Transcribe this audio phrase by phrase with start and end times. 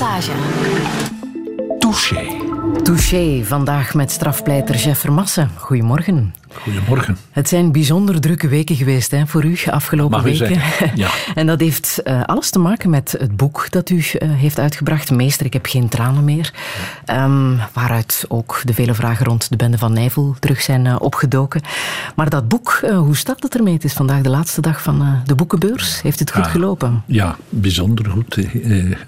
[0.00, 0.32] Passage.
[1.78, 2.36] Touché.
[2.82, 5.50] Touché, vandaag met strafpleiter Jeff Vermassen.
[5.58, 6.34] Goedemorgen.
[6.52, 7.16] Goedemorgen.
[7.30, 10.46] Het zijn bijzonder drukke weken geweest hè, voor u, afgelopen weken.
[10.46, 11.08] zeggen, ja.
[11.34, 15.10] en dat heeft eh, alles te maken met het boek dat u eh, heeft uitgebracht,
[15.10, 16.52] Meester, ik heb geen tranen meer.
[17.04, 21.60] Ehm, waaruit ook de vele vragen rond de bende van Nijvel terug zijn eh, opgedoken.
[22.16, 23.74] Maar dat boek, hoe staat het ermee?
[23.74, 26.02] Het is vandaag de laatste dag van de boekenbeurs.
[26.02, 26.50] Heeft het goed Ah.
[26.50, 27.02] gelopen?
[27.06, 28.38] Ja, bijzonder goed.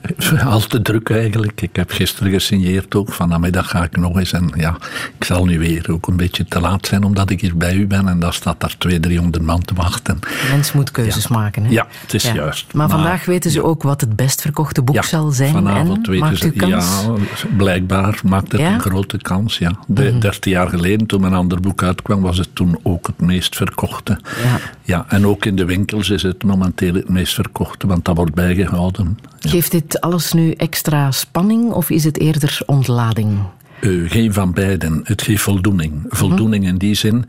[0.45, 1.61] Al te druk eigenlijk.
[1.62, 3.12] Ik heb gisteren gesigneerd ook.
[3.12, 4.33] Vanmiddag ga ik nog eens.
[4.33, 4.77] En ja,
[5.19, 7.87] ik zal nu weer ook een beetje te laat zijn omdat ik hier bij u
[7.87, 8.09] ben.
[8.09, 10.19] En daar staat daar 200, 300 man te wachten.
[10.21, 11.65] De mens moet keuzes maken.
[11.65, 11.71] Hè?
[11.71, 12.73] Ja, het is juist.
[12.73, 15.53] Maar, Maar- vandaag weten ze ook wat het best verkochte boek zal zijn.
[15.53, 16.51] vanavond en weten ze.
[16.51, 16.71] kans?
[16.73, 17.15] Ja,
[17.57, 18.61] blijkbaar maakt het?
[18.61, 18.73] Mhm.
[18.73, 19.59] een grote kans.
[19.59, 19.73] Ja.
[19.87, 23.57] De, 13 jaar geleden, toen mijn ander boek uitkwam, was het toen ook het meest
[23.57, 24.19] verkochte.
[24.43, 24.59] Ja.
[24.83, 28.34] Ja, en ook in de winkels is het momenteel het meest verkochte, want dat wordt
[28.34, 29.19] bijgehouden.
[29.41, 33.39] Geeft dit alles nu extra spanning of is het eerder ontlading?
[33.83, 35.00] Eh, geen van beiden.
[35.05, 36.05] Het geeft voldoening.
[36.08, 37.25] Voldoening in die zin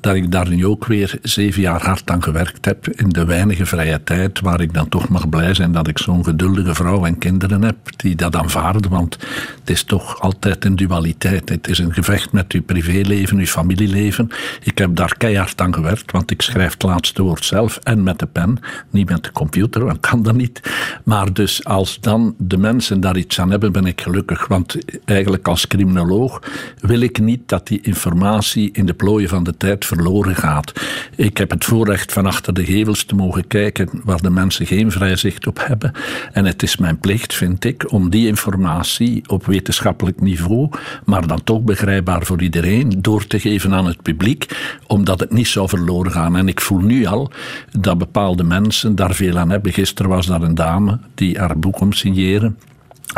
[0.00, 2.88] dat ik daar nu ook weer zeven jaar hard aan gewerkt heb.
[2.88, 6.24] In de weinige vrije tijd, waar ik dan toch mag blij zijn dat ik zo'n
[6.24, 8.90] geduldige vrouw en kinderen heb die dat aanvaarden.
[8.90, 9.16] Want
[9.60, 11.48] het is toch altijd een dualiteit.
[11.48, 14.28] Het is een gevecht met uw privéleven, uw familieleven.
[14.62, 18.18] Ik heb daar keihard aan gewerkt, want ik schrijf het laatste woord zelf en met
[18.18, 18.58] de pen.
[18.90, 20.60] Niet met de computer, want kan dat niet.
[21.04, 24.46] Maar dus als dan de mensen daar iets aan hebben, ben ik gelukkig.
[24.46, 26.42] Want eigenlijk als criminoloog
[26.80, 30.72] wil ik niet dat die informatie in de plooien van de tijd verloren gaat.
[31.16, 34.90] Ik heb het voorrecht van achter de gevels te mogen kijken waar de mensen geen
[34.90, 35.92] vrij zicht op hebben.
[36.32, 40.68] En het is mijn plicht, vind ik, om die informatie op wetenschappelijk niveau,
[41.04, 44.46] maar dan toch begrijpbaar voor iedereen, door te geven aan het publiek,
[44.86, 46.36] omdat het niet zou verloren gaan.
[46.36, 47.30] En ik voel nu al
[47.78, 49.72] dat bepaalde mensen daar veel aan hebben.
[49.72, 52.58] Gisteren was daar een dame die haar boek komt signeren.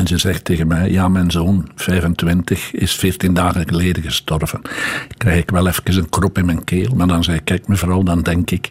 [0.00, 4.60] En ze zegt tegen mij, ja, mijn zoon, 25, is 14 dagen geleden gestorven.
[5.16, 6.94] Krijg ik wel even een krop in mijn keel.
[6.94, 8.70] Maar dan zei ik, kijk mevrouw, dan denk ik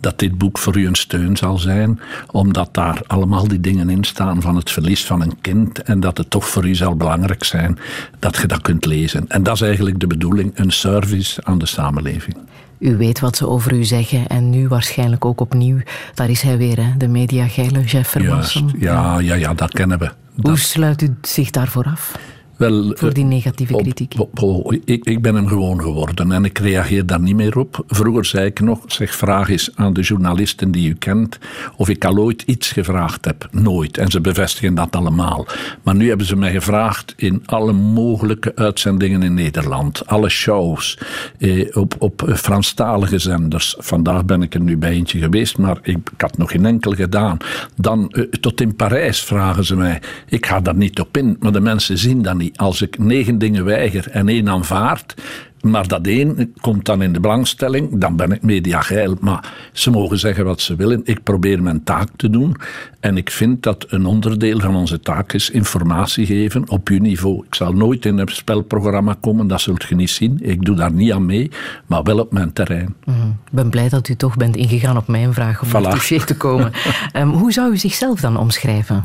[0.00, 2.00] dat dit boek voor u een steun zal zijn.
[2.30, 5.82] Omdat daar allemaal die dingen in staan van het verlies van een kind.
[5.82, 7.78] En dat het toch voor u zal belangrijk zijn
[8.18, 9.24] dat je dat kunt lezen.
[9.28, 12.36] En dat is eigenlijk de bedoeling, een service aan de samenleving.
[12.80, 15.78] U weet wat ze over u zeggen en nu waarschijnlijk ook opnieuw.
[16.14, 16.96] Daar is hij weer, hè?
[16.96, 18.70] de mediageile Jeff Vermassen.
[18.78, 20.10] ja, ja, ja, dat kennen we.
[20.40, 22.12] Hoe sluit u zich daarvoor af?
[22.60, 24.14] Wel, Voor die eh, negatieve op- kritiek.
[24.18, 27.84] op- op- ik, ik ben hem gewoon geworden en ik reageer daar niet meer op.
[27.86, 31.38] Vroeger zei ik nog, zeg vraag eens aan de journalisten die u kent
[31.76, 33.48] of ik al ooit iets gevraagd heb.
[33.50, 33.98] Nooit.
[33.98, 35.46] En ze bevestigen dat allemaal.
[35.82, 40.06] Maar nu hebben ze mij gevraagd in alle mogelijke uitzendingen in Nederland.
[40.06, 40.98] Alle shows.
[41.38, 43.74] Eh, op, op Franstalige zenders.
[43.78, 46.92] Vandaag ben ik er nu bij eentje geweest, maar ik, ik had nog geen enkel
[46.92, 47.36] gedaan.
[47.76, 50.00] Dan eh, tot in Parijs vragen ze mij.
[50.28, 52.48] Ik ga daar niet op in, maar de mensen zien dat niet.
[52.56, 55.14] Als ik negen dingen weiger en één aanvaard,
[55.60, 59.16] maar dat één komt dan in de belangstelling, dan ben ik mediageil.
[59.20, 61.00] Maar ze mogen zeggen wat ze willen.
[61.04, 62.56] Ik probeer mijn taak te doen.
[63.00, 67.44] En ik vind dat een onderdeel van onze taak is informatie geven op uw niveau.
[67.46, 70.38] Ik zal nooit in een spelprogramma komen, dat zult je niet zien.
[70.42, 71.50] Ik doe daar niet aan mee,
[71.86, 72.94] maar wel op mijn terrein.
[73.06, 75.90] Ik ben blij dat u toch bent ingegaan op mijn vraag om Voilà.
[75.90, 76.72] dossier te komen.
[77.12, 79.04] Ehm, hoe zou u zichzelf dan omschrijven?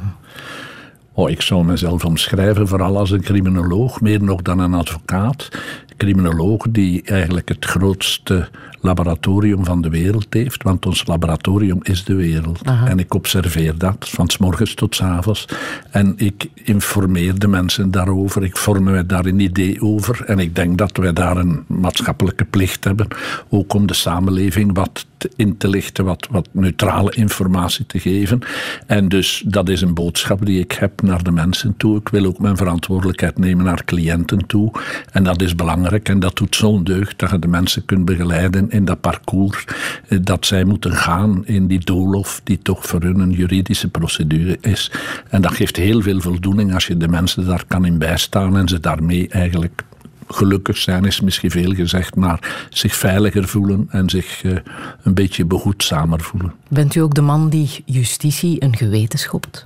[1.18, 5.50] Oh, ik zou mezelf omschrijven vooral als een criminoloog, meer nog dan een advocaat.
[5.98, 8.50] Criminoloog die eigenlijk het grootste
[8.82, 12.62] laboratorium van de wereld heeft, want ons laboratorium is de wereld.
[12.86, 15.48] En ik observeer dat van s morgens tot s avonds.
[15.92, 20.24] En ik informeer de mensen daarover, ik vorm daar een idee over.
[20.26, 23.08] En ik denk dat wij daar een maatschappelijke plicht hebben,
[23.50, 25.06] ook om de samenleving wat
[25.36, 28.40] in te lichten, wat, wat neutrale informatie te geven.
[28.88, 31.98] En dus dat is een boodschap die ik heb naar de mensen toe.
[31.98, 34.72] Ik wil ook mijn verantwoordelijkheid nemen naar cliënten toe.
[35.12, 38.70] En dat is belangrijk en dat doet zo'n deugd dat je de mensen kunt begeleiden
[38.70, 39.66] in dat parcours
[40.08, 44.58] eh, dat zij moeten gaan in die doolhof die toch voor hun een juridische procedure
[44.62, 44.92] is.
[45.30, 48.68] En dat geeft heel veel voldoening als je de mensen daar kan in bijstaan en
[48.68, 49.84] ze daarmee eigenlijk
[50.28, 54.56] gelukkig zijn is misschien veel gezegd, maar zich veiliger voelen en zich eh,
[55.04, 56.54] een beetje behoedzamer voelen.
[56.68, 59.66] Bent u ook de man die justitie een geweten schopt?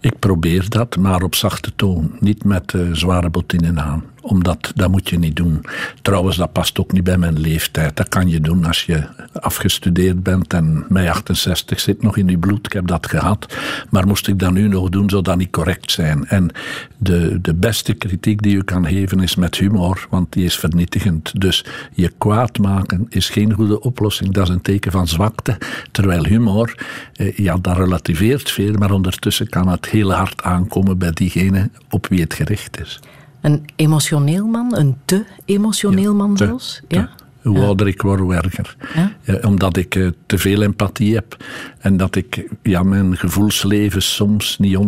[0.00, 4.04] Ik probeer dat, maar op zachte toon, niet met eh, zware bottinen aan.
[4.22, 5.64] Omdat dat moet je niet doen.
[6.02, 7.96] Trouwens, dat past ook niet bij mijn leeftijd.
[7.96, 12.38] Dat kan je doen als je afgestudeerd bent en mij 68 zit nog in je
[12.38, 12.66] bloed.
[12.66, 13.54] Ik heb dat gehad.
[13.90, 16.26] Maar moest ik dat nu nog doen, zou dat niet correct zijn.
[16.26, 16.50] En
[16.96, 21.40] de, de beste kritiek die je kan geven is met humor, want die is vernietigend.
[21.40, 24.32] Dus je kwaad maken is geen goede oplossing.
[24.32, 25.58] Dat is een teken van zwakte.
[25.90, 26.74] Terwijl humor,
[27.14, 32.06] eh, ja, dat relativeert veel, maar ondertussen kan het heel hard aankomen bij diegene op
[32.06, 33.00] wie het gericht is.
[33.40, 36.80] Een emotioneel man, een te emotioneel man zelfs?
[36.88, 37.10] Ja?
[37.42, 38.76] Hoe ouder ik word, hoe erger.
[38.94, 39.38] Ja?
[39.42, 41.36] omdat ik uh, te veel empathie heb
[41.78, 44.78] en dat ik ja, mijn gevoelsleven soms niet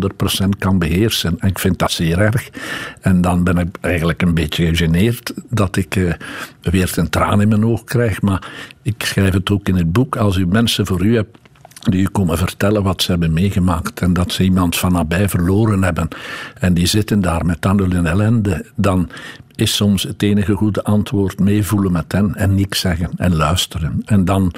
[0.44, 1.38] 100% kan beheersen.
[1.38, 2.50] En ik vind dat zeer erg.
[3.00, 6.12] En dan ben ik eigenlijk een beetje gegeneerd dat ik uh,
[6.60, 8.22] weer een traan in mijn oog krijg.
[8.22, 8.50] Maar
[8.82, 10.16] ik schrijf het ook in het boek.
[10.16, 11.38] Als u mensen voor u hebt
[11.90, 16.08] die komen vertellen wat ze hebben meegemaakt en dat ze iemand van nabij verloren hebben.
[16.58, 19.08] En die zitten daar met tanden en ellende, dan
[19.54, 24.02] is soms het enige goede antwoord meevoelen met hen en niks zeggen en luisteren.
[24.04, 24.52] En dan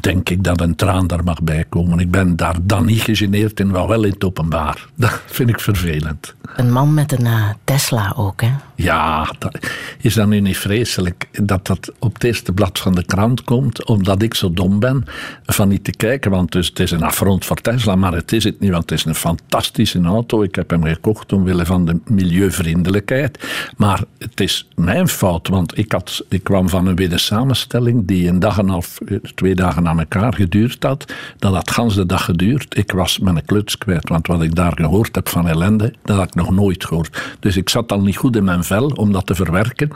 [0.00, 1.98] denk ik dat een traan daar mag bij komen.
[1.98, 4.86] Ik ben daar dan niet gegeneerd in, maar wel in het openbaar.
[4.94, 6.34] Dat vind ik vervelend.
[6.56, 8.50] Een man met een uh, Tesla ook, hè?
[8.74, 9.58] Ja, dat,
[10.00, 13.86] is dat nu niet vreselijk dat dat op het eerste blad van de krant komt,
[13.86, 15.04] omdat ik zo dom ben
[15.44, 18.44] van niet te kijken, want dus het is een affront voor Tesla, maar het is
[18.44, 20.42] het niet, want het is een fantastische auto.
[20.42, 25.92] Ik heb hem gekocht omwille van de milieuvriendelijkheid, maar het is mijn fout, want ik,
[25.92, 28.98] had, ik kwam van een wedersamenstelling die een dag en half,
[29.34, 31.12] twee dagen aan elkaar geduurd had.
[31.38, 32.76] Dat had gans de dag geduurd.
[32.76, 36.26] Ik was mijn kluts kwijt, want wat ik daar gehoord heb van ellende, dat had
[36.26, 37.36] ik nog nooit gehoord.
[37.40, 39.90] Dus ik zat al niet goed in mijn vel om dat te verwerken.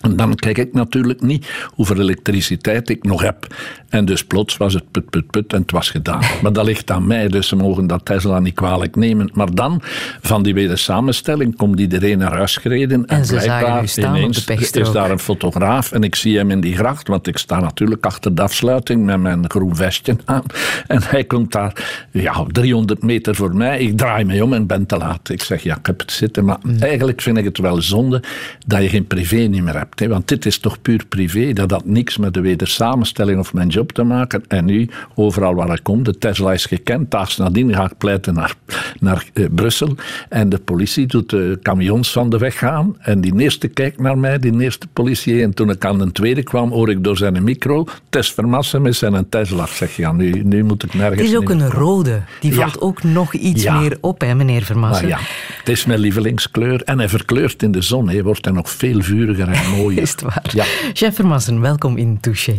[0.00, 3.46] En dan kijk ik natuurlijk niet hoeveel elektriciteit ik nog heb.
[3.88, 6.22] En dus plots was het put, put, put en het was gedaan.
[6.42, 9.30] Maar dat ligt aan mij, dus ze mogen dat Tesla niet kwalijk nemen.
[9.32, 9.82] Maar dan,
[10.20, 13.06] van die wedersamenstelling, komt iedereen naar huis gereden.
[13.06, 17.08] En, en blijkbaar ineens is daar een fotograaf en ik zie hem in die gracht,
[17.08, 20.42] want ik sta natuurlijk achter de afsluiting met mijn groen vestje aan.
[20.86, 23.78] En hij komt daar, ja, 300 meter voor mij.
[23.78, 25.28] Ik draai mij om en ben te laat.
[25.28, 26.44] Ik zeg, ja, ik heb het zitten.
[26.44, 26.78] Maar mm.
[26.78, 28.22] eigenlijk vind ik het wel zonde
[28.66, 29.85] dat je geen privé niet meer hebt.
[29.94, 30.08] Hè?
[30.08, 31.52] Want dit is toch puur privé.
[31.52, 34.44] Dat had niks met de wedersamenstelling of mijn job te maken.
[34.48, 37.10] En nu, overal waar ik kom, de Tesla is gekend.
[37.10, 38.54] Daags nadien ga ik pleiten naar,
[39.00, 39.94] naar uh, Brussel.
[40.28, 42.96] En de politie doet de camions van de weg gaan.
[42.98, 45.42] En die eerste kijkt naar mij, die eerste politie.
[45.42, 47.84] En toen ik aan de tweede kwam, hoor ik door zijn micro...
[48.08, 49.66] Tess Vermassen met zijn Tesla.
[49.66, 51.20] Zeg, ja, nu, nu moet ik nergens...
[51.20, 52.20] Het is ook een rode.
[52.40, 55.08] Die valt ook nog iets meer op, hè, meneer Vermassen.
[55.08, 55.18] ja,
[55.58, 56.82] het is mijn lievelingskleur.
[56.82, 58.08] En hij verkleurt in de zon.
[58.08, 60.02] Hij wordt hij nog veel vuriger en mooier.
[60.02, 60.50] is het waar?
[60.52, 60.64] Ja.
[60.92, 62.56] Chef Vermassen, welkom in Touché.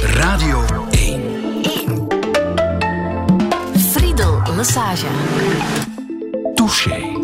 [0.00, 1.20] Radio 1.
[1.62, 2.06] 1.
[3.76, 5.06] Friedel Lassage.
[6.54, 7.14] Touché.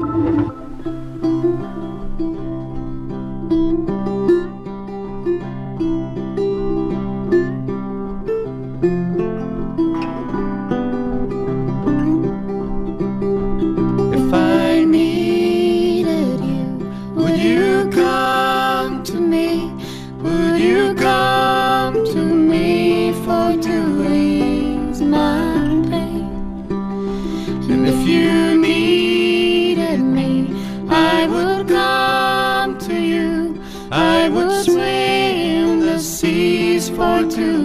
[37.20, 37.61] To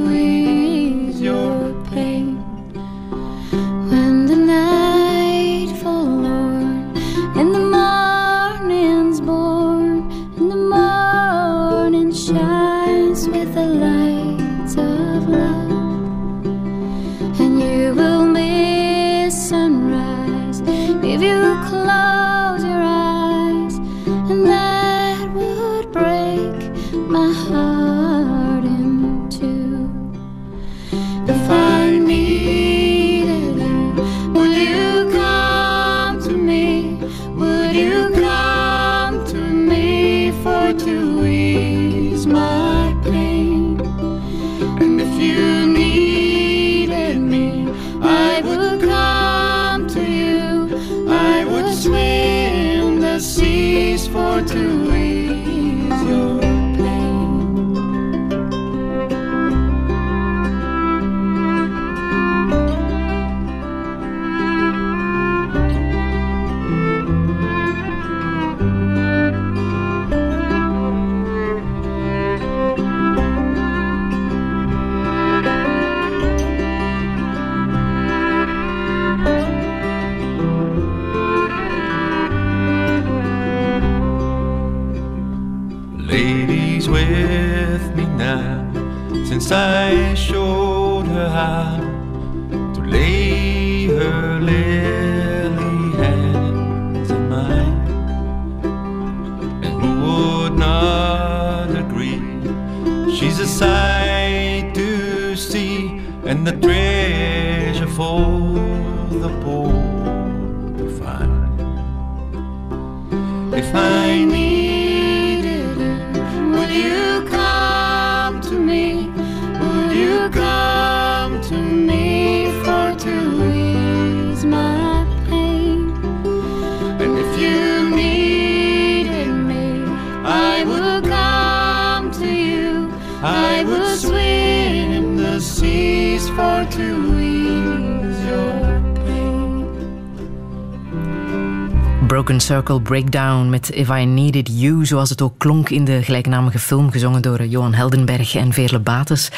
[142.48, 146.92] Circle Breakdown met If I Needed You, zoals het ook klonk in de gelijknamige film,
[146.92, 149.32] gezongen door Johan Heldenberg en Veerle Bates.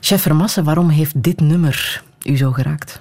[0.00, 3.00] Chef Vermassen, waarom heeft dit nummer u zo geraakt?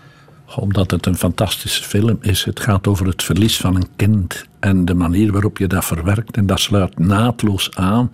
[0.55, 2.43] Omdat het een fantastische film is.
[2.43, 6.37] Het gaat over het verlies van een kind en de manier waarop je dat verwerkt.
[6.37, 8.09] En dat sluit naadloos aan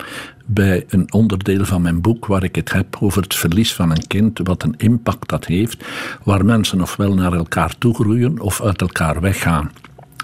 [0.46, 4.08] bij een onderdeel van mijn boek waar ik het heb over het verlies van een
[4.08, 5.86] kind, wat een impact dat heeft,
[6.24, 9.72] waar mensen ofwel naar elkaar toe groeien of uit elkaar weggaan.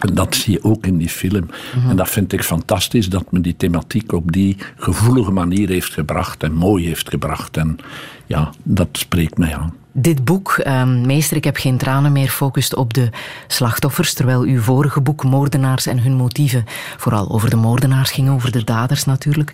[0.01, 1.49] En dat zie je ook in die film.
[1.87, 6.43] En dat vind ik fantastisch dat men die thematiek op die gevoelige manier heeft gebracht
[6.43, 7.57] en mooi heeft gebracht.
[7.57, 7.77] En
[8.25, 9.80] ja, dat spreekt mij aan.
[9.93, 13.09] Dit boek, ehm, Meester, ik heb geen tranen meer, focust op de
[13.47, 16.65] slachtoffers, terwijl uw vorige boek, Moordenaars en hun motieven,
[16.97, 19.51] vooral over de moordenaars ging, over de daders natuurlijk.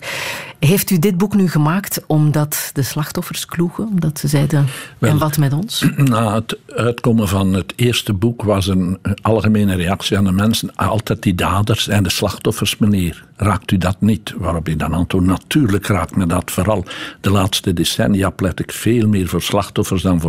[0.58, 3.88] Heeft u dit boek nu gemaakt omdat de slachtoffers kloegen?
[3.88, 4.66] Omdat ze zeiden,
[4.98, 5.84] Wel, en wat met ons?
[5.96, 11.22] Na het uitkomen van het eerste boek was een algemene reactie aan de mensen altijd
[11.22, 13.26] die daders en de slachtoffers, meneer.
[13.36, 14.34] Raakt u dat niet?
[14.36, 16.84] Waarop ik dan antwoord, natuurlijk raakt me dat vooral.
[17.20, 20.27] De laatste decennia pleit ik veel meer voor slachtoffers dan voor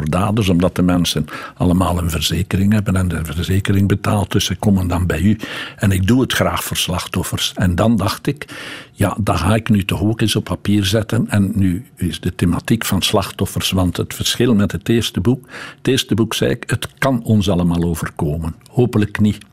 [0.50, 1.26] omdat de mensen
[1.58, 5.38] allemaal een verzekering hebben en de verzekering betaalt, dus ze komen dan bij u.
[5.76, 7.54] En ik doe het graag voor slachtoffers.
[7.56, 8.46] En dan dacht ik,
[8.92, 11.30] ja, dat ga ik nu toch ook eens op papier zetten.
[11.30, 15.88] En nu is de thematiek van slachtoffers, want het verschil met het eerste boek, het
[15.88, 18.56] eerste boek zei ik, het kan ons allemaal overkomen.
[18.70, 19.49] Hopelijk niet.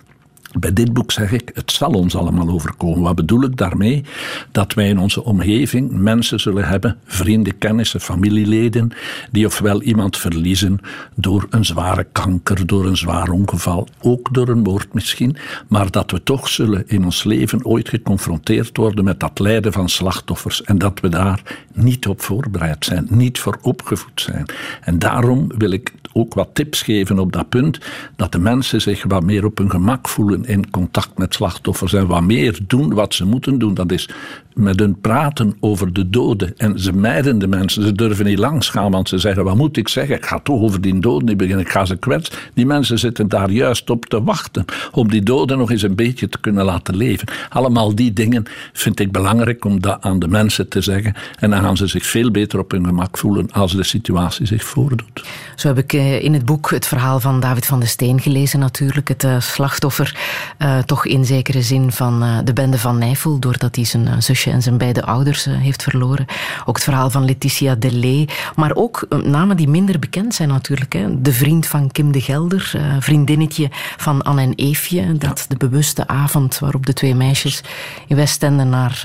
[0.59, 3.03] Bij dit boek zeg ik, het zal ons allemaal overkomen.
[3.03, 4.05] Wat bedoel ik daarmee?
[4.53, 8.93] Dat wij in onze omgeving mensen zullen hebben, vrienden, kennissen, familieleden,
[9.31, 10.79] die ofwel iemand verliezen
[11.15, 15.37] door een zware kanker, door een zwaar ongeval, ook door een moord misschien,
[15.69, 19.89] maar dat we toch zullen in ons leven ooit geconfronteerd worden met dat lijden van
[19.89, 24.47] slachtoffers en dat we daar niet op voorbereid zijn, niet voor opgevoed zijn.
[24.81, 27.79] En daarom wil ik ook wat tips geven op dat punt,
[28.17, 32.07] dat de mensen zich wat meer op hun gemak voelen in contact met slachtoffers en
[32.07, 33.75] wat meer doen wat ze moeten doen.
[33.75, 34.09] Dat is
[34.57, 36.57] met hun praten over de doden.
[36.57, 37.83] En ze mijden de mensen.
[37.83, 40.17] Ze durven niet langs gaan, want ze zeggen: Wat moet ik zeggen?
[40.17, 41.65] Ik ga toch over die doden niet beginnen.
[41.65, 42.35] Ik ga ze kwetsen.
[42.55, 44.65] Die mensen zitten daar juist op te wachten.
[44.93, 47.29] Om die doden nog eens een beetje te kunnen laten leven.
[47.49, 51.15] Allemaal die dingen vind ik belangrijk om dat aan de mensen te zeggen.
[51.39, 54.65] En dan gaan ze zich veel beter op hun gemak voelen als de situatie zich
[54.65, 55.25] voordoet.
[55.57, 59.09] Zo heb ik in het boek het verhaal van David van de Steen gelezen, natuurlijk.
[59.09, 60.17] Het slachtoffer,
[60.59, 63.39] uh, toch in zekere zin, van de bende van Nijvel.
[63.39, 64.15] Doordat hij zijn uh,
[64.53, 66.27] en zijn beide ouders heeft verloren.
[66.65, 68.29] Ook het verhaal van Letitia Delay.
[68.55, 70.93] Maar ook namen die minder bekend zijn natuurlijk.
[70.93, 71.21] Hè.
[71.23, 75.13] De vriend van Kim de Gelder, vriendinnetje van Anne en Eefje.
[75.13, 77.61] Dat de bewuste avond waarop de twee meisjes
[78.07, 79.03] in Westende naar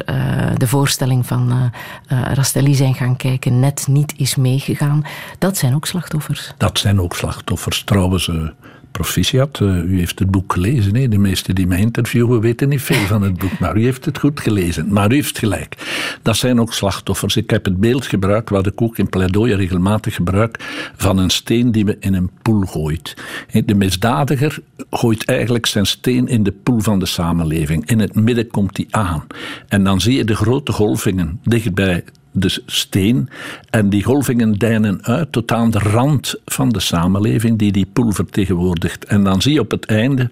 [0.57, 1.71] de voorstelling van
[2.07, 5.05] Rastelli zijn gaan kijken, net niet is meegegaan.
[5.37, 6.53] Dat zijn ook slachtoffers.
[6.57, 7.83] Dat zijn ook slachtoffers.
[7.83, 8.31] Trouwens,
[8.91, 9.59] proficiat.
[9.59, 10.95] Uh, u heeft het boek gelezen.
[10.95, 11.07] Hè?
[11.07, 14.17] De meesten die mij interviewen weten niet veel van het boek, maar u heeft het
[14.17, 14.93] goed gelezen.
[14.93, 15.77] Maar u heeft gelijk.
[16.21, 17.35] Dat zijn ook slachtoffers.
[17.35, 20.57] Ik heb het beeld gebruikt, wat ik ook in pleidooi regelmatig gebruik,
[20.95, 23.15] van een steen die we in een poel gooit.
[23.65, 27.89] De misdadiger gooit eigenlijk zijn steen in de poel van de samenleving.
[27.89, 29.23] In het midden komt hij aan.
[29.67, 33.29] En dan zie je de grote golvingen dichtbij de steen.
[33.69, 38.11] En die golvingen deinen uit tot aan de rand van de samenleving die die poel
[38.11, 39.05] vertegenwoordigt.
[39.05, 40.29] En dan zie je op het einde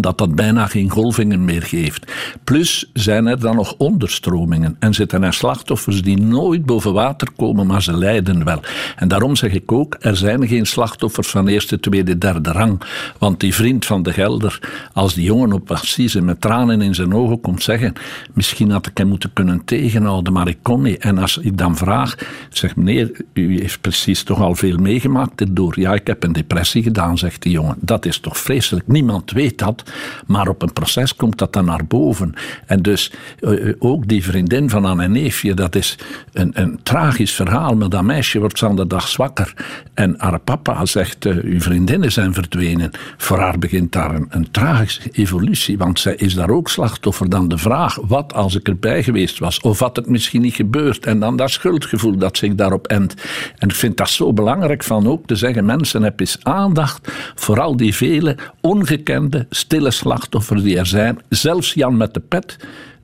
[0.00, 2.12] dat dat bijna geen golvingen meer geeft.
[2.44, 7.66] Plus zijn er dan nog onderstromingen en zitten er slachtoffers die nooit boven water komen,
[7.66, 8.60] maar ze lijden wel.
[8.96, 12.82] En daarom zeg ik ook, er zijn geen slachtoffers van eerste, tweede, derde rang.
[13.18, 14.60] Want die vriend van de Gelder,
[14.92, 17.92] als die jongen op assise met tranen in zijn ogen komt zeggen,
[18.32, 20.98] misschien had ik hem moeten kunnen tegenhouden, maar ik kon niet.
[20.98, 22.14] En als ik dan vraag,
[22.50, 25.80] zeg meneer, u heeft precies toch al veel meegemaakt erdoor.
[25.80, 27.76] Ja, ik heb een depressie gedaan, zegt die jongen.
[27.80, 28.86] Dat is toch vreselijk.
[28.86, 29.89] Niemand weet dat.
[30.26, 32.34] Maar op een proces komt dat dan naar boven.
[32.66, 35.98] En dus uh, ook die vriendin van Anne Neefje, dat is
[36.32, 37.76] een, een tragisch verhaal.
[37.76, 39.54] Maar dat meisje wordt van de dag zwakker.
[39.94, 42.90] En haar papa zegt, uh, uw vriendinnen zijn verdwenen.
[43.16, 47.28] Voor haar begint daar een, een tragische evolutie, want zij is daar ook slachtoffer.
[47.28, 49.60] Dan de vraag, wat als ik erbij geweest was?
[49.60, 51.06] Of had het misschien niet gebeurd?
[51.06, 53.14] En dan dat schuldgevoel dat zich daarop endt.
[53.58, 57.60] En ik vind dat zo belangrijk van ook te zeggen, mensen, heb eens aandacht voor
[57.60, 61.18] al die vele ongekende, stille slachtoffers die er zijn.
[61.28, 62.56] Zelfs Jan met de pet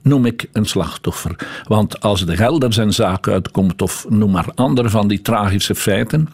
[0.03, 1.37] noem ik een slachtoffer.
[1.65, 6.29] Want als de Gelder zijn zaak uitkomt, of noem maar andere van die tragische feiten,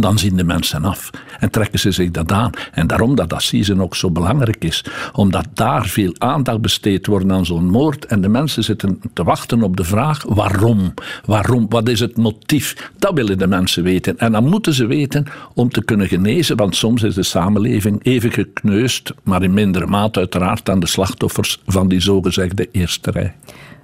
[0.00, 2.50] dan zien de mensen af en trekken ze zich dat aan.
[2.72, 4.84] En daarom dat assise ook zo belangrijk is.
[5.12, 8.04] Omdat daar veel aandacht besteed wordt aan zo'n moord.
[8.04, 10.94] En de mensen zitten te wachten op de vraag waarom?
[11.24, 11.66] Waarom?
[11.68, 12.90] Wat is het motief?
[12.98, 14.18] Dat willen de mensen weten.
[14.18, 16.56] En dan moeten ze weten om te kunnen genezen.
[16.56, 21.60] Want soms is de samenleving even gekneusd, maar in mindere mate uiteraard aan de slachtoffers
[21.66, 23.34] van die zogezegde eerste rij.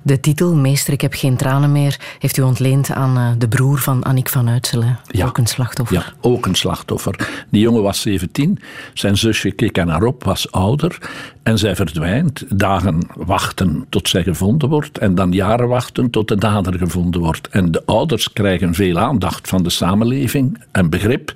[0.02, 3.78] De titel Meester, ik heb geen tranen meer heeft u ontleend aan uh, de broer
[3.78, 4.98] van Annick van Uitselen.
[5.06, 5.26] Ja.
[5.26, 5.96] Ook een slachtoffer.
[5.96, 7.44] Ja, ook een slachtoffer.
[7.50, 8.58] Die jongen was 17,
[8.94, 10.98] zijn zusje keek er naar op, was ouder
[11.42, 12.44] en zij verdwijnt.
[12.60, 17.48] Dagen wachten tot zij gevonden wordt en dan jaren wachten tot de dader gevonden wordt.
[17.48, 21.32] En de ouders krijgen veel aandacht van de samenleving en begrip.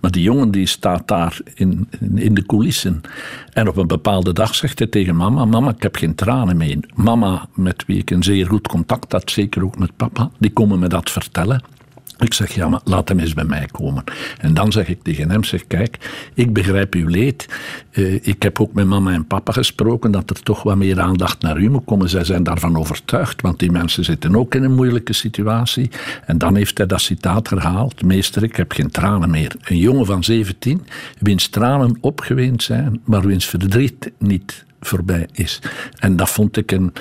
[0.00, 3.00] Maar die jongen die staat daar in, in de coulissen.
[3.52, 6.78] En op een bepaalde dag zegt hij tegen mama: Mama, ik heb geen tranen meer.
[6.94, 10.78] Mama, met wie ik een zeer goed contact had, zeker ook met papa, die komen
[10.78, 11.62] me dat vertellen.
[12.18, 14.04] Ik zeg, ja, maar laat hem eens bij mij komen.
[14.38, 15.98] En dan zeg ik tegen hem, zeg, kijk,
[16.34, 17.46] ik begrijp uw leed.
[17.90, 21.42] Uh, ik heb ook met mama en papa gesproken dat er toch wat meer aandacht
[21.42, 22.08] naar u moet komen.
[22.08, 25.90] Zij zijn daarvan overtuigd, want die mensen zitten ook in een moeilijke situatie.
[26.26, 28.02] En dan heeft hij dat citaat herhaald.
[28.02, 29.56] Meester, ik heb geen tranen meer.
[29.62, 30.86] Een jongen van 17,
[31.18, 35.58] wiens tranen opgeweend zijn, maar wiens verdriet niet voorbij is.
[35.98, 36.92] En dat vond ik een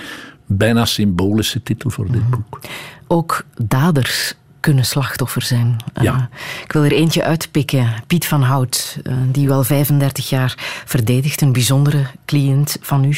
[0.45, 2.59] bijna symbolische titel voor dit boek.
[3.07, 5.77] Ook daders kunnen slachtoffer zijn.
[6.01, 6.13] Ja.
[6.13, 6.21] Uh,
[6.63, 7.93] ik wil er eentje uitpikken.
[8.07, 11.41] Piet van Hout, uh, die u al 35 jaar verdedigt.
[11.41, 13.17] Een bijzondere cliënt van u.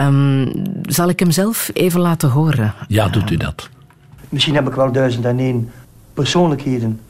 [0.00, 2.74] Um, zal ik hem zelf even laten horen?
[2.88, 3.68] Ja, doet u dat.
[4.28, 5.70] Misschien heb ik wel duizend en één
[6.14, 7.00] persoonlijkheden.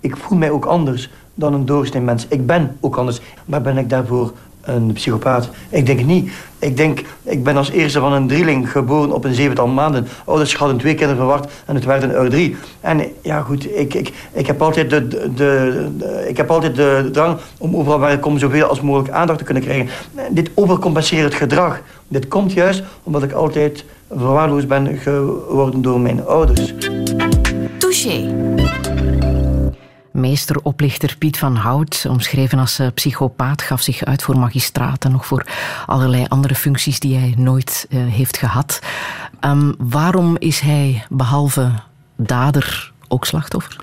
[0.00, 2.26] Ik voel mij ook anders dan een doorsnee mens.
[2.28, 3.20] Ik ben ook anders.
[3.44, 5.48] Maar ben ik daarvoor een psychopaat.
[5.68, 6.30] Ik denk niet.
[6.58, 10.08] Ik denk, ik ben als eerste van een drieling geboren op een zevental maanden.
[10.24, 12.56] Ouders hadden twee kinderen verwacht en het werden er drie.
[12.80, 17.08] En ja, goed, ik, ik, ik, heb altijd de, de, de, ik heb altijd de
[17.12, 19.88] drang om overal waar ik kom zoveel als mogelijk aandacht te kunnen krijgen.
[20.30, 26.74] Dit overcompenserend gedrag, dit komt juist omdat ik altijd verwaarloosd ben geworden door mijn ouders.
[27.78, 28.28] Touché.
[30.12, 35.26] Meesteroplichter Piet van Hout, omschreven als eh, psychopaat, gaf zich uit voor magistraat en nog
[35.26, 35.46] voor
[35.86, 38.80] allerlei andere functies die hij nooit uh, heeft gehad.
[39.40, 41.72] Um, waarom is hij behalve
[42.16, 43.76] dader ook slachtoffer?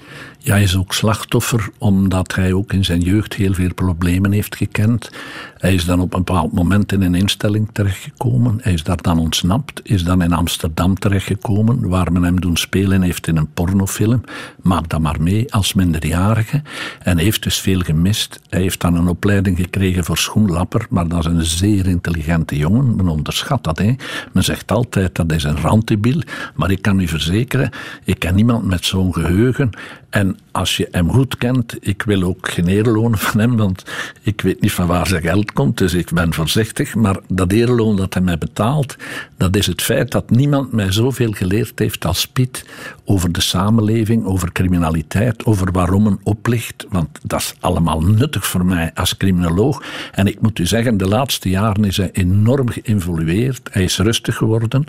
[0.47, 4.55] Ja, hij is ook slachtoffer omdat hij ook in zijn jeugd heel veel problemen heeft
[4.55, 5.11] gekend.
[5.57, 8.57] Hij is dan op een bepaald moment in een instelling terechtgekomen.
[8.61, 13.01] Hij is daar dan ontsnapt, is dan in Amsterdam terechtgekomen, waar men hem doen spelen
[13.01, 14.21] heeft in een pornofilm.
[14.61, 16.61] Maak dat maar mee als minderjarige.
[17.01, 18.39] En heeft dus veel gemist.
[18.49, 22.95] Hij heeft dan een opleiding gekregen voor schoenlapper, maar dat is een zeer intelligente jongen.
[22.95, 23.77] Men onderschat dat.
[23.77, 23.95] Hè.
[24.33, 26.21] Men zegt altijd dat is een rantibiel,
[26.55, 27.69] maar ik kan u verzekeren,
[28.03, 29.69] ik ken niemand met zo'n geheugen.
[30.17, 33.83] En als je hem goed kent, ik wil ook geen eerloon van hem, want
[34.21, 36.95] ik weet niet van waar zijn geld komt, dus ik ben voorzichtig.
[36.95, 38.95] Maar dat eerloon dat hij mij betaalt,
[39.37, 42.65] dat is het feit dat niemand mij zoveel geleerd heeft als Piet
[43.05, 46.85] over de samenleving, over criminaliteit, over waarom een oplicht.
[46.89, 49.83] Want dat is allemaal nuttig voor mij als criminoloog.
[50.11, 53.69] En ik moet u zeggen, de laatste jaren is hij enorm geïnvolueerd.
[53.71, 54.85] Hij is rustig geworden.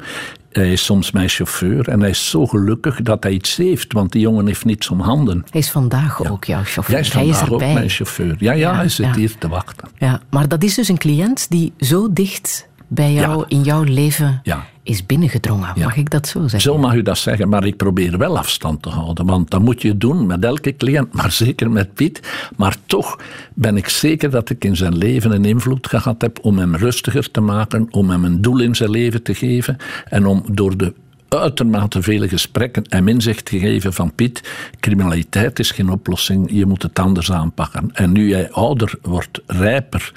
[0.52, 4.12] Hij is soms mijn chauffeur en hij is zo gelukkig dat hij iets heeft, want
[4.12, 5.44] die jongen heeft niets om handen.
[5.50, 6.94] Hij is vandaag ook jouw chauffeur.
[6.94, 8.36] Hij is vandaag hij is ook mijn chauffeur.
[8.38, 9.88] Ja, ja, hij zit hier te wachten.
[9.98, 14.40] Ja, maar dat is dus een cliënt die zo dicht bij jou in jouw leven
[14.88, 15.68] is binnengedrongen.
[15.76, 16.60] Mag ik dat zo zeggen?
[16.60, 19.26] Zo mag u dat zeggen, maar ik probeer wel afstand te houden.
[19.26, 22.20] Want dat moet je doen met elke cliënt, maar zeker met Piet.
[22.56, 23.18] Maar toch
[23.54, 27.30] ben ik zeker dat ik in zijn leven een invloed gehad heb om hem rustiger
[27.30, 29.76] te maken, om hem een doel in zijn leven te geven
[30.08, 30.94] en om door de
[31.28, 36.82] uitermate vele gesprekken en inzicht te geven van Piet, criminaliteit is geen oplossing, je moet
[36.82, 37.90] het anders aanpakken.
[37.92, 40.12] En nu jij ouder wordt, rijper,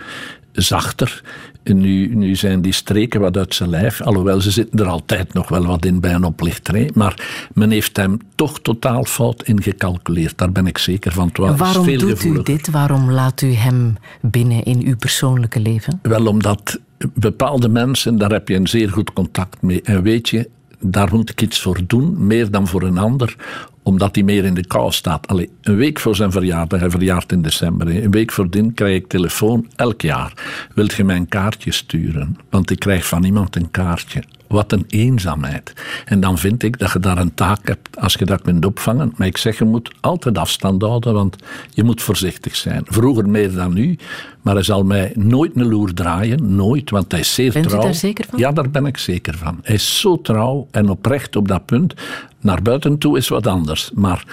[0.51, 1.21] zachter,
[1.63, 5.50] nu, nu zijn die streken wat uit zijn lijf, alhoewel ze zitten er altijd nog
[5.50, 6.89] wel wat in bij een oplichter.
[6.93, 10.38] Maar men heeft hem toch totaal fout ingecalculeerd.
[10.38, 11.30] Daar ben ik zeker van.
[11.34, 12.69] Waarom doet u dit?
[12.69, 16.00] Waarom laat u hem binnen in uw persoonlijke leven?
[16.02, 16.80] Wel, omdat
[17.13, 19.82] bepaalde mensen, daar heb je een zeer goed contact mee.
[19.82, 23.36] En weet je, daar moet ik iets voor doen, meer dan voor een ander,
[23.84, 25.28] omdat hij meer in de kou staat.
[25.28, 29.08] Allee, een week voor zijn verjaardag, hij verjaart in december, een week voordien krijg ik
[29.08, 30.34] telefoon elk jaar.
[30.76, 32.38] Wilt je mij een kaartje sturen?
[32.50, 34.24] Want ik krijg van iemand een kaartje.
[34.48, 35.74] Wat een eenzaamheid.
[36.06, 39.13] En dan vind ik dat je daar een taak hebt als je dat kunt opvangen.
[39.17, 41.36] Maar ik zeg, je moet altijd afstand houden, want
[41.70, 42.84] je moet voorzichtig zijn.
[42.86, 43.98] Vroeger meer dan nu,
[44.41, 46.56] maar hij zal mij nooit een loer draaien.
[46.56, 47.82] Nooit, want hij is zeer Bent u trouw.
[47.82, 48.39] daar zeker van?
[48.39, 49.60] Ja, daar ben ik zeker van.
[49.62, 51.93] Hij is zo trouw en oprecht op dat punt.
[52.39, 53.91] Naar buiten toe is wat anders.
[53.93, 54.23] Maar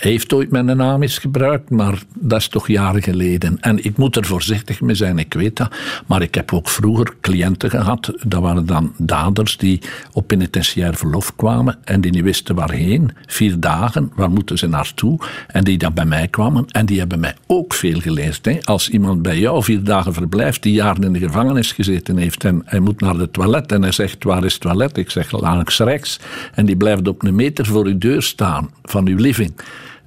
[0.00, 3.60] heeft ooit mijn naam eens gebruikt, maar dat is toch jaren geleden.
[3.60, 5.70] En ik moet er voorzichtig mee zijn, ik weet dat.
[6.06, 9.80] Maar ik heb ook vroeger cliënten gehad, dat waren dan daders die
[10.12, 13.10] op penitentiair verlof kwamen en die niet wisten waarheen.
[13.26, 15.18] Vier dagen, waar moeten ze naartoe?
[15.46, 18.44] En die dan bij mij kwamen en die hebben mij ook veel geleerd.
[18.44, 18.58] Hè.
[18.62, 22.62] Als iemand bij jou vier dagen verblijft, die jaren in de gevangenis gezeten heeft en
[22.64, 24.96] hij moet naar het toilet en hij zegt, waar is het toilet?
[24.96, 26.20] Ik zeg, langs rechts.
[26.54, 29.52] En die blijft op een meter voor uw deur staan, van uw living.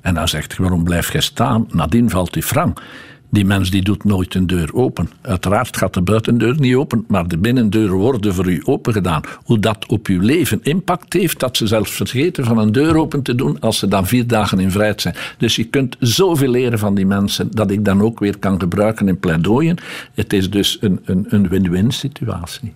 [0.03, 1.67] En dan zegt hij, waarom blijf je staan?
[1.71, 2.81] Nadien valt die frank.
[3.29, 5.09] Die mens die doet nooit een deur open.
[5.21, 9.21] Uiteraard gaat de buitendeur niet open, maar de binnendeur worden voor u open gedaan.
[9.43, 13.21] Hoe dat op uw leven impact heeft, dat ze zelfs vergeten van een deur open
[13.21, 15.15] te doen als ze dan vier dagen in vrijheid zijn.
[15.37, 19.07] Dus je kunt zoveel leren van die mensen dat ik dan ook weer kan gebruiken
[19.07, 19.77] in pleidooien.
[20.13, 22.73] Het is dus een win-win situatie.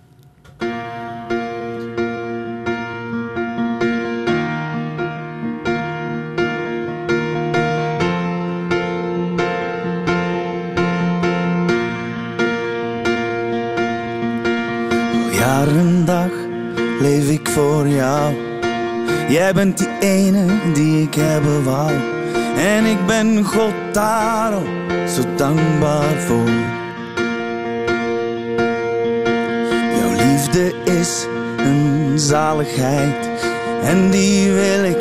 [17.00, 18.34] Leef ik voor jou.
[19.28, 21.90] Jij bent die ene die ik hebben wou.
[22.56, 24.66] En ik ben God daarom
[25.08, 26.50] zo dankbaar voor.
[29.98, 33.28] Jouw liefde is een zaligheid.
[33.82, 34.98] En die wil ik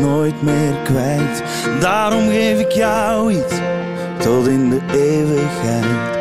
[0.00, 1.42] nooit meer kwijt.
[1.80, 3.54] Daarom geef ik jou iets
[4.18, 6.19] tot in de eeuwigheid.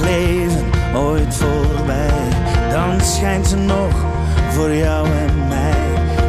[0.00, 2.28] Leven ooit voorbij,
[2.70, 4.04] dan schijnt ze nog
[4.50, 5.72] voor jou en mij.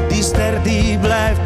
[0.08, 1.41] Die ster die blijft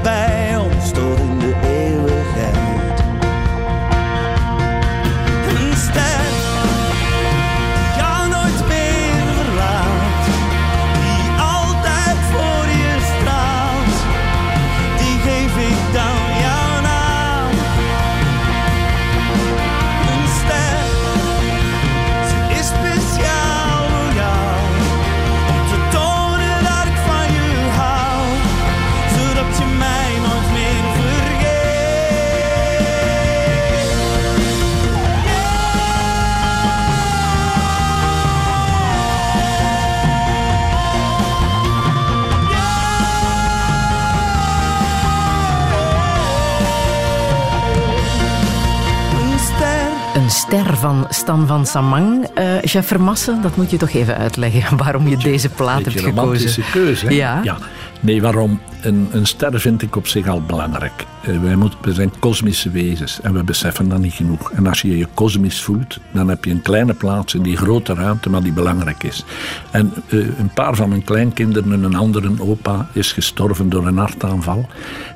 [50.64, 52.28] ster van Stan van Samang.
[52.34, 56.10] Eh chef Vermassen, dat moet je toch even uitleggen waarom je deze plaat hebt Beetje
[56.10, 56.84] romantische gekozen.
[56.86, 57.06] keuze.
[57.06, 57.14] Hè?
[57.14, 57.58] Ja.
[58.00, 58.60] Nee, waarom?
[58.86, 61.06] Een, een ster vind ik op zich al belangrijk.
[61.22, 64.52] Eh, wij we zijn kosmische wezens en we beseffen dat niet genoeg.
[64.52, 67.94] En als je je kosmisch voelt, dan heb je een kleine plaats in die grote
[67.94, 69.26] ruimte, maar die belangrijk is.
[69.72, 74.66] En eh, een paar van mijn kleinkinderen, een andere opa, is gestorven door een hartaanval.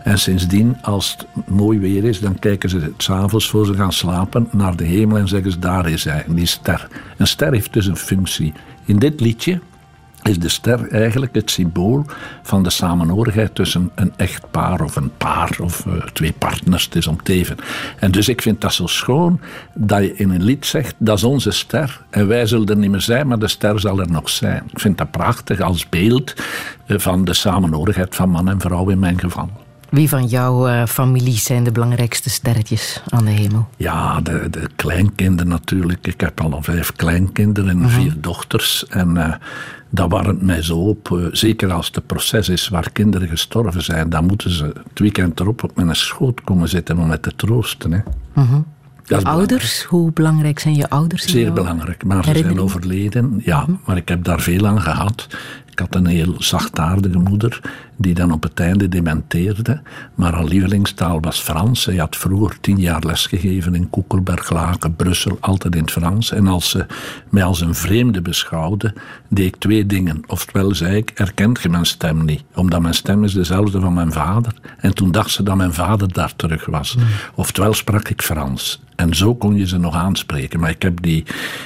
[0.04, 4.48] En sindsdien, als het mooi weer is, dan kijken ze s'avonds voor ze gaan slapen
[4.52, 6.88] naar de hemel en zeggen ze, daar is hij, die ster.
[7.18, 8.54] Een ster heeft dus een functie.
[8.86, 9.60] In dit liedje
[10.24, 12.06] is de ster eigenlijk het symbool
[12.44, 16.86] van de samenhorigheid tussen een echt paar of een paar of eh, twee partners.
[16.86, 17.58] Het is om het even.
[18.00, 19.40] En dus ik vind dat zo schoon
[19.74, 22.92] dat je in een lied zegt, dat is onze ster en wij zullen er niet
[22.92, 24.64] meer zijn, maar de ster zal er nog zijn.
[24.72, 26.34] Ik vind dat prachtig als beeld
[26.86, 29.50] eh, van de samenhorigheid van man en vrouw in mijn geval.
[29.90, 33.68] Wie van jouw uh, familie zijn de belangrijkste sterretjes aan de hemel?
[33.78, 36.08] Ja, de, de kleinkinderen natuurlijk.
[36.08, 37.90] Ik heb al vijf kleinkinderen en mhm.
[37.90, 38.88] vier dochters.
[38.88, 39.34] En uh,
[39.90, 41.10] dat warmt mij zo op.
[41.14, 45.40] Uh, zeker als het proces is waar kinderen gestorven zijn, dan moeten ze het weekend
[45.40, 47.92] erop op mijn schoot komen zitten om met te troosten.
[47.92, 48.00] Hè.
[48.34, 48.62] Mhm.
[49.24, 51.26] Ouders, hoe belangrijk zijn je ouders?
[51.26, 53.42] Zeer belangrijk, maar ze zijn overleden.
[53.44, 53.72] Ja, mhm.
[53.86, 55.28] maar ik heb daar veel aan gehad.
[55.80, 57.62] Ik had een heel zachtaardige moeder
[57.96, 59.82] die dan op het einde dementeerde.
[60.16, 61.82] Maar haar lievelingstaal was Frans.
[61.82, 66.32] Zij had vroeger tien jaar lesgegeven in Koekelberg, Laken, Brussel, altijd in het Frans.
[66.32, 66.86] En als ze
[67.30, 68.94] mij als een vreemde beschouwde,
[69.28, 70.24] deed ik twee dingen.
[70.28, 72.44] Oftewel zei ik, erkent je mijn stem niet?
[72.56, 74.54] Omdat mijn stem is dezelfde van mijn vader.
[74.78, 76.94] En toen dacht ze dat mijn vader daar terug was.
[76.94, 77.04] Hmm.
[77.36, 78.82] Oftewel sprak ik Frans.
[78.96, 80.60] En zo kon je ze nog aanspreken.
[80.60, 81.26] Maar ik heb die,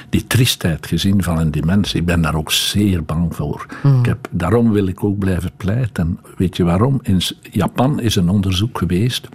[0.10, 2.00] die triestheid gezien van een dementie.
[2.00, 3.66] Ik ben daar ook zeer bang voor.
[3.82, 4.03] Hmm.
[4.04, 6.20] Ik heb, daarom wil ik ook blijven pleiten.
[6.38, 7.00] Weet je waarom?
[7.04, 9.30] In Japan is een onderzoek geweest.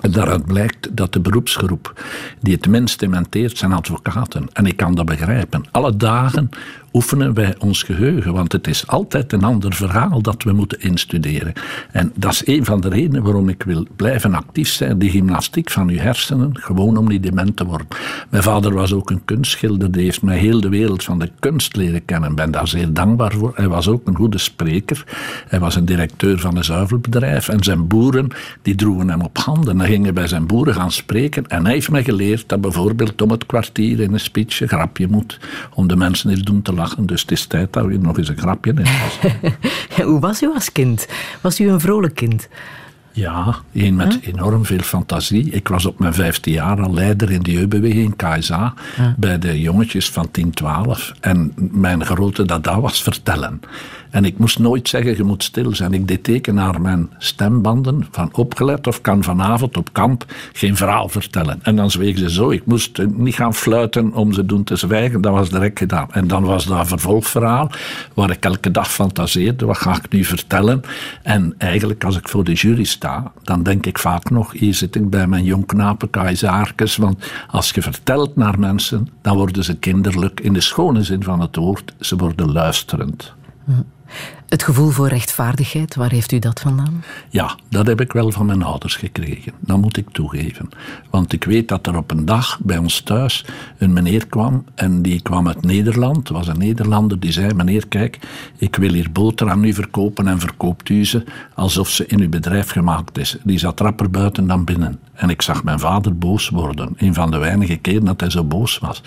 [0.00, 2.04] En daaruit blijkt dat de beroepsgroep
[2.40, 4.48] die het minst dementeert zijn advocaten.
[4.52, 5.64] En ik kan dat begrijpen.
[5.70, 6.48] Alle dagen
[6.96, 8.32] oefenen wij ons geheugen.
[8.32, 11.52] Want het is altijd een ander verhaal dat we moeten instuderen.
[11.92, 14.98] En dat is een van de redenen waarom ik wil blijven actief zijn.
[14.98, 17.86] Die gymnastiek van uw hersenen, gewoon om niet dement te worden.
[18.30, 19.90] Mijn vader was ook een kunstschilder.
[19.90, 22.30] Die heeft mij heel de wereld van de kunst leren kennen.
[22.30, 23.52] Ik ben daar zeer dankbaar voor.
[23.54, 25.04] Hij was ook een goede spreker.
[25.48, 27.48] Hij was een directeur van een zuivelbedrijf.
[27.48, 28.28] En zijn boeren,
[28.62, 29.76] die droegen hem op handen.
[29.76, 31.46] Dan gingen bij zijn boeren gaan spreken.
[31.46, 35.08] En hij heeft mij geleerd dat bijvoorbeeld om het kwartier in een speech een grapje
[35.08, 35.38] moet.
[35.74, 38.38] Om de mensen eens doen te dus het is tijd dat we nog eens een
[38.38, 38.86] grapje in
[40.08, 41.06] Hoe was u als kind?
[41.40, 42.48] Was u een vrolijk kind?
[43.16, 45.50] Ja, een met enorm veel fantasie.
[45.50, 48.74] Ik was op mijn vijfde jaar al leider in de jeugdbeweging KSA
[49.16, 51.12] bij de jongetjes van 10, 12.
[51.20, 53.60] En mijn grote dada was vertellen.
[54.16, 55.92] En ik moest nooit zeggen, je moet stil zijn.
[55.92, 61.08] Ik deed teken naar mijn stembanden van opgelet of kan vanavond op kamp geen verhaal
[61.08, 61.58] vertellen.
[61.62, 62.50] En dan zweeg ze zo.
[62.50, 65.20] Ik moest niet gaan fluiten om ze doen te zwijgen.
[65.20, 66.08] Dat was direct gedaan.
[66.10, 67.70] En dan was dat een vervolgverhaal
[68.14, 69.66] waar ik elke dag fantaseerde.
[69.66, 70.80] Wat ga ik nu vertellen?
[71.22, 74.94] En eigenlijk als ik voor de jury sta, dan denk ik vaak nog, hier zit
[74.94, 76.96] ik bij mijn jongknapen, keizaarkes.
[76.96, 81.40] Want als je vertelt naar mensen, dan worden ze kinderlijk in de schone zin van
[81.40, 81.94] het woord.
[82.00, 83.34] Ze worden luisterend.
[84.48, 87.04] Het gevoel voor rechtvaardigheid, waar heeft u dat vandaan?
[87.28, 89.52] Ja, dat heb ik wel van mijn ouders gekregen.
[89.60, 90.68] Dat moet ik toegeven.
[91.10, 93.44] Want ik weet dat er op een dag bij ons thuis
[93.78, 94.64] een meneer kwam.
[94.74, 96.28] En die kwam uit Nederland.
[96.28, 98.18] was een Nederlander die zei: Meneer, kijk,
[98.56, 102.28] ik wil hier boter aan u verkopen en verkoopt u ze alsof ze in uw
[102.28, 103.36] bedrijf gemaakt is.
[103.44, 104.98] Die zat rapper buiten dan binnen.
[105.12, 106.94] En ik zag mijn vader boos worden.
[106.96, 109.02] Een van de weinige keren dat hij zo boos was.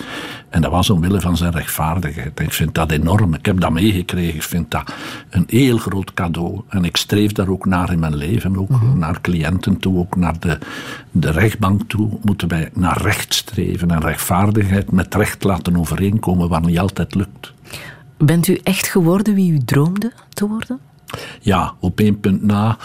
[0.50, 2.40] En dat was omwille van zijn rechtvaardigheid.
[2.40, 3.34] ik vind dat enorm.
[3.34, 4.36] Ik heb dat meegekregen.
[4.36, 4.89] Ik vind dat
[5.30, 6.62] een heel groot cadeau.
[6.70, 8.58] En ik streef daar ook naar in mijn leven.
[8.58, 8.98] Ook mhm.
[8.98, 10.58] naar cliënten toe, ook naar de,
[11.12, 12.10] de rechtbank toe.
[12.22, 17.54] Moeten wij naar recht streven en rechtvaardigheid met recht laten overeenkomen, wat niet altijd lukt.
[18.18, 20.80] Bent u echt geworden wie u droomde te worden?
[21.40, 22.78] Ja, op één punt na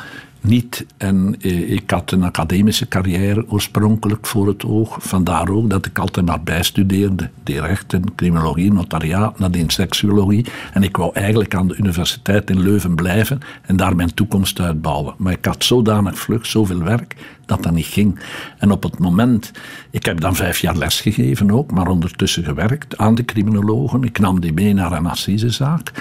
[0.44, 0.87] niet.
[0.96, 4.96] En eh, ik had een academische carrière oorspronkelijk voor het oog.
[5.00, 7.30] Vandaar ook dat ik altijd maar bijstudeerde.
[7.42, 10.46] De rechten, criminologie, notariaat, nadien seksuologie.
[10.72, 15.14] En ik wou eigenlijk aan de universiteit in Leuven blijven en daar mijn toekomst uitbouwen.
[15.18, 18.18] Maar ik had zodanig vlug, zoveel werk, dat dat niet ging.
[18.59, 19.50] En op het moment,
[19.90, 24.02] ik heb dan vijf jaar lesgegeven ook, maar ondertussen gewerkt aan de criminologen.
[24.02, 25.92] Ik nam die mee naar een assisezaak.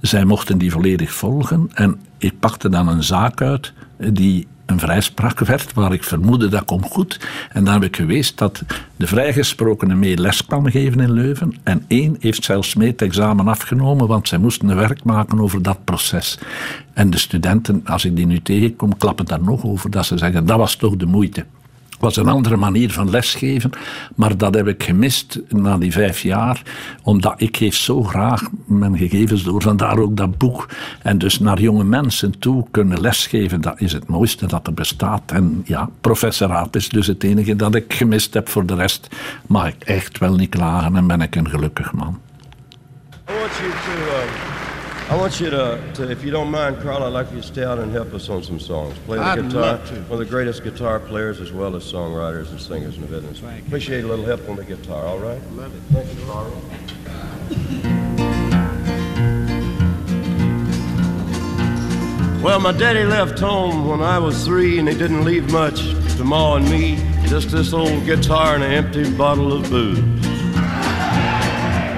[0.00, 5.38] Zij mochten die volledig volgen en ik pakte dan een zaak uit die een vrijspraak
[5.38, 7.20] werd, waar ik vermoedde dat komt goed.
[7.50, 8.62] En dan heb ik geweest dat
[8.96, 11.54] de vrijgesprokene mee les kwam geven in Leuven.
[11.62, 15.62] En één heeft zelfs mee het examen afgenomen, want zij moesten een werk maken over
[15.62, 16.38] dat proces.
[16.94, 20.46] En de studenten, als ik die nu tegenkom, klappen daar nog over, dat ze zeggen,
[20.46, 21.44] dat was toch de moeite
[22.02, 23.70] was een andere manier van lesgeven,
[24.14, 26.62] maar dat heb ik gemist na die vijf jaar,
[27.02, 30.68] omdat ik geef zo graag mijn gegevens door, vandaar ook dat boek.
[31.02, 35.32] En dus naar jonge mensen toe kunnen lesgeven, dat is het mooiste dat er bestaat.
[35.32, 38.48] En ja, professoraat is dus het enige dat ik gemist heb.
[38.48, 39.08] Voor de rest
[39.46, 42.18] mag ik echt wel niet klagen en ben ik een gelukkig man.
[45.12, 47.62] I want you to, to, if you don't mind, Carl, I'd like you to stay
[47.62, 48.98] out and help us on some songs.
[49.00, 49.76] Play the I'd guitar.
[49.76, 53.40] One of the greatest guitar players as well as songwriters and singers in the business.
[53.40, 54.06] Thank Appreciate you.
[54.06, 55.38] a little help on the guitar, all right?
[55.52, 55.82] Love it.
[55.92, 56.50] Thank you, Carl.
[62.42, 65.82] Well, my daddy left home when I was three, and he didn't leave much
[66.16, 66.96] to Ma and me.
[67.26, 70.31] Just this old guitar and an empty bottle of booze.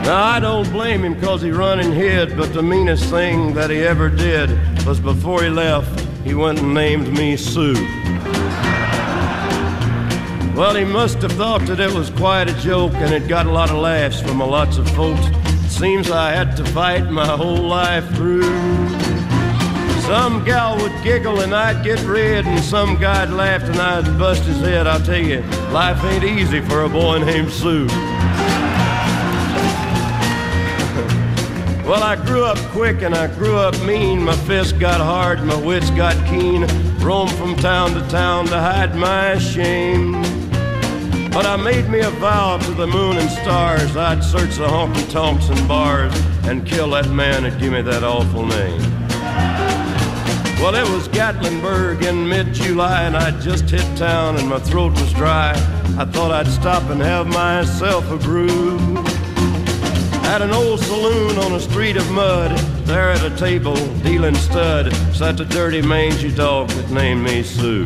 [0.05, 3.71] Now, I don't blame him because he run and hid, but the meanest thing that
[3.71, 4.51] he ever did
[4.85, 7.73] was before he left, he went and named me Sue.
[10.55, 13.51] Well, he must have thought that it was quite a joke, and it got a
[13.51, 15.27] lot of laughs from a lots of folks.
[15.65, 18.43] It seems I had to fight my whole life through.
[20.03, 24.43] Some gal would giggle and I'd get red, and some guy'd laugh and I'd bust
[24.43, 24.87] his head.
[24.87, 25.41] I'll tell you,
[25.73, 27.89] life ain't easy for a boy named Sue.
[31.87, 34.25] Well, I grew up quick and I grew up mean.
[34.25, 36.67] My fists got hard, my wits got keen.
[36.99, 40.13] Roamed from town to town to hide my shame.
[41.31, 45.11] But I made me a vow to the moon and stars I'd search the honky
[45.11, 48.81] tonks and bars and kill that man that give me that awful name.
[50.63, 54.93] Well, it was Gatlinburg in mid July, and I'd just hit town and my throat
[54.93, 55.51] was dry.
[55.99, 59.05] I thought I'd stop and have myself a brew.
[60.27, 62.57] At an old saloon on a street of mud,
[62.87, 67.85] there at a table, dealing stud, sat a dirty mangy dog that named me Sue.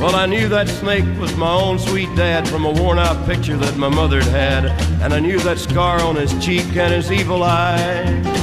[0.00, 3.56] Well, I knew that snake was my own sweet dad from a worn out picture
[3.58, 4.64] that my mother'd had,
[5.02, 8.40] and I knew that scar on his cheek and his evil eye.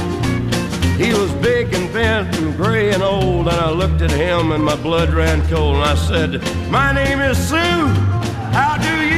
[0.96, 4.64] He was big and bent and gray and old, and I looked at him and
[4.64, 7.56] my blood ran cold, and I said, My name is Sue.
[8.52, 9.17] How do you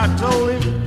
[0.00, 0.86] I told him.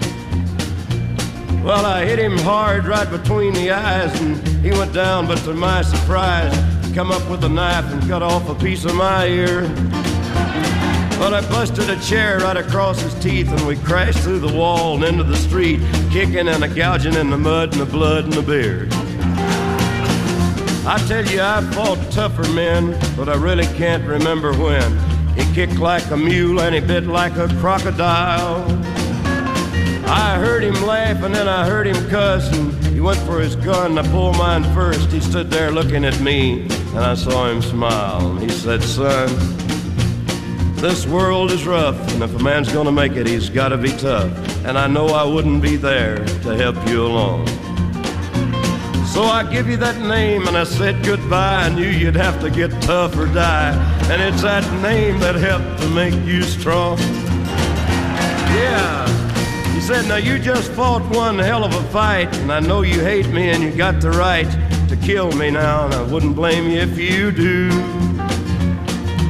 [1.66, 5.54] Well, I hit him hard right between the eyes, and he went down, but to
[5.54, 9.26] my surprise, he come up with a knife and cut off a piece of my
[9.28, 9.64] ear.
[11.20, 14.96] But I busted a chair right across his teeth, and we crashed through the wall
[14.96, 18.34] and into the street, kicking and a gouging in the mud and the blood and
[18.34, 18.94] the beard.
[20.88, 24.98] I tell you, I fought tougher men, but I really can't remember when.
[25.36, 28.66] He kicked like a mule and he bit like a crocodile.
[30.14, 33.56] I heard him laugh and then I heard him cuss and he went for his
[33.56, 33.98] gun.
[33.98, 35.10] I pulled mine first.
[35.10, 38.36] He stood there looking at me and I saw him smile.
[38.36, 39.30] He said, Son,
[40.76, 44.30] this world is rough and if a man's gonna make it, he's gotta be tough.
[44.66, 47.48] And I know I wouldn't be there to help you along.
[49.08, 51.68] So I give you that name and I said goodbye.
[51.68, 53.72] I knew you'd have to get tough or die.
[54.12, 56.98] And it's that name that helped to make you strong.
[58.58, 59.21] Yeah.
[59.82, 63.28] Said, Now you just fought one hell of a fight, and I know you hate
[63.30, 64.48] me and you got the right
[64.90, 67.70] to kill me now, and I wouldn't blame you if you do.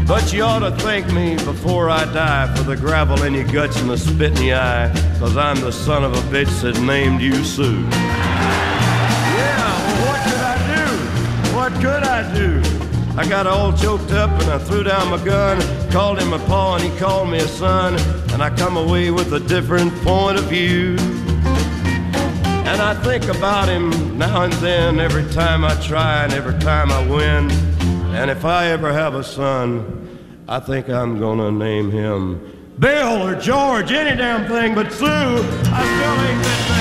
[0.05, 3.79] But you ought to thank me before I die for the gravel in your guts
[3.79, 7.21] and the spit in your eye, cause I'm the son of a bitch that named
[7.21, 7.79] you Sue.
[7.81, 11.55] Yeah, well, what could I do?
[11.55, 12.80] What could I do?
[13.17, 15.59] I got all choked up and I threw down my gun,
[15.91, 17.95] called him a paw and he called me a son,
[18.31, 20.95] and I come away with a different point of view.
[22.71, 26.89] And I think about him now and then, every time I try and every time
[26.91, 27.51] I win.
[28.15, 32.39] And if I ever have a son, I think I'm gonna name him
[32.79, 35.05] Bill or George, any damn thing but Sue.
[35.05, 36.80] I still ain't that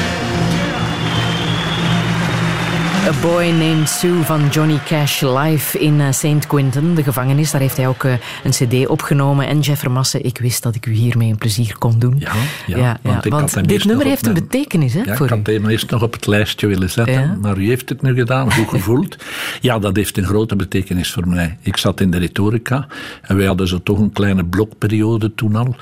[3.09, 6.47] A Boy Named Sue van Johnny Cash live in eh, St.
[6.47, 7.51] Quentin, de gevangenis.
[7.51, 8.13] Daar heeft hij ook eh,
[8.45, 9.47] een cd opgenomen.
[9.47, 12.17] En Jeff Vermassen, ik wist dat ik u hiermee een plezier kon doen.
[12.19, 12.33] Ja,
[12.67, 15.47] ja, want ik had hem dit nummer heeft een betekenis hè, Ja, voor ik had
[15.47, 18.69] hem eerst nog op het lijstje willen zetten, maar u heeft het nu gedaan, goed
[18.79, 19.17] gevoeld.
[19.61, 21.57] Ja, dat heeft een grote betekenis voor mij.
[21.61, 22.87] Ik zat in de retorica
[23.23, 25.77] en wij hadden zo toch een kleine blokperiode toen al.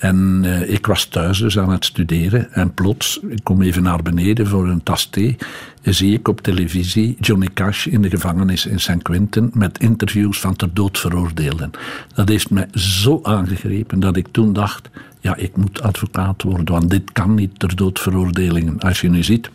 [0.00, 4.02] En eh, ik was thuis dus aan het studeren en plots, ik kom even naar
[4.02, 5.36] beneden voor een tas thee,
[5.82, 9.02] zie ik op televisie Johnny Cash in de gevangenis in St.
[9.02, 11.70] Quentin met interviews van ter dood veroordeelden.
[12.14, 16.90] Dat heeft mij zo aangegrepen dat ik toen dacht, ja, ik moet advocaat worden, want
[16.90, 18.78] dit kan niet ter dood veroordelingen.
[18.78, 19.50] Als je nu ziet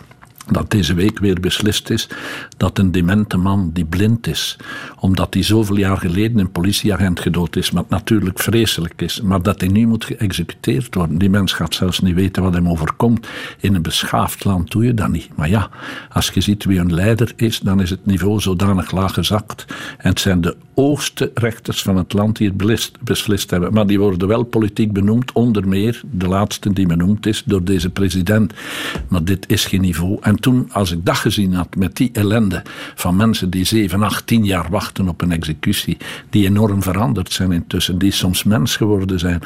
[0.51, 2.09] dat deze week weer beslist is
[2.57, 4.57] dat een demente man die blind is,
[4.99, 9.59] omdat hij zoveel jaar geleden een politieagent gedood is, wat natuurlijk vreselijk is, maar dat
[9.59, 11.17] hij nu moet geëxecuteerd worden.
[11.17, 13.27] Die mens gaat zelfs niet weten wat hem overkomt.
[13.59, 15.29] In een beschaafd land doe je dat niet.
[15.35, 15.69] Maar ja,
[16.09, 19.65] als je ziet wie een leider is, dan is het niveau zodanig laag gezakt.
[19.97, 22.57] En het zijn de hoogste rechters van het land die het
[23.03, 23.73] beslist, hebben.
[23.73, 27.89] Maar die worden wel politiek benoemd, onder meer de laatste die benoemd is door deze
[27.89, 28.53] president.
[29.07, 30.17] Maar dit is geen niveau.
[30.39, 32.61] Toen, als ik dat gezien had met die ellende
[32.95, 35.97] van mensen die 7, 8, 10 jaar wachten op een executie,
[36.29, 39.41] die enorm veranderd zijn intussen, die soms mens geworden zijn.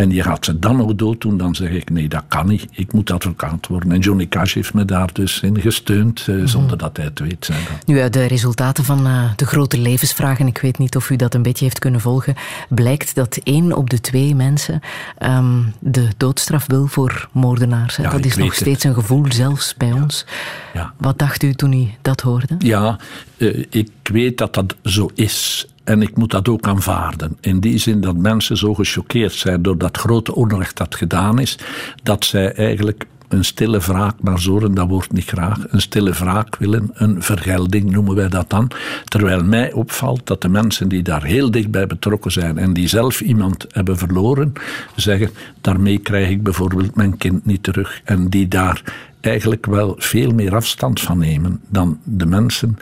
[0.00, 2.66] En je gaat ze dan nog dood doen, dan zeg ik nee, dat kan niet.
[2.70, 3.92] Ik moet advocaat worden.
[3.92, 7.46] En Johnny Cash heeft me daar dus in gesteund, eh, zonder dat hij het weet.
[7.46, 7.56] Dat.
[7.86, 11.34] Nu, uit de resultaten van eh, de grote levensvragen, ik weet niet of u dat
[11.34, 12.34] een beetje heeft kunnen volgen,
[12.68, 14.80] blijkt dat één op de twee mensen
[15.18, 17.96] ehm, de doodstraf wil voor moordenaars.
[17.96, 18.56] Ja, dat is nog het.
[18.56, 20.26] steeds een gevoel, zelfs bij ons.
[20.74, 20.92] Ja.
[20.96, 22.54] Wat dacht u toen u dat hoorde?
[22.58, 22.98] Ja,
[23.36, 25.66] eh, ik weet dat dat zo is.
[25.84, 27.36] En ik moet dat ook aanvaarden.
[27.40, 31.58] In die zin dat mensen zo gechoqueerd zijn door dat grote onrecht dat gedaan is,
[32.02, 36.56] dat zij eigenlijk een stille wraak, maar zoren, dat wordt niet graag, een stille wraak
[36.56, 38.70] willen, een vergelding noemen wij dat dan.
[39.04, 43.20] Terwijl mij opvalt dat de mensen die daar heel dichtbij betrokken zijn en die zelf
[43.20, 44.52] iemand hebben verloren,
[44.96, 48.00] zeggen, daarmee krijg ik bijvoorbeeld mijn kind niet terug.
[48.04, 48.82] En die daar
[49.20, 52.78] eigenlijk wel veel meer afstand van nemen dan de mensen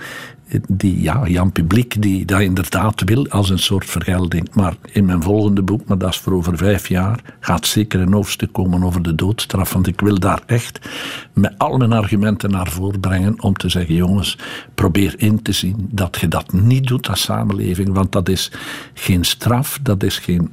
[0.68, 4.48] die, ja, Jan Publiek, die dat inderdaad wil als een soort vergelding.
[4.54, 8.12] Maar in mijn volgende boek, maar dat is voor over vijf jaar, gaat zeker een
[8.12, 9.72] hoofdstuk komen over de doodstraf.
[9.72, 10.88] Want ik wil daar echt
[11.32, 14.38] met al mijn argumenten naar voren brengen om te zeggen, jongens,
[14.74, 17.92] probeer in te zien dat je dat niet doet als samenleving.
[17.92, 18.52] Want dat is
[18.94, 20.50] geen straf, dat is geen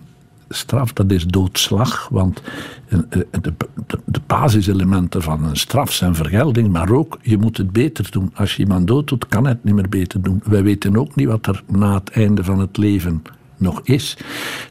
[0.49, 2.07] straf, dat is doodslag.
[2.09, 2.41] Want
[2.87, 3.53] eh, eh, de,
[3.87, 8.31] de, de basiselementen van een straf zijn vergelding, maar ook je moet het beter doen.
[8.33, 10.41] Als je iemand dood doet, kan het niet meer beter doen.
[10.43, 13.23] Wij weten ook niet wat er na het einde van het leven
[13.57, 14.17] nog is.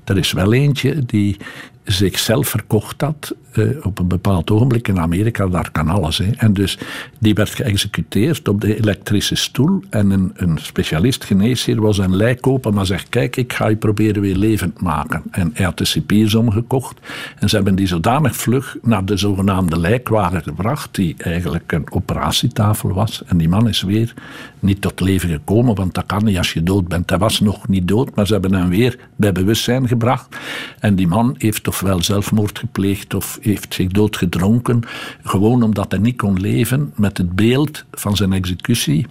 [0.04, 1.36] Er is wel eentje die
[1.84, 6.18] zichzelf verkocht had eh, op een bepaald ogenblik in Amerika, daar kan alles.
[6.18, 6.30] Hè.
[6.36, 6.78] En dus
[7.18, 12.46] die werd geëxecuteerd op de elektrische stoel en een, een specialist geneesheer was een lijk
[12.46, 15.22] open, maar zegt, kijk, ik ga je proberen weer levend maken.
[15.30, 17.00] En hij had de cipiers omgekocht
[17.38, 22.92] en ze hebben die zodanig vlug naar de zogenaamde lijkwagen gebracht, die eigenlijk een operatietafel
[22.92, 23.22] was.
[23.26, 24.14] En die man is weer
[24.58, 27.10] niet tot leven gekomen, want dat kan niet als je dood bent.
[27.10, 30.36] Hij was nog niet dood, maar ze hebben hem weer bij bewustzijn gebracht.
[30.78, 34.82] En die man heeft ofwel zelfmoord gepleegd of heeft zich doodgedronken,
[35.22, 39.06] gewoon omdat hij niet kon leven met het beeld van zijn executie.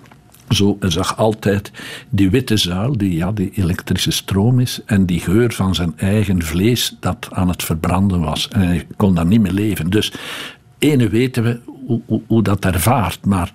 [0.50, 1.72] Zo zag altijd
[2.10, 6.44] die witte zuil, die, ja, die elektrische stroom is, en die geur van zijn eigen
[6.44, 8.48] vlees dat aan het verbranden was.
[8.48, 9.90] En hij kon daar niet meer leven.
[9.90, 10.14] Dus
[10.78, 13.52] ene weten we hoe, hoe, hoe dat ervaart, maar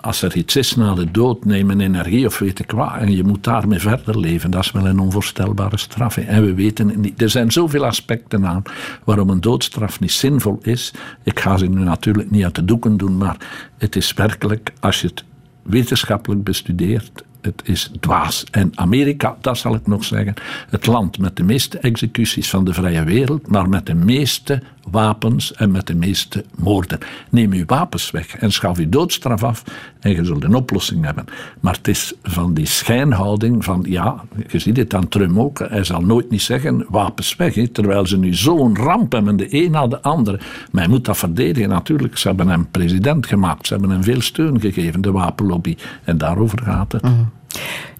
[0.00, 3.16] als er iets is na de dood, neem een energie of weet ik wat, en
[3.16, 6.16] je moet daarmee verder leven, dat is wel een onvoorstelbare straf.
[6.16, 7.22] En we weten niet.
[7.22, 8.62] Er zijn zoveel aspecten aan
[9.04, 10.92] waarom een doodstraf niet zinvol is.
[11.22, 13.36] Ik ga ze nu natuurlijk niet uit de doeken doen, maar
[13.78, 15.24] het is werkelijk, als je het
[15.62, 18.44] wetenschappelijk bestudeert, het is dwaas.
[18.50, 20.34] En Amerika, dat zal ik nog zeggen,
[20.70, 25.54] het land met de meeste executies van de vrije wereld, maar met de meeste wapens
[25.54, 26.98] en met de meeste moorden.
[27.30, 29.64] Neem uw wapens weg en schaf uw doodstraf af
[30.00, 31.24] en je zult een oplossing hebben.
[31.60, 35.84] Maar het is van die schijnhouding van, ja, je ziet het aan Trump ook, hij
[35.84, 39.86] zal nooit niet zeggen wapens weg, terwijl ze nu zo'n ramp hebben, de een na
[39.86, 40.40] de andere.
[40.70, 42.18] Maar hij moet dat verdedigen natuurlijk.
[42.18, 45.76] Ze hebben hem president gemaakt, ze hebben hem veel steun gegeven, de wapenlobby.
[46.04, 47.02] En daarover gaat het.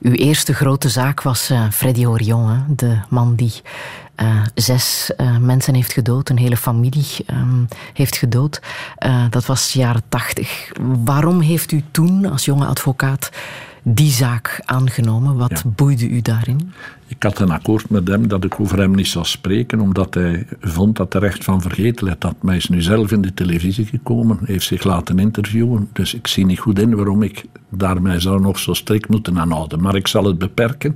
[0.00, 2.58] Uw eerste grote zaak was eh Freddy Orion, hè?
[2.68, 3.52] de man die
[4.14, 8.60] eh, zes eh, mensen heeft gedood, een hele familie ehm, heeft gedood.
[9.30, 10.70] Dat was jaren tachtig.
[11.04, 13.30] Waarom heeft u toen als jonge advocaat
[13.82, 15.36] die zaak aangenomen?
[15.36, 15.70] Wat Ja.
[15.70, 16.72] boeide u daarin?
[17.10, 20.46] Ik had een akkoord met hem dat ik over hem niet zou spreken, omdat hij
[20.60, 22.34] vond dat er recht van vergetelheid had.
[22.44, 25.88] Hij is nu zelf in de televisie gekomen, heeft zich laten interviewen.
[25.92, 29.80] Dus ik zie niet goed in waarom ik daarmee zou nog zo strikt moeten aanhouden.
[29.82, 30.94] Maar ik zal het beperken.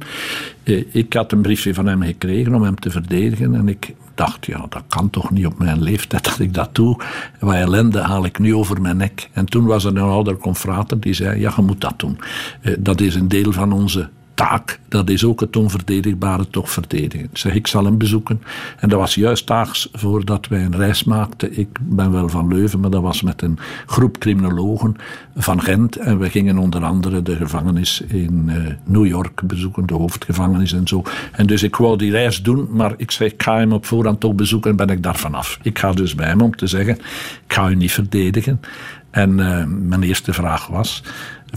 [0.63, 3.55] Eh, Ik had een briefje van hem gekregen om hem te verdedigen.
[3.55, 6.97] En ik dacht, ja, dat kan toch niet op mijn leeftijd dat ik dat doe.
[7.41, 9.29] Wat ellende haal ik nu over mijn nek.
[9.33, 12.19] En toen was er een ouder confrater die zei, ja, je moet dat doen.
[12.61, 17.29] Eh, Dat is een deel van onze taak, dat is ook het onverdedigbare toch verdedigen.
[17.31, 18.43] Ik zeg, ik zal hem bezoeken.
[18.79, 21.59] En dat was juist daags voordat wij een reis maakten.
[21.59, 24.97] Ik ben wel van Leuven, maar dat was met een groep criminologen
[25.37, 25.97] van Gent.
[25.97, 30.89] En we gingen onder andere de gevangenis in eh, New York bezoeken, de hoofdgevangenis en
[30.89, 31.03] zo.
[31.33, 34.21] En dus ik wou die reis doen, maar ik zei, ik ga hem op voorhand
[34.21, 35.59] toch bezoeken en ben ik daar vanaf.
[35.63, 36.95] Ik ga dus bij hem om te zeggen,
[37.47, 38.61] ik ga u niet verdedigen.
[39.11, 41.03] En eh, mijn eerste vraag was,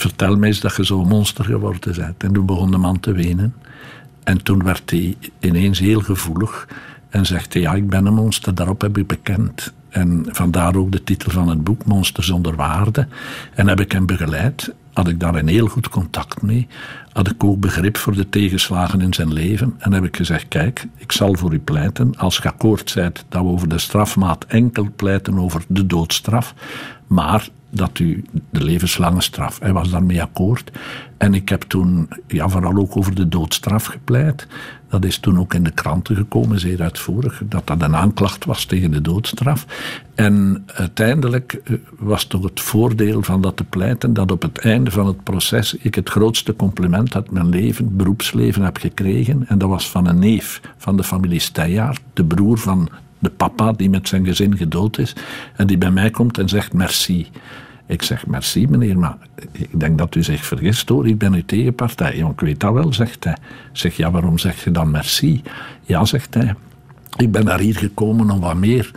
[0.01, 2.23] vertel mij eens dat je zo'n monster geworden bent.
[2.23, 3.53] En toen begon de man te wenen.
[4.23, 6.67] En toen werd hij ineens heel gevoelig
[7.09, 9.73] en zegt hij, ja, ik ben een monster, daarop heb ik bekend.
[9.89, 13.07] En vandaar ook de titel van het boek, Monster zonder waarde.
[13.53, 16.67] En heb ik hem begeleid, had ik daar een heel goed contact mee.
[17.11, 19.75] Had ik ook begrip voor de tegenslagen in zijn leven.
[19.77, 22.17] En heb ik gezegd, kijk, ik zal voor u pleiten.
[22.17, 26.53] Als je akkoord bent dat we over de strafmaat enkel pleiten over de doodstraf.
[27.07, 29.59] Maar dat u de levenslange straf.
[29.59, 30.71] Hij was daarmee akkoord.
[31.17, 34.47] En ik heb toen ja, vooral ook over de doodstraf gepleit.
[34.89, 38.65] Dat is toen ook in de kranten gekomen, zeer uitvoerig, dat dat een aanklacht was
[38.65, 39.65] tegen de doodstraf.
[40.15, 44.91] En uiteindelijk eh, was toch het voordeel van dat te pleiten dat op het einde
[44.91, 49.47] van het proces ik het grootste compliment uit mijn leven, beroepsleven, heb gekregen.
[49.47, 52.89] En dat was van een neef van de familie Steyaert, de broer van
[53.19, 55.15] de papa die met zijn gezin gedood is.
[55.55, 57.27] En die bij mij komt en zegt merci.
[57.85, 59.17] Ik zeg, merci meneer, maar
[59.51, 62.13] ik denk dat u zich vergist hoor, ik ben uw tegenpartij.
[62.13, 63.37] Ik weet dat wel, zegt hij.
[63.71, 65.41] Zeg, ja, waarom zeg je dan merci?
[65.81, 66.55] Ja, zegt hij,
[67.17, 68.91] ik ben naar hier gekomen om wat meer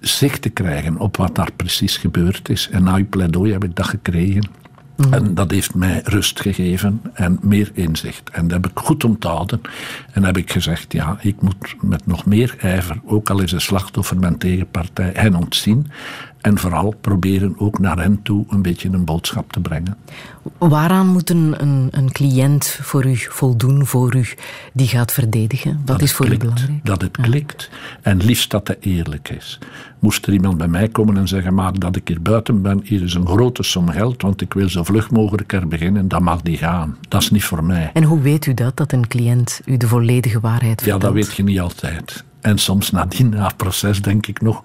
[0.00, 2.68] zicht te krijgen op wat daar precies gebeurd is.
[2.70, 4.50] En na uw pleidooi heb ik dat gekregen.
[5.00, 5.12] Mhm.
[5.12, 8.30] En dat heeft mij rust gegeven en meer inzicht.
[8.30, 9.60] En dat heb ik goed onthouden.
[10.12, 13.60] En heb ik gezegd, ja, ik moet met nog meer ijver, ook al is een
[13.60, 15.86] slachtoffer mijn tegenpartij, hen ontzien.
[16.40, 19.96] En vooral proberen ook naar hen toe een beetje een boodschap te brengen.
[20.58, 24.26] Waaraan moet een, een, een cliënt voor u voldoen, voor u
[24.72, 25.72] die gaat verdedigen?
[25.76, 26.84] Wat dat is voor klikt, u belangrijk?
[26.84, 27.70] Dat het klikt.
[28.02, 29.58] En liefst dat het eerlijk is.
[29.98, 33.02] Moest er iemand bij mij komen en zeggen: Maar dat ik hier buiten ben, hier
[33.02, 36.42] is een grote som geld, want ik wil zo vlug mogelijk er beginnen, dan mag
[36.42, 36.96] die gaan.
[37.08, 37.90] Dat is niet voor mij.
[37.94, 41.02] En hoe weet u dat, dat een cliënt u de volledige waarheid vertelt?
[41.02, 42.24] Ja, dat weet je niet altijd.
[42.40, 44.62] En soms nadien, na het proces, denk ik nog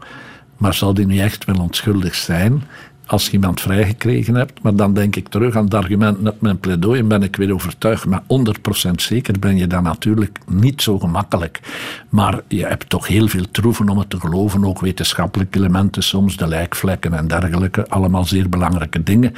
[0.58, 2.64] maar zal die nu echt wel onschuldig zijn?
[3.08, 6.60] Als je iemand vrijgekregen hebt, maar dan denk ik terug aan het argument met mijn
[6.60, 8.06] pleidooi en ben ik weer overtuigd.
[8.06, 8.22] Maar
[8.88, 11.60] 100% zeker ben je dan natuurlijk niet zo gemakkelijk.
[12.10, 16.38] Maar je hebt toch heel veel troeven om het te geloven, ook wetenschappelijke elementen soms,
[16.38, 19.34] de lijkvlekken en dergelijke, allemaal zeer belangrijke dingen.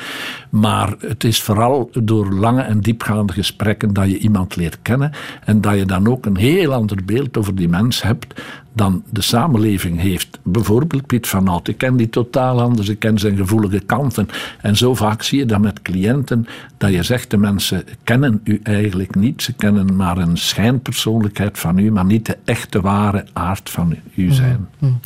[0.49, 5.11] Maar het is vooral door lange en diepgaande gesprekken dat je iemand leert kennen
[5.45, 8.41] en dat je dan ook een heel ander beeld over die mens hebt
[8.77, 10.39] dan de samenleving heeft.
[10.43, 11.67] Bijvoorbeeld Piet van Hout.
[11.67, 14.27] Ik ken die totaal anders, ik ken zijn gevoelige kanten.
[14.61, 16.47] En zo vaak zie je dat met cliënten,
[16.77, 19.43] dat je zegt, de mensen kennen u eigenlijk niet.
[19.43, 24.31] Ze kennen maar een schijnpersoonlijkheid van u, maar niet de echte ware aard van u
[24.31, 24.67] zijn.
[24.79, 24.99] Mm-hmm.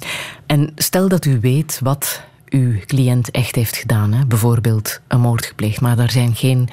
[0.46, 4.26] En stel dat u weet wat uw cliënt echt heeft gedaan, hè?
[4.26, 6.70] bijvoorbeeld een moord gepleegd, maar daar zijn geen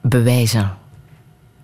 [0.00, 0.78] bewijzen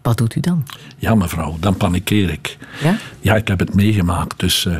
[0.07, 0.65] wat doet u dan?
[0.97, 2.57] Ja, mevrouw, dan panikeer ik.
[2.83, 2.97] Ja?
[3.21, 4.41] Ja, ik heb het meegemaakt.
[4.41, 4.77] Dus uh,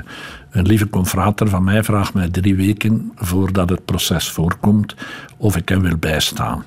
[0.51, 4.95] een lieve confrater van mij vraagt mij drie weken voordat het proces voorkomt
[5.37, 6.65] of ik hem wil bijstaan.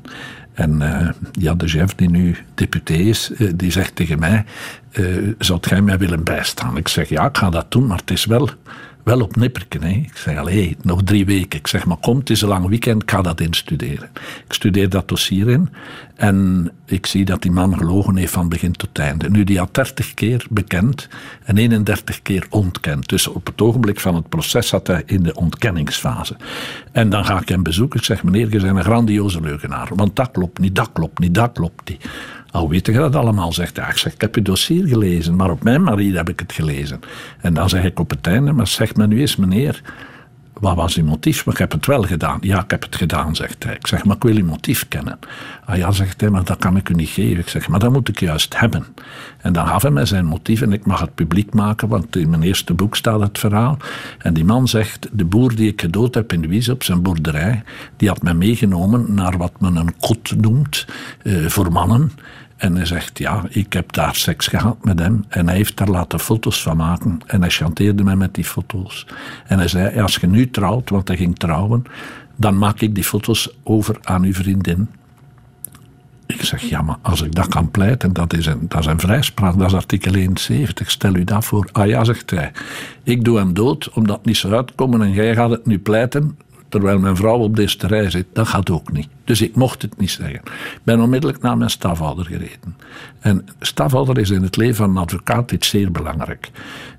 [0.54, 4.46] En uh, ja, de chef die nu deputé is, uh, die zegt tegen mij:
[5.38, 6.78] Zou jij mij willen bijstaan?
[6.78, 8.50] Ik zeg ja, ik ga dat doen, maar het is wel
[9.04, 9.84] wel op nipperken.
[9.84, 9.90] Hè.
[9.90, 11.60] Ik zeg, allee, nog drie weken.
[11.60, 14.10] Ik zeg, maar kom, het is een lang weekend, ik ga dat instuderen.
[14.48, 15.70] Ik studeer dat dossier in
[16.16, 19.30] en ik zie dat die man gelogen heeft van begin tot einde.
[19.30, 21.08] Nu, die had 30 keer bekend
[21.44, 23.10] en 31 keer ontkend.
[23.10, 26.36] Dus op het ogenblik van het proces zat hij in de ontkenningsfase.
[26.92, 28.00] En dan ga ik hem bezoeken.
[28.00, 29.90] Ik zeg, meneer, je bent een grandioze leugenaar.
[29.96, 32.06] Want dat klopt niet, dat klopt niet, dat klopt niet.
[32.52, 33.54] Hoe weet je dat allemaal?
[33.54, 33.90] Zegt hij.
[33.90, 37.00] Ik zeg, ik heb je dossier gelezen, maar op mijn manier heb ik het gelezen.
[37.42, 39.82] En dan zeg ik op het einde, maar zeg me nu eens, meneer,
[40.60, 41.46] wat was uw motief?
[41.46, 42.38] Maar ik heb het wel gedaan.
[42.42, 43.74] Ja, ik heb het gedaan, zegt hij.
[43.74, 45.20] Ik zeg, maar ik wil uw motief kennen.
[45.66, 47.40] Ah ja, zegt hij, maar dat kan ik u niet geven.
[47.40, 48.86] Ik zeg, maar dat moet ik juist hebben.
[49.42, 52.30] En dan gaf hij mij zijn motief en ik mag het publiek maken, want in
[52.30, 53.78] mijn eerste boek staat het verhaal.
[54.18, 57.64] En die man zegt, de boer die ik gedood heb in Wies op zijn boerderij,
[57.98, 60.86] die had mij meegenomen naar wat men een kot noemt,
[61.24, 62.12] eh, voor mannen.
[62.60, 65.24] En hij zegt, ja, ik heb daar seks gehad met hem.
[65.28, 67.20] En hij heeft daar laten foto's van maken.
[67.26, 69.06] En hij chanteerde mij met die foto's.
[69.48, 71.84] En hij zei, als je nu trouwt, want hij ging trouwen,
[72.36, 74.90] dan maak ik die foto's over aan uw vriendin.
[76.26, 79.00] Ik zeg, ja, maar als ik dat kan pleiten, dat is een, dat is een
[79.00, 81.70] vrijspraak, dat is artikel 71, stel u dat voor.
[81.72, 82.52] Ah ja, zegt hij,
[83.04, 86.38] ik doe hem dood, omdat het niet zou uitkomen en jij gaat het nu pleiten,
[86.70, 89.08] terwijl mijn vrouw op deze terrein zit, dat gaat ook niet.
[89.24, 90.42] Dus ik mocht het niet zeggen.
[90.46, 92.76] Ik ben onmiddellijk naar mijn stafhouder gereden.
[93.20, 96.52] En stafhouder is in het leven van een advocaat iets zeer belangrijk.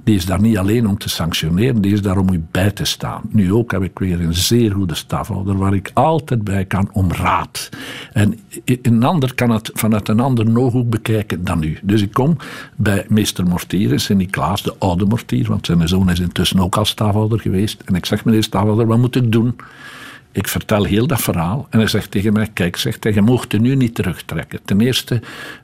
[0.05, 2.85] Die is daar niet alleen om te sanctioneren, die is daar om u bij te
[2.85, 3.23] staan.
[3.29, 7.12] Nu ook heb ik weer een zeer goede stafhouder waar ik altijd bij kan om
[7.12, 7.68] raad.
[8.12, 11.79] En een ander kan het vanuit een ander ooghoek bekijken dan u.
[11.83, 12.37] Dus ik kom
[12.77, 17.41] bij meester Mortier, Sint-Niklaas, de oude Mortier, want zijn zoon is intussen ook al stafhouder
[17.41, 17.83] geweest.
[17.85, 19.57] En ik zeg, meneer stafhouder, wat moet ik doen?
[20.33, 23.53] Ik vertel heel dat verhaal en hij zegt tegen mij: Kijk, zegt hij, je mocht
[23.53, 24.61] er nu niet terugtrekken.
[24.64, 25.20] Ten eerste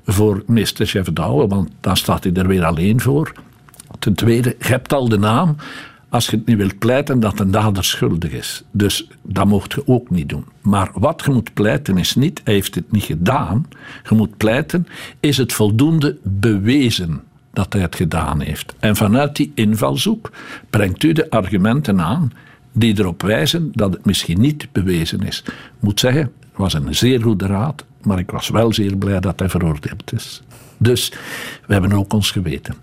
[0.07, 3.33] voor meester Chef want dan staat hij er weer alleen voor.
[3.99, 5.57] Ten tweede, je hebt al de naam
[6.09, 8.63] als je het niet wilt pleiten dat een dader schuldig is.
[8.71, 10.45] Dus dat mocht je ook niet doen.
[10.61, 13.69] Maar wat je moet pleiten is niet, hij heeft het niet gedaan.
[14.09, 14.87] Je moet pleiten,
[15.21, 18.75] is het voldoende bewezen dat hij het gedaan heeft.
[18.79, 20.31] En vanuit die invalshoek
[20.71, 22.33] brengt u de argumenten aan
[22.79, 25.43] die erop wijzen dat het misschien niet bewezen is.
[25.47, 29.21] Ik moet zeggen, het was een zeer goede raad, maar ik was wel zeer blij
[29.21, 30.43] dat hij veroordeeld is.
[30.79, 31.13] Dus
[31.67, 32.75] we hebben ook ons geweten.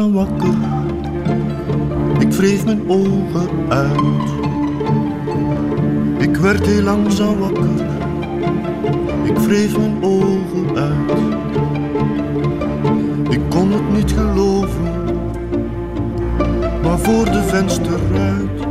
[0.00, 0.54] Wakker.
[2.18, 4.30] Ik wreef mijn ogen uit.
[6.18, 7.86] Ik werd heel langzaam wakker.
[9.22, 11.18] Ik wreef mijn ogen uit.
[13.30, 14.92] Ik kon het niet geloven.
[16.82, 18.66] Maar voor de vensterruit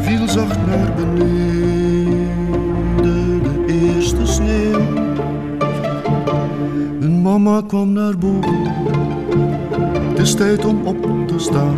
[0.00, 1.71] viel zacht naar beneden
[7.32, 8.62] mama kwam naar boven.
[10.08, 11.76] Het is tijd om op te staan.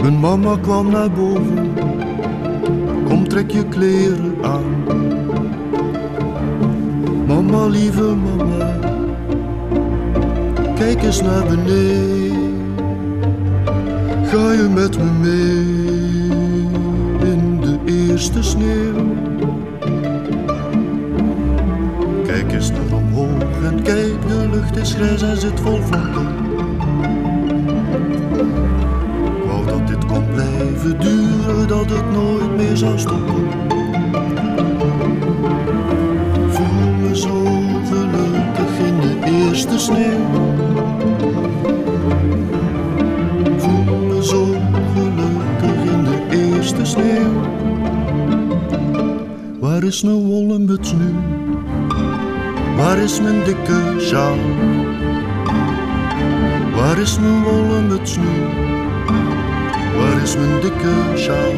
[0.00, 1.74] Mijn mama kwam naar boven.
[3.04, 4.84] Kom, trek je kleren aan.
[7.26, 8.78] Mama, lieve mama.
[10.74, 12.66] Kijk eens naar beneden.
[14.24, 15.64] Ga je met me mee
[17.30, 19.11] in de eerste sneeuw?
[25.02, 26.26] En zit vol vlakken.
[29.46, 33.46] Wou dat dit kon blijven duren, dat het nooit meer zou stoppen.
[36.48, 37.44] Voel me zo
[37.90, 40.26] gelukkig in de eerste sneeuw.
[43.56, 44.46] Voel me zo
[44.94, 47.32] gelukkig in de eerste sneeuw.
[49.60, 51.14] Waar is mijn wollen muts nu?
[52.76, 54.36] Waar is mijn dikke sjaal?
[57.02, 58.46] Is mijn wollen muts nu?
[59.98, 61.52] Waar is mijn dikke sjaal?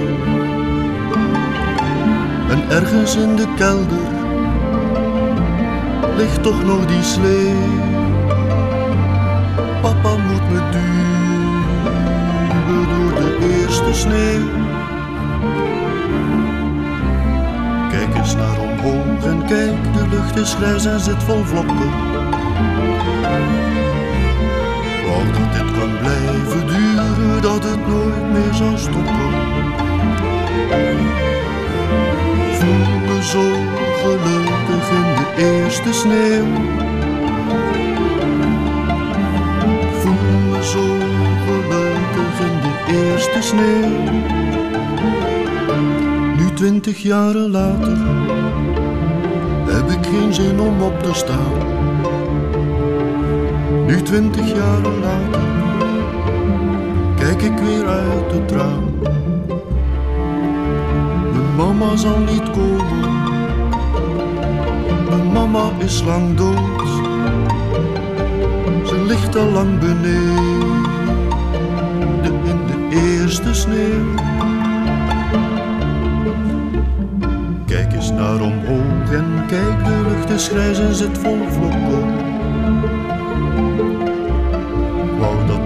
[2.50, 4.08] En ergens in de kelder
[6.16, 7.54] ligt toch nog die slee.
[9.82, 11.62] Papa moet me duwen
[12.88, 14.48] door de eerste sneeuw.
[17.90, 21.92] Kijk eens naar omhoog en kijk, de lucht is grijs en zit vol vlokken.
[25.14, 29.32] Dat dit kan blijven duren, dat het nooit meer zou stoppen.
[32.58, 33.42] Voel me zo
[34.02, 36.46] gelukkig in de eerste sneeuw.
[40.00, 40.86] Voel me zo
[41.46, 44.22] gelukkig in de eerste sneeuw.
[46.36, 47.98] Nu twintig jaren later
[49.68, 51.93] heb ik geen zin om op te staan.
[53.86, 55.54] Nu twintig jaren later
[57.16, 58.98] kijk ik weer uit het raam.
[61.32, 63.00] Mijn mama zal niet komen,
[65.08, 66.88] mijn mama is lang dood.
[68.86, 70.82] Ze ligt al lang beneden
[72.22, 74.14] in de eerste sneeuw.
[77.66, 82.13] Kijk eens naar omhoog en kijk, de lucht is grijs en zit vol vlokken.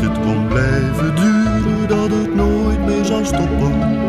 [0.09, 4.08] Dit kon blijven duren, dat het nooit meer zou stoppen.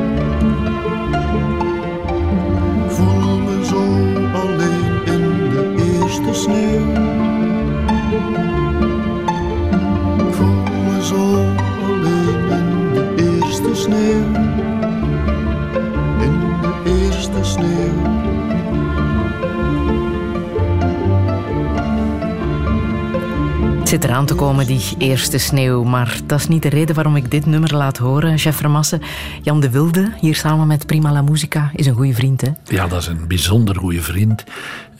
[24.03, 25.83] Eraan te komen, die eerste sneeuw.
[25.83, 29.01] Maar dat is niet de reden waarom ik dit nummer laat horen, chef Vermassen.
[29.41, 32.47] Jan de Wilde, hier samen met Prima La Musica, is een goede vriend, hè?
[32.63, 34.43] Ja, dat is een bijzonder goede vriend.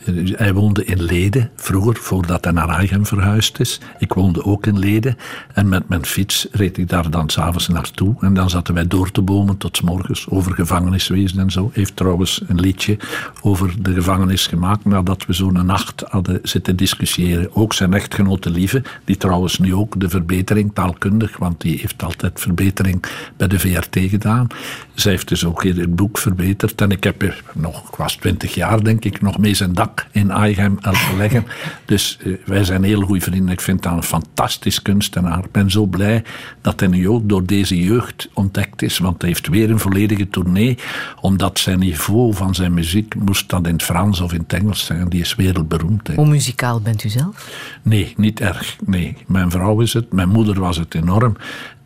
[0.04, 3.80] Hij woonde in Leden, vroeger, voordat hij naar Aichem verhuisd is.
[3.98, 5.16] Ik woonde ook in Leden.
[5.54, 8.14] En met mijn fiets reed ik daar dan s'avonds naartoe.
[8.20, 11.70] En dan zaten wij door te bomen tot 's morgens over gevangeniswezen en zo.
[11.72, 12.98] Heeft trouwens een liedje
[13.42, 17.56] over de gevangenis gemaakt, nadat we zo'n nacht hadden zitten discussiëren.
[17.56, 22.40] Ook zijn echtgenote Lieve, die trouwens nu ook de verbetering taalkundig, want die heeft altijd
[22.40, 23.04] verbetering
[23.36, 24.46] bij de VRT gedaan.
[24.94, 26.80] Zij heeft dus ook het boek verbeterd.
[26.80, 30.06] En ik heb er nog, was twintig jaar denk ik, nog mee zijn dak dak
[30.12, 31.44] in helpen leggen.
[31.84, 33.52] Dus eh, wij zijn heel goede vrienden.
[33.52, 35.38] Ik vind dat een fantastisch kunstenaar.
[35.38, 36.22] Ik ben zo blij
[36.60, 38.98] dat hij nu ook door deze jeugd ontdekt is.
[38.98, 40.78] Want hij heeft weer een volledige tournee.
[41.20, 44.84] Omdat zijn niveau van zijn muziek moest dat in het Frans of in het Engels
[44.84, 45.08] zijn.
[45.08, 46.06] Die is wereldberoemd.
[46.06, 46.14] hè.
[46.14, 47.48] Hoe muzikaal bent u zelf?
[47.82, 48.76] Nee, niet erg.
[48.86, 49.16] Nee.
[49.26, 51.36] Mijn vrouw is het, mijn moeder was het enorm.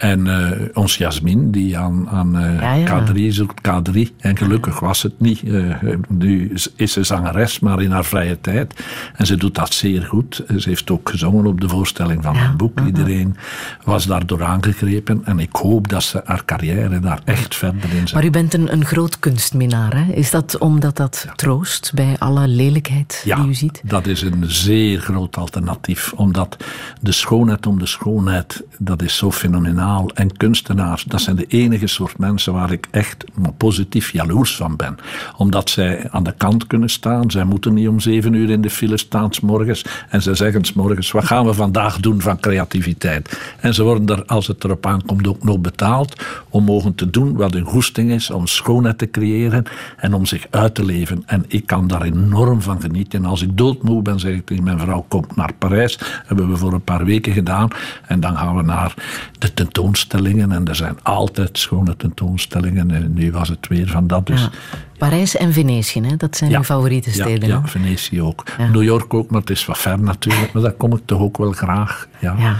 [0.04, 3.04] En eh, ons Jasmin, die aan, aan eh, Ja, ja.
[3.12, 4.00] K3 zoekt K3.
[4.18, 5.42] En gelukkig was het niet.
[5.42, 5.74] Eh,
[6.08, 8.84] nu is- ze zangeres, maar in haar vrije tijd.
[9.16, 10.42] En ze doet dat zeer goed.
[10.58, 12.80] Ze heeft ook gezongen op de voorstelling van mijn boek.
[12.86, 13.36] Iedereen
[13.84, 15.20] was daardoor aangegrepen.
[15.24, 18.12] En ik hoop dat ze haar carrière daar echt verder in zet.
[18.12, 19.96] Maar u bent een, een groot kunstminaar.
[19.96, 20.12] Hè?
[20.12, 23.82] Is dat omdat dat troost bij alle lelijkheid Ja, die u ziet?
[23.84, 26.12] dat is een zeer groot alternatief.
[26.16, 26.56] Omdat
[27.00, 29.92] de schoonheid om de schoonheid, dat is zo fenomenaal.
[30.14, 33.24] En kunstenaars, dat zijn de enige soort mensen waar ik echt
[33.56, 34.96] positief jaloers van ben.
[35.36, 37.30] Omdat zij aan de kant kunnen staan.
[37.30, 39.84] Zij moeten niet om zeven uur in de file staan, 's morgens.
[40.08, 43.52] En ze zeggen 's morgens, wat gaan we vandaag doen van creativiteit?
[43.60, 47.36] En ze worden er, als het erop aankomt, ook nog betaald om mogen te doen
[47.36, 49.64] wat hun goesting is, om schoonheid te creëren
[49.96, 51.22] en om zich uit te leven.
[51.26, 53.22] En ik kan daar enorm van genieten.
[53.22, 55.98] En als ik doodmoe ben, zeg ik tegen mijn vrouw, kom naar Parijs.
[56.26, 57.68] hebben we voor een paar weken gedaan.
[58.06, 58.94] En dan gaan we naar
[59.38, 60.52] de tentoonstellingen.
[60.52, 62.90] En er zijn altijd schone tentoonstellingen.
[62.90, 64.26] En nu was het weer van dat.
[64.26, 64.50] Dus Ja.
[64.98, 66.16] Parijs en Venetië, hè?
[66.16, 66.56] dat zijn Ja.
[66.58, 67.48] uw favoriete ja, steden.
[67.48, 67.62] Ja?
[67.66, 68.44] Venetië ook.
[68.58, 68.66] Ja.
[68.68, 70.52] New York ook, maar het is wat ver natuurlijk.
[70.52, 72.08] Maar daar kom ik toch ook wel graag.
[72.20, 72.56] Ja, Ja.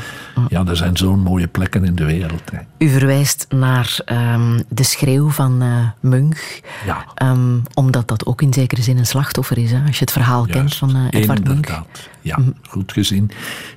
[0.49, 0.67] ja.
[0.67, 2.43] er zijn zo'n mooie plekken in de wereld.
[2.53, 2.59] Hè.
[2.87, 6.61] U verwijst naar ehm, de schreeuw van eh Munch.
[6.87, 7.05] Ja.
[7.15, 9.71] Ehm, omdat dat ook in zekere zin een slachtoffer is.
[9.71, 9.81] Hè?
[9.87, 11.83] Als je het verhaal kent van eh, Edvard Munch.
[12.21, 13.31] Ja, goed gezien.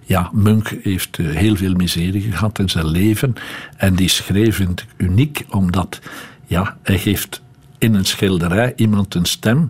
[0.03, 3.34] Ja, Munch heeft eh, heel veel miserie gehad in zijn leven.
[3.78, 5.99] En die schreef vind ik uniek, omdat
[6.45, 7.41] ja, hij geeft
[7.78, 9.70] in een schilderij iemand een stem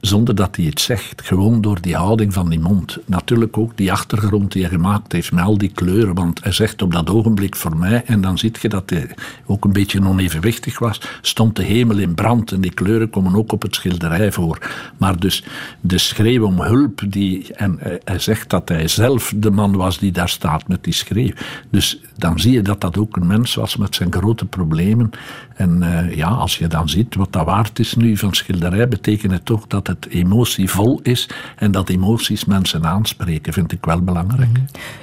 [0.00, 1.22] zonder dat hij het zegt.
[1.22, 2.98] Gewoon door die houding van die mond.
[3.06, 6.14] Natuurlijk ook die achtergrond die hij gemaakt heeft met al die kleuren.
[6.14, 9.10] Want hij zegt op dat ogenblik voor mij, en dan zie je dat hij
[9.46, 12.52] ook een beetje onevenwichtig was, stond de hemel in brand.
[12.52, 14.58] En die kleuren komen ook op het schilderij voor.
[14.96, 15.44] Maar dus
[15.80, 20.12] de schreeuw om hulp, die, en hij- zegt dat hij zelf de man was die
[20.12, 21.32] daar staat met die schreeuw.
[21.70, 25.10] Dus dan zie je dat dat ook een mens was met zijn grote problemen.
[25.54, 29.32] En eh, ja, als je dan ziet wat dat waard is nu van schilderij, betekent
[29.32, 34.58] het toch dat het emotievol is en dat emoties mensen aanspreken, vind ik wel belangrijk.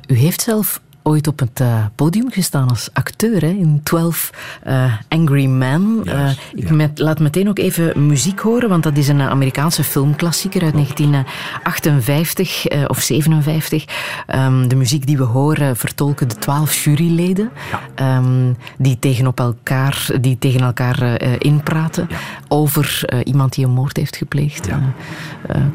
[0.08, 4.32] U heeft zelf ooit op het eh, podium gestaan als acteur hè, in 12
[4.64, 6.02] eh, Angry Men.
[6.06, 6.74] Eh, ik ja.
[6.74, 12.66] met- laat meteen ook even muziek horen, want dat is een Amerikaanse filmklassieker uit 1958
[12.66, 13.86] eh, of 57.
[14.28, 17.52] Ehm, de muziek die we horen vertolken de 12 juryleden
[17.96, 22.08] ehm, die, tegen op elkaar, die tegen elkaar inpraten
[22.48, 24.68] over iemand die een moord heeft gepleegd.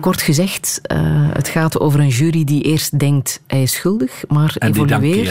[0.01, 0.81] Kort gezegd,
[1.33, 5.22] het gaat over een jury die eerst denkt hij is schuldig, maar En evolueert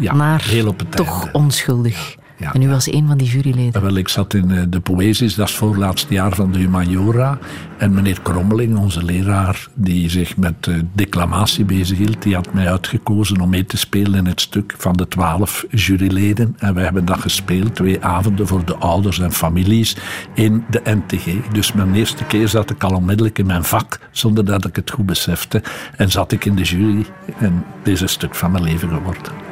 [0.00, 1.38] Ja, heel op het toch einde.
[1.38, 2.14] onschuldig.
[2.40, 3.82] Ja, en u was een van die juryleden.
[3.82, 7.38] Wel, ik zat in eh, de Poëzies, dat is het laatste jaar van de Humaniora.
[7.78, 13.40] En meneer Krommeling, onze leraar, die zich met eh, declamatie bezighield, die had mij uitgekozen
[13.40, 16.56] om mee te spelen in het stuk van de twaalf juryleden.
[16.58, 19.96] En wij hebben dat gespeeld, twee avonden voor de ouders en families
[20.34, 21.52] in de NTG.
[21.52, 24.90] Dus mijn eerste keer zat ik al onmiddellijk in mijn vak, zonder dat ik het
[24.90, 25.62] goed besefte.
[25.96, 27.06] En zat ik in de jury
[27.38, 29.48] en dit is een stuk van mijn leven geworden.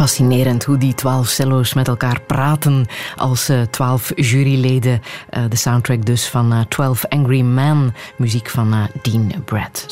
[0.00, 2.86] Fascinerend hoe die twaalf cello's met elkaar praten
[3.16, 5.02] als eh, twaalf juryleden.
[5.28, 9.86] Eh, de soundtrack dus van eh, 12 Angry Men, muziek van eh, Dean Brad.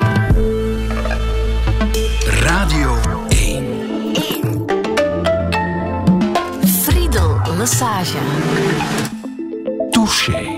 [2.25, 2.97] Radio
[3.29, 3.65] 1.
[6.65, 8.19] Friedel Lesage.
[9.91, 10.58] Touché.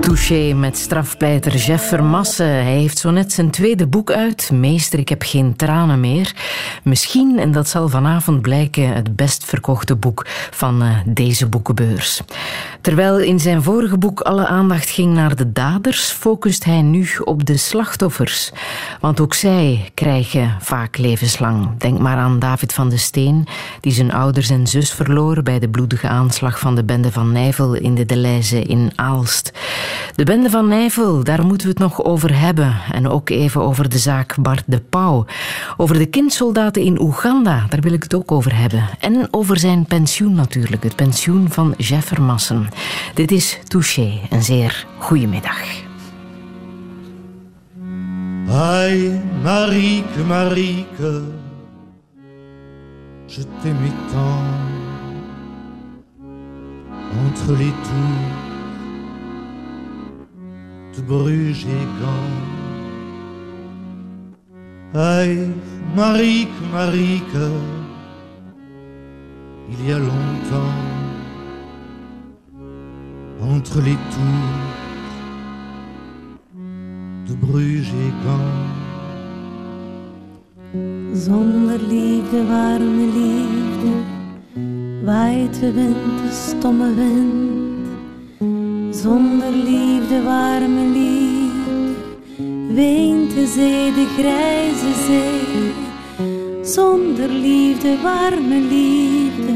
[0.00, 2.46] Touché met strafpleiter Jeff Vermassen.
[2.46, 4.50] Hij heeft zo net zijn tweede boek uit.
[4.52, 6.34] Meester, ik heb geen tranen meer.
[6.82, 12.20] Misschien, en dat zal vanavond blijken, het best verkochte boek van uh, deze boekenbeurs.
[12.80, 17.46] Terwijl in zijn vorige boek alle aandacht ging naar de daders, focust hij nu op
[17.46, 18.52] de slachtoffers.
[19.00, 21.78] Want ook zij krijgen vaak levenslang.
[21.78, 23.46] Denk maar aan David van de Steen,
[23.80, 27.74] die zijn ouders en zus verloor bij de bloedige aanslag van de bende van Nijvel
[27.74, 29.52] in de Deleuze in Aalst.
[30.14, 32.74] De bende van Nijvel, daar moeten we het nog over hebben.
[32.92, 35.26] En ook even over de zaak Bart de Pauw.
[35.76, 38.88] Over de kindsoldaten in Oeganda, daar wil ik het ook over hebben.
[39.00, 42.68] En over zijn pensioen natuurlijk, het pensioen van Jeff Vermassen.
[43.14, 45.84] Dit is Touché, een zeer goede middag.
[48.48, 51.22] Aïe, Marieke, Marieke,
[53.26, 54.44] je t'aimais tant
[57.26, 58.45] entre les tours
[60.96, 62.36] de Bruges et Gand.
[64.98, 65.50] Aïe,
[65.94, 67.50] Marieke, Marieke,
[69.70, 70.80] il y a longtemps,
[73.42, 74.62] entre les tours
[77.28, 78.64] de Bruges et Gand.
[81.14, 83.92] Zonder liefde, warme liefde,
[85.04, 87.75] waait de wind, stomme wind.
[89.02, 91.94] Zonder liefde, warme liefde,
[92.74, 95.72] weent de zee, de grijze zee.
[96.64, 99.54] Zonder liefde, warme liefde,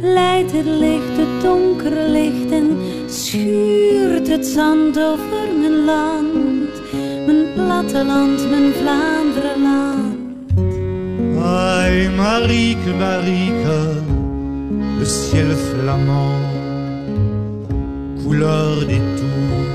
[0.00, 2.76] leidt het licht, het donkere licht en
[3.08, 6.82] schuurt het zand over mijn land,
[7.26, 10.16] mijn platteland, mijn Vlaanderenland.
[11.42, 14.02] Aïe, Marieke, Marieke,
[14.98, 16.57] le ciel flamand,
[18.28, 19.68] couleur des tours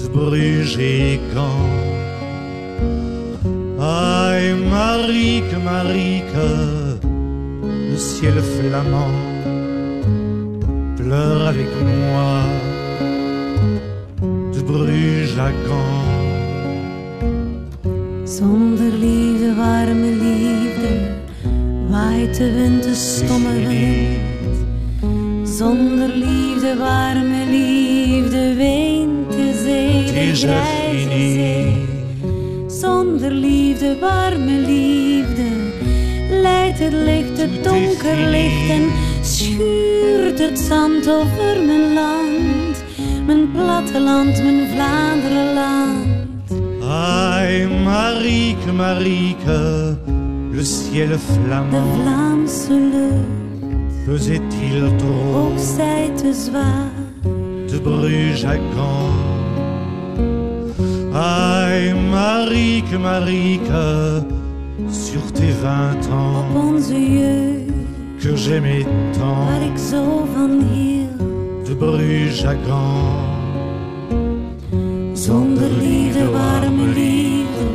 [0.00, 1.68] de Bruges et Gand.
[3.78, 6.48] Aïe, Marieke, Marieke,
[7.90, 9.18] le ciel flamand,
[10.96, 12.34] pleure avec moi
[14.54, 16.08] de Bruges à Gand.
[18.24, 20.92] Zonder liefde, warme liefde,
[21.90, 24.31] waait de wind, de stomme wind.
[25.62, 31.86] Zonder liefde, warme liefde, weent de zee, de grijze zee.
[32.66, 35.48] Zonder liefde, warme liefde,
[36.30, 38.90] leidt het licht, het donker licht en
[39.20, 42.84] schuurt het zand over mijn land,
[43.26, 46.06] mijn platteland, mijn Vlaanderenland.
[46.88, 49.96] Aïe, Marieke, Marieke,
[50.52, 53.41] le ciel De flamand, Vlaamse lucht,
[54.06, 56.90] pesait-il ook trop zij te zwaar.
[57.66, 59.30] de Bruges à Gand
[61.14, 64.22] Aïe, Marieke, Marieke,
[64.90, 67.72] sur tes vingt Op ans onze jeugd,
[68.18, 71.66] que j'aimais tant waar ik zo van hield.
[71.66, 73.30] de Bruges à Gand
[75.18, 77.66] Zonder liefde, warme liefde,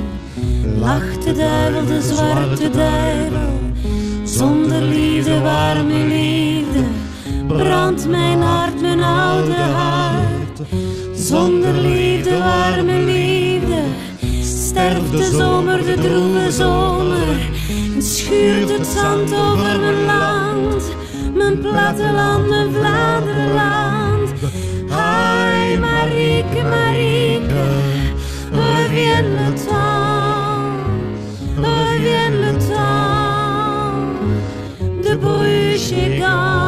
[0.79, 3.66] lacht de duivel, de zwarte duivel.
[4.37, 6.83] Zonder liefde, warme liefde,
[7.47, 10.59] brandt mijn hart, mijn oude hart.
[11.15, 13.81] Zonder liefde, warme liefde,
[14.41, 17.49] sterft de zomer, de droeve zomer.
[17.97, 20.83] Schuurt het zand over mijn land,
[21.33, 24.29] mijn platteland, mijn Vlaanderenland.
[24.89, 27.65] Ai, Marieke, Marieke,
[28.51, 29.86] reviens le temps,
[35.17, 36.66] bruche et gants.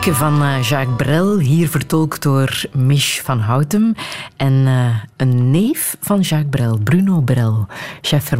[0.00, 3.94] Van uh, Jacques Brel, hier vertolkt door Mich van Houtem.
[4.36, 7.66] En uh, een neef van Jacques Brel, Bruno Brel.
[8.00, 8.32] Chef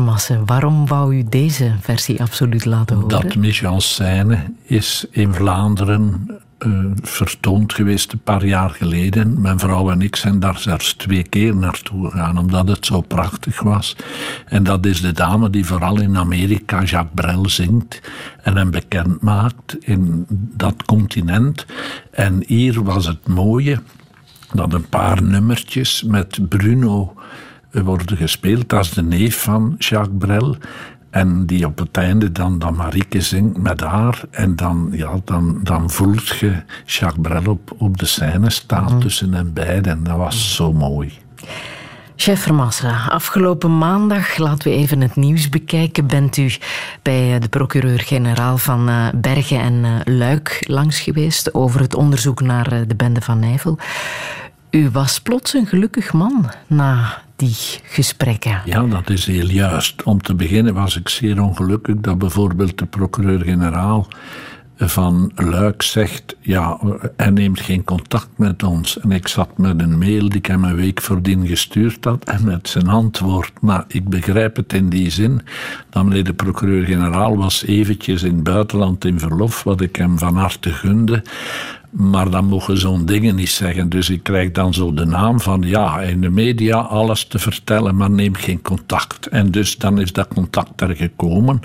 [0.47, 3.09] waarom wou u deze versie absoluut laten horen?
[3.23, 6.27] Dat Mich en scène is in Vlaanderen
[6.67, 9.41] uh, vertoond geweest een paar jaar geleden.
[9.41, 13.61] Mijn vrouw en ik zijn daar zelfs twee keer naartoe gegaan, omdat het zo prachtig
[13.61, 13.97] was.
[14.47, 18.01] En dat is de dame die vooral in Amerika Jacques Brel zingt
[18.43, 21.67] en hem bekend maakt in dat continent.
[22.11, 23.81] En hier was het mooie
[24.53, 27.15] dat een paar nummertjes met Bruno
[27.71, 28.69] worden gespeeld.
[28.69, 30.57] Dat is de neef van Jacques Brel.
[31.11, 34.23] En die op het einde dan, dan Marieke zingt met haar.
[34.31, 39.01] En dan, ja, dan, dan voelt je Jacques Brel op, op de scène staan mm.
[39.01, 39.93] tussen hen beiden.
[39.93, 41.13] En dat was zo mooi.
[42.23, 46.51] Chef Vermassa, afgelopen maandag, laten we even het nieuws bekijken, bent u
[47.03, 52.73] bij de procureur-generaal van eh, Bergen en eh, Luik langs geweest over het onderzoek naar
[52.73, 53.79] eh, de bende van Nijvel.
[54.71, 58.63] U was plots een gelukkig man na die gesprekken.
[58.65, 60.03] Ja, dat is heel juist.
[60.03, 64.09] Om te beginnen was ik zeer ongelukkig dat bijvoorbeeld de procureur-generaal
[64.77, 66.79] van Luik zegt, ja,
[67.17, 68.99] hij neemt geen contact met ons.
[69.01, 72.45] En ik zat met een mail die ik hem een week voordien gestuurd had en
[72.45, 73.53] met zijn antwoord.
[73.61, 75.41] Maar ik begrijp het in die zin
[75.91, 80.37] dat meneer de procureur-generaal was eventjes in het buitenland in verlof, wat ik hem van
[80.37, 81.23] harte gunde.
[81.91, 83.89] Maar dan mogen zo'n dingen niet zeggen.
[83.89, 87.97] Dus ik krijg dan zo de naam van ja, in de media alles te vertellen,
[87.97, 89.27] maar neem geen contact.
[89.27, 91.61] En dus dan is dat contact er gekomen.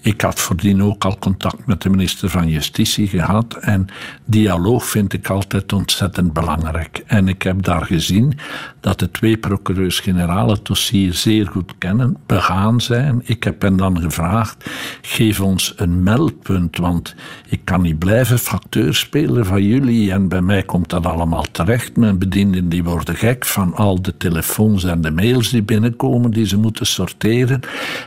[0.00, 3.54] Ik had voordien ook al contact met de minister van Justitie gehad.
[3.54, 3.86] En
[4.24, 7.02] dialoog vind ik altijd ontzettend belangrijk.
[7.06, 8.38] En ik heb daar gezien
[8.80, 13.20] dat de twee procureurs-generaal het dossier zeer goed kennen, begaan zijn.
[13.24, 14.70] Ik heb hen dan gevraagd:
[15.02, 17.14] geef ons een meldpunt, want
[17.48, 21.96] ik kan niet blijven facteur spelen van jullie en bij mij komt dat allemaal terecht.
[21.96, 26.46] Mijn bedienden die worden gek van al de telefoons en de mails die binnenkomen die
[26.46, 27.60] ze moeten sorteren.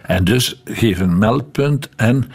[0.03, 2.25] En dus geef een meldpunt en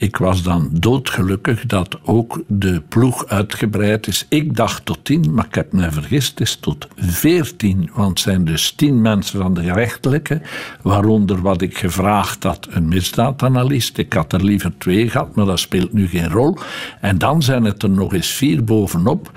[0.00, 4.26] ik was dan doodgelukkig dat ook de ploeg uitgebreid is.
[4.28, 6.30] Ik dacht tot tien, maar ik heb me vergist.
[6.30, 10.40] Het is tot veertien, want het zijn dus tien mensen van de gerechtelijke,
[10.82, 13.98] waaronder wat ik gevraagd had, een misdaadanalist.
[13.98, 16.58] Ik had er liever twee gehad, maar dat speelt nu geen rol.
[17.00, 19.30] En dan zijn het er nog eens vier bovenop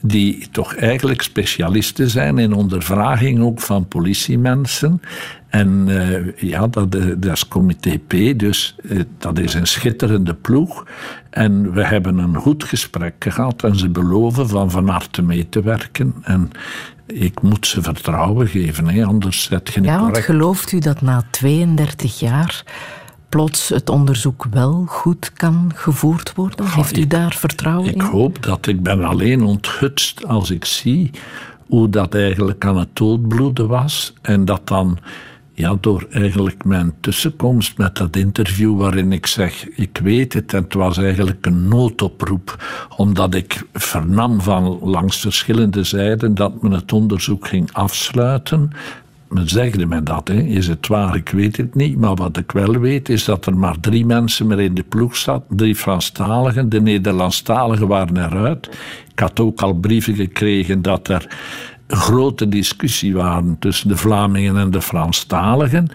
[0.00, 5.00] die toch eigenlijk specialisten zijn in ondervraging ook van politiemensen.
[5.48, 10.34] En uh, ja, dat, eh, dat, is comité P, dus uh, dat is een schitterende
[10.34, 10.86] ploeg.
[11.30, 15.62] En we hebben een goed gesprek gehad en ze beloven van van harte mee te
[15.62, 16.14] werken.
[16.22, 16.50] En
[17.06, 20.26] ik moet ze vertrouwen geven, hè, anders zet je niet Ja, want correct.
[20.26, 22.64] gelooft u dat na 32 jaar
[23.28, 26.66] plots het onderzoek wel goed kan gevoerd worden?
[26.70, 28.00] Heeft u daar vertrouwen Ik in?
[28.00, 31.10] hoop dat ik ben alleen onthutst als ik zie
[31.66, 34.12] hoe dat eigenlijk aan het doodbloeden was.
[34.22, 34.98] En dat dan
[35.56, 40.62] ja, door eigenlijk mijn tussenkomst met dat interview waarin ik zeg, ik weet het, en
[40.62, 42.64] het was eigenlijk een noodoproep,
[42.96, 48.70] omdat ik vernam van langs verschillende zijden dat men het onderzoek ging afsluiten.
[49.28, 50.34] Men zegde mij dat, hè.
[50.34, 51.16] is het waar?
[51.16, 51.98] Ik weet het niet.
[51.98, 55.16] Maar wat ik wel weet is dat er maar drie mensen meer in de ploeg
[55.16, 55.56] zaten.
[55.56, 56.68] Drie Franstaligen.
[56.68, 58.68] De Nederlandstaligen waren eruit.
[59.12, 61.26] Ik had ook al brieven gekregen dat er
[61.88, 65.88] grote discussie waren tussen de Vlamingen en de Franstaligen.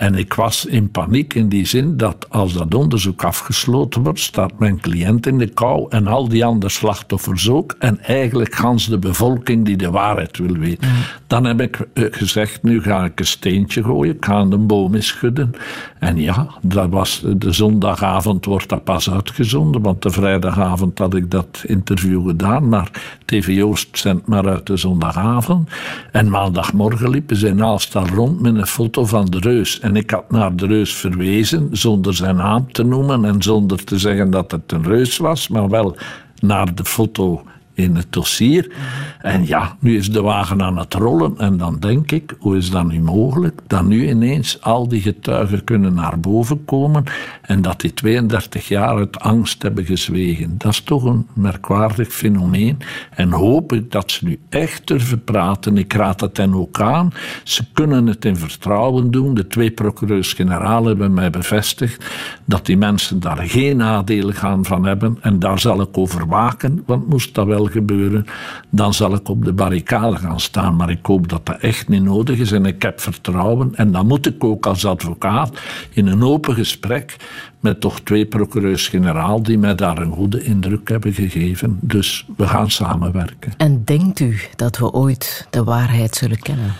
[0.00, 4.58] En ik was in paniek in die zin dat als dat onderzoek afgesloten wordt, staat
[4.58, 7.76] mijn cliënt in de kou en al die andere slachtoffers ook.
[7.78, 10.88] En eigenlijk gans de bevolking die de waarheid wil weten.
[11.26, 14.94] Dan heb ik eh, gezegd, nu ga ik een steentje gooien, ik ga de boom
[14.94, 15.52] eens schudden.
[15.98, 21.30] En ja, dat was, de zondagavond wordt dat pas uitgezonden, want de vrijdagavond had ik
[21.30, 22.90] dat interview gedaan, maar
[23.24, 25.70] TV Joost zendt maar uit de zondagavond.
[26.12, 29.80] En maandagmorgen liepen ze in Aalstal rond met een foto van de reus.
[29.90, 33.98] En ik had naar de reus verwezen, zonder zijn naam te noemen en zonder te
[33.98, 35.96] zeggen dat het een reus was, maar wel
[36.40, 37.42] naar de foto
[37.80, 38.72] in het dossier.
[39.20, 41.38] En ja, nu is de wagen aan het rollen.
[41.38, 43.60] En dan denk ik, hoe is dat nu mogelijk?
[43.66, 47.04] Dat nu ineens al die getuigen kunnen naar boven komen.
[47.42, 50.54] En dat die 32 jaar uit angst hebben gezwegen.
[50.58, 52.78] Dat is toch een merkwaardig fenomeen.
[53.10, 55.76] En hoop ik dat ze nu echt durven praten.
[55.76, 57.12] Ik raad het hen ook aan.
[57.44, 59.34] Ze kunnen het in vertrouwen doen.
[59.34, 62.04] De twee procureurs-generaal hebben mij bevestigd
[62.44, 65.18] dat die mensen daar geen nadelen gaan van hebben.
[65.20, 66.82] En daar zal ik over waken.
[66.86, 68.26] Want moest dat wel gebeuren,
[68.70, 70.76] dan zal ik op de barricade gaan staan.
[70.76, 73.74] Maar ik hoop dat dat echt niet nodig is en ik heb vertrouwen.
[73.74, 75.60] En dan moet ik ook als advocaat
[75.90, 77.16] in een open gesprek
[77.60, 81.78] met toch twee procureurs-generaal die mij daar een goede indruk hebben gegeven.
[81.80, 83.52] Dus we gaan samenwerken.
[83.56, 86.72] En denkt u dat we ooit de waarheid zullen kennen?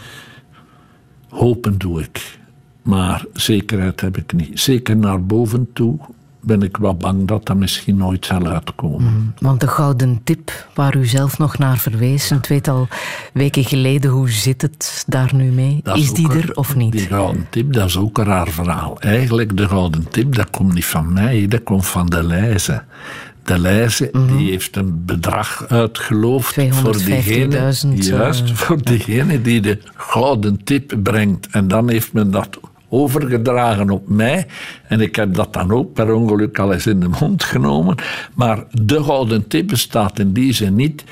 [1.28, 2.38] Hopen doe ik.
[2.82, 4.60] Maar zekerheid heb ik niet.
[4.60, 5.98] Zeker naar boven toe
[6.42, 9.12] ben ik wel bang dat dat misschien nooit zal uitkomen.
[9.12, 12.88] Mm, want de gouden tip waar u zelf nog naar verwees, een tweetal
[13.32, 15.80] weken geleden, hoe zit het daar nu mee?
[15.82, 16.92] Dat is die er een- of niet?
[16.92, 19.00] Die gouden tip, dat is ook een raar verhaal.
[19.00, 22.82] Eigenlijk, de gouden tip, dat komt niet van mij, dat komt van de Leize.
[23.42, 23.58] De
[24.12, 24.36] Mhm.
[24.36, 26.62] die heeft een bedrag uitgeloofd voor
[26.92, 31.46] 250.000, diegene, juist, eh, voor diegene die de gouden tip brengt.
[31.50, 32.60] En dan heeft men dat
[32.90, 34.46] overgedragen op mij.
[34.88, 37.96] En ik heb dat dan ook per ongeluk al eens in de mond genomen.
[38.34, 41.04] Maar de gouden tip bestaat in die zin niet.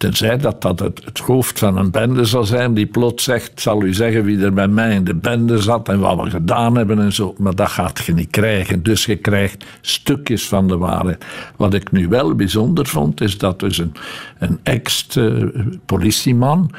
[0.00, 3.94] Tenzij dat dat het, hoofd van een bende zal zijn die plots zegt, zal u
[3.94, 7.12] zeggen wie er bij mij in de bende zat en wat we gedaan hebben en
[7.12, 7.34] zo.
[7.38, 8.82] Maar dat gaat je niet krijgen.
[8.82, 11.24] Dus je krijgt stukjes van de waarheid.
[11.56, 13.92] Wat ik nu wel bijzonder vond, is dat dus een,
[14.38, 16.76] een ex-politieman eh,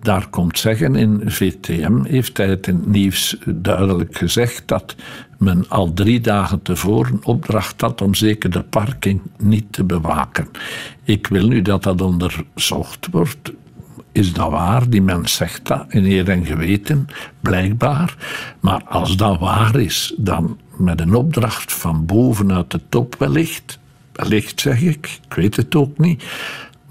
[0.00, 4.94] daar komt zeggen, in VTM heeft hij het in het nieuws duidelijk gezegd dat
[5.38, 10.48] men al drie dagen tevoren opdracht had om zeker de parking niet te bewaken.
[11.04, 13.52] Ik wil nu dat dat onderzocht wordt.
[14.12, 14.88] Is dat waar?
[14.88, 17.06] Die mens zegt dat in eer en geweten,
[17.40, 18.16] blijkbaar.
[18.60, 23.78] Maar als dat waar is, dan met een opdracht van bovenuit de top wellicht,
[24.12, 26.24] wellicht zeg ik, ik weet het ook niet,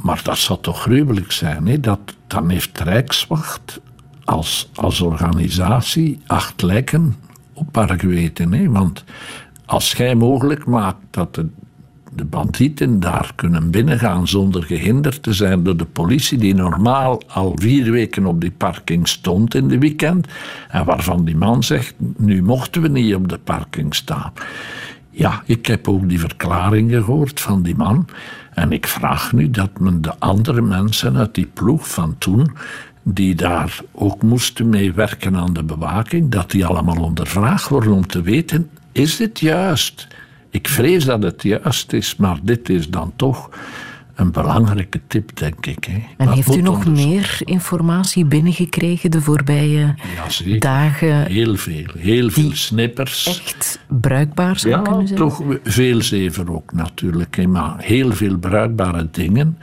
[0.01, 1.67] maar dat zou toch gruwelijk zijn.
[1.67, 1.79] Hè?
[1.79, 3.79] Dat, dan heeft Rijkswacht
[4.23, 7.15] als, als organisatie acht lijken
[7.53, 8.53] op haar geweten.
[8.53, 8.69] Hè?
[8.69, 9.03] Want
[9.65, 11.47] als jij mogelijk maakt dat de,
[12.15, 17.51] de bandieten daar kunnen binnengaan zonder gehinderd te zijn door de politie, die normaal al
[17.55, 20.27] vier weken op die parking stond in de weekend,
[20.69, 24.31] en waarvan die man zegt, nu mochten we niet op de parking staan.
[25.09, 28.07] Ja, ik heb ook die verklaring gehoord van die man.
[28.59, 32.51] En ik vraag nu dat men de andere mensen uit die ploeg van toen,
[33.03, 38.21] die daar ook moesten meewerken aan de bewaking, dat die allemaal ondervraagd worden om te
[38.21, 40.07] weten, is dit juist?
[40.49, 43.49] Ik vrees dat het juist is, maar dit is dan toch
[44.19, 45.83] een belangrijke tip, denk ik.
[45.83, 45.93] Hè.
[46.17, 49.95] En Dat heeft u nog meer informatie binnengekregen de voorbije
[50.45, 51.25] Ja, dagen?
[51.25, 51.85] Heel veel.
[51.97, 53.27] Heel veel snippers.
[53.27, 55.19] Echt bruikbaar zou Ja, kunnen zijn?
[55.19, 57.35] toch veel zeven ook natuurlijk.
[57.35, 59.57] hè, Maar heel veel bruikbare dingen.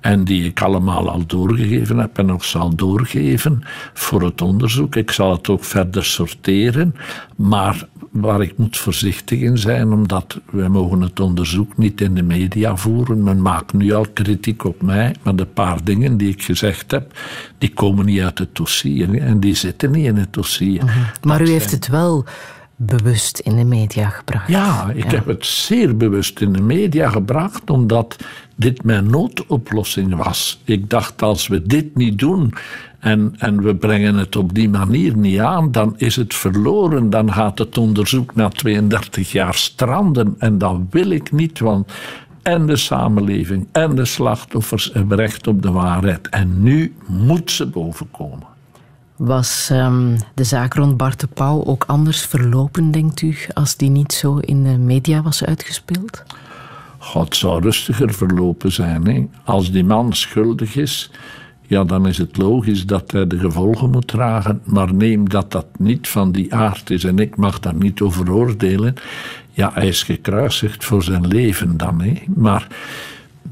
[0.00, 3.62] En die ik allemaal al doorgegeven heb en nog zal doorgeven
[3.94, 4.96] voor het onderzoek.
[4.96, 6.94] Ik zal het ook verder sorteren.
[7.36, 12.22] Maar waar ik moet voorzichtig in zijn, omdat wij mogen het onderzoek niet in de
[12.22, 13.22] media voeren.
[13.22, 17.18] Men maakt nu al kritiek op mij, maar de paar dingen die ik gezegd heb,
[17.58, 19.18] die komen niet uit het dossier.
[19.20, 20.82] En die zitten niet in het dossier.
[21.22, 22.24] Maar u heeft zijn- het wel
[22.76, 24.48] bewust in de media gebracht.
[24.48, 28.16] ja, ik heb het zeer bewust in de media gebracht, omdat
[28.60, 30.60] dit mijn noodoplossing was.
[30.64, 32.54] Ik dacht, als we dit niet doen
[32.98, 37.10] en, en we brengen het op die manier niet aan, dan is het verloren.
[37.10, 40.34] Dan gaat het onderzoek na 32 jaar stranden.
[40.38, 41.92] En dat wil ik niet, want
[42.42, 46.28] en de samenleving en de slachtoffers hebben recht op de waarheid.
[46.28, 48.48] En nu moet ze bovenkomen.
[49.16, 53.90] Was ehm, de zaak rond Bart de Pauw ook anders verlopen, denkt u, als die
[53.90, 56.22] niet zo in de media was uitgespeeld?
[57.12, 59.06] Het zou rustiger verlopen zijn.
[59.06, 59.26] Hè?
[59.44, 61.10] Als die man schuldig is,
[61.66, 64.60] ja, dan is het logisch dat hij de gevolgen moet dragen.
[64.64, 68.32] Maar neem dat dat niet van die aard is en ik mag daar niet over
[68.32, 68.94] oordelen.
[69.50, 72.00] Ja, hij is gekruisigd voor zijn leven dan.
[72.00, 72.14] Hè?
[72.34, 72.66] Maar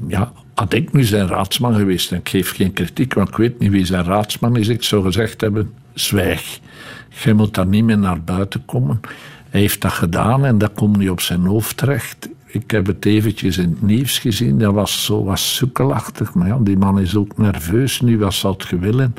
[0.07, 3.59] ja, had ik nu zijn raadsman geweest, en ik geef geen kritiek, want ik weet
[3.59, 6.59] niet wie zijn raadsman is, ik zou gezegd hebben, zwijg.
[7.23, 8.99] Je moet daar niet meer naar buiten komen.
[9.49, 12.29] Hij heeft dat gedaan en dat komt niet op zijn hoofd terecht.
[12.51, 16.33] Ik heb het eventjes in het nieuws gezien, dat was zo was sukkelachtig.
[16.33, 19.15] Maar ja, die man is ook nerveus nu, wat zou het willen?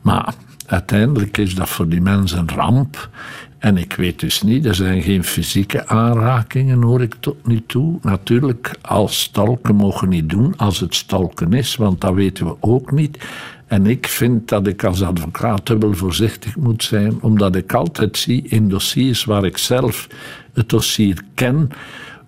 [0.00, 0.34] Maar
[0.66, 3.10] uiteindelijk is dat voor die mensen een ramp.
[3.58, 7.98] En ik weet dus niet, er zijn geen fysieke aanrakingen, hoor ik tot nu toe.
[8.02, 12.90] Natuurlijk, als stalken mogen niet doen, als het stalken is, want dat weten we ook
[12.92, 13.18] niet.
[13.66, 18.42] En ik vind dat ik als advocaat dubbel voorzichtig moet zijn, omdat ik altijd zie
[18.48, 20.08] in dossiers waar ik zelf
[20.52, 21.70] het dossier ken,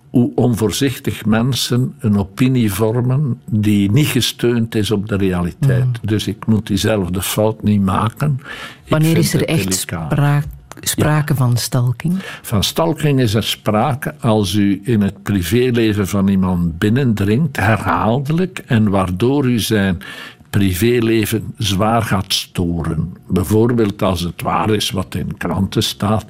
[0.09, 5.99] hoe onvoorzichtig mensen een opinie vormen die niet gesteund is op de realiteit.
[6.01, 8.39] Dus ik moet diezelfde fout niet maken.
[8.87, 10.45] Wanneer is er echt spraak,
[10.79, 12.15] sprake van stalking?
[12.41, 18.89] Van stalking is er sprake als u in het privéleven van iemand binnendringt, herhaaldelijk, en
[18.89, 19.97] waardoor u zijn
[20.49, 23.13] privéleven zwaar gaat storen.
[23.27, 26.25] Bijvoorbeeld als het waar is wat in kranten staat,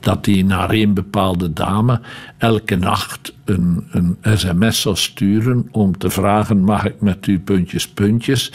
[0.00, 2.00] dat hij naar een bepaalde dame
[2.38, 7.88] elke nacht een, een sms zou sturen om te vragen: mag ik met u puntjes,
[7.88, 8.52] puntjes?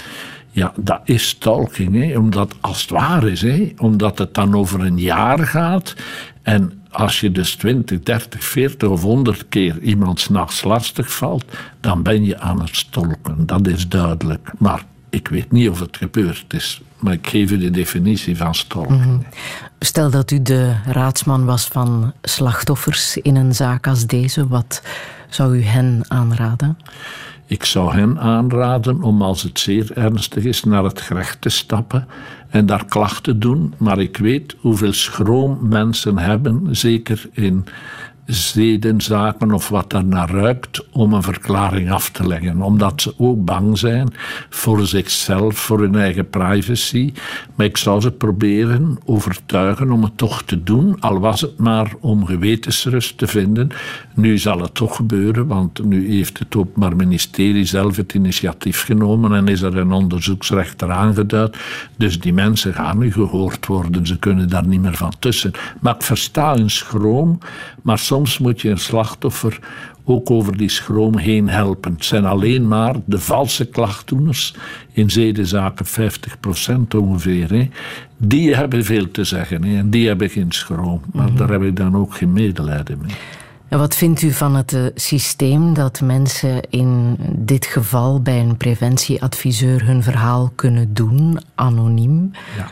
[0.52, 2.18] Ja, dat is stalking, hè?
[2.18, 3.74] omdat als het waar is, hè?
[3.78, 5.96] omdat het dan over een jaar gaat.
[6.42, 11.46] En als je dus 20, 30, 40 of 100 keer iemand s'nachts lastig valt,
[11.80, 13.46] dan ben je aan het stolken.
[13.46, 14.52] Dat is duidelijk.
[14.58, 16.82] Maar ik weet niet of het gebeurd is.
[17.00, 19.06] Maar ik geef u de definitie van stalking.
[19.06, 19.20] Mhm.
[19.80, 24.82] Stel dat u de raadsman was van slachtoffers in een zaak als deze, wat
[25.30, 26.78] zou u hen aanraden?
[27.46, 32.08] Ik zou hen aanraden om als het zeer ernstig is naar het gerecht te stappen
[32.50, 33.74] en daar klachten doen.
[33.78, 37.66] Maar ik weet hoeveel schroom mensen hebben, zeker in
[38.28, 42.62] zedenzaken of wat daar naar ruikt, om een verklaring af te leggen.
[42.62, 44.14] Omdat ze ook bang zijn
[44.50, 47.14] voor zichzelf, voor hun eigen privacy.
[47.56, 51.94] Maar ik zou ze proberen overtuigen om het toch te doen, al was het maar
[52.00, 53.70] om gewetensrust te vinden.
[54.16, 59.34] Nu zal het toch gebeuren, want nu heeft het Openbaar Ministerie zelf het initiatief genomen
[59.34, 61.58] en is er een onderzoeksrechter aangeduid.
[61.98, 65.52] Dus die mensen gaan nu gehoord worden, ze kunnen daar niet meer van tussen.
[65.80, 67.38] Maar ik versta hun schroom,
[67.82, 69.60] maar soms moet je een slachtoffer
[70.04, 71.94] ook over die schroom heen helpen.
[71.94, 74.56] Het zijn alleen maar de valse klachtdoeners,
[74.92, 75.92] in zedenzaken 50%
[76.98, 77.70] ongeveer, hè.
[78.18, 81.02] die hebben veel te zeggen hè, en die hebben geen schroom.
[81.14, 83.16] Maar daar heb ik dan ook geen medelijden mee.
[83.68, 88.58] En wat vindt u van het eh, systeem dat mensen in dit geval bij een
[88.58, 92.32] preventieadviseur hun verhaal kunnen doen, anoniem?
[92.58, 92.72] Ja.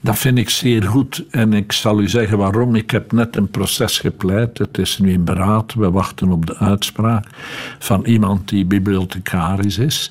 [0.00, 2.74] Dat vind ik zeer goed en ik zal u zeggen waarom.
[2.74, 4.58] Ik heb net een proces gepleit.
[4.58, 5.74] Het is nu in beraad.
[5.74, 7.26] We wachten op de uitspraak
[7.78, 10.10] van iemand die bibliothecaris is.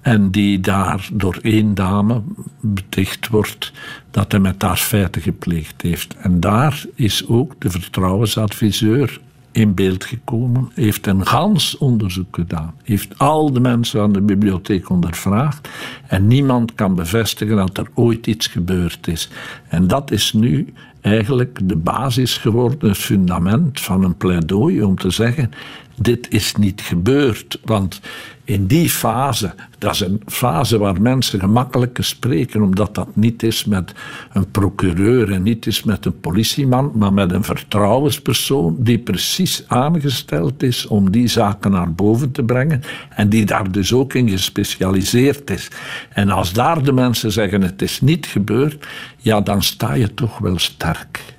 [0.00, 2.22] En die daar door één dame
[2.60, 3.72] beticht wordt
[4.10, 6.16] dat hij met haar feiten gepleegd heeft.
[6.16, 9.20] En daar is ook de vertrouwensadviseur
[9.54, 14.90] in beeld gekomen, heeft een gans onderzoek gedaan, heeft al de mensen aan de bibliotheek
[14.90, 15.68] ondervraagd
[16.06, 19.28] en niemand kan bevestigen dat er ooit iets gebeurd is.
[19.68, 25.10] En dat is nu eigenlijk de basis geworden, het fundament van een pleidooi om te
[25.10, 25.50] zeggen:
[25.94, 27.58] dit is niet gebeurd.
[27.64, 28.00] Want
[28.44, 33.64] in die fase, dat is een fase waar mensen gemakkelijker spreken, omdat dat niet is
[33.64, 33.92] met
[34.32, 40.62] een procureur en niet is met een politieman, maar met een vertrouwenspersoon die precies aangesteld
[40.62, 45.50] is om die zaken naar boven te brengen en die daar dus ook in gespecialiseerd
[45.50, 45.68] is.
[46.08, 50.38] En als daar de mensen zeggen het is niet gebeurd, ja, dan sta je toch
[50.38, 51.33] wel sterk.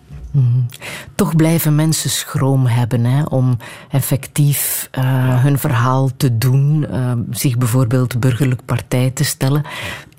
[1.15, 3.57] Toch blijven mensen schroom hebben hè, om
[3.89, 5.03] effectief uh,
[5.43, 9.63] hun verhaal te doen, uh, zich bijvoorbeeld burgerlijk partij te stellen.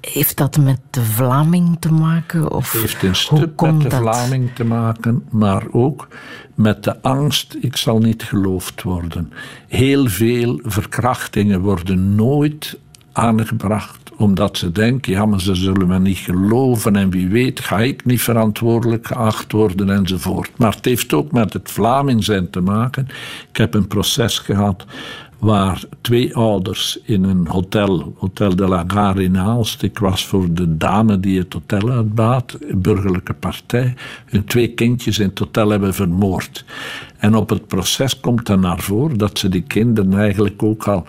[0.00, 2.50] Heeft dat met de Vlaming te maken?
[2.50, 4.00] Of het heeft een stuk met de dat?
[4.00, 6.08] Vlaming te maken, maar ook
[6.54, 9.32] met de angst, ik zal niet geloofd worden.
[9.68, 12.78] Heel veel verkrachtingen worden nooit
[13.12, 17.78] aangebracht omdat ze denken, ja, maar ze zullen me niet geloven en wie weet ga
[17.78, 20.50] ik niet verantwoordelijk geacht worden enzovoort.
[20.56, 23.08] Maar het heeft ook met het Vlaming zijn te maken.
[23.50, 24.84] Ik heb een proces gehad
[25.38, 30.52] waar twee ouders in een hotel, Hotel de la Gare in Aalst, ik was voor
[30.52, 33.94] de dame die het hotel uitbaat, een burgerlijke partij,
[34.26, 36.64] hun twee kindjes in het hotel hebben vermoord.
[37.18, 41.06] En op het proces komt er naar voren dat ze die kinderen eigenlijk ook al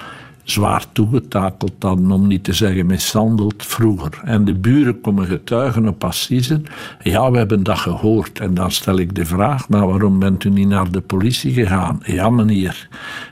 [0.49, 4.21] zwaar toegetakeld dan, om niet te zeggen mishandeld vroeger.
[4.23, 6.65] En de buren komen getuigen op assisen.
[7.03, 8.39] Ja, we hebben dat gehoord.
[8.39, 11.99] En dan stel ik de vraag, maar waarom bent u niet naar de politie gegaan?
[12.03, 12.87] Ja, meneer.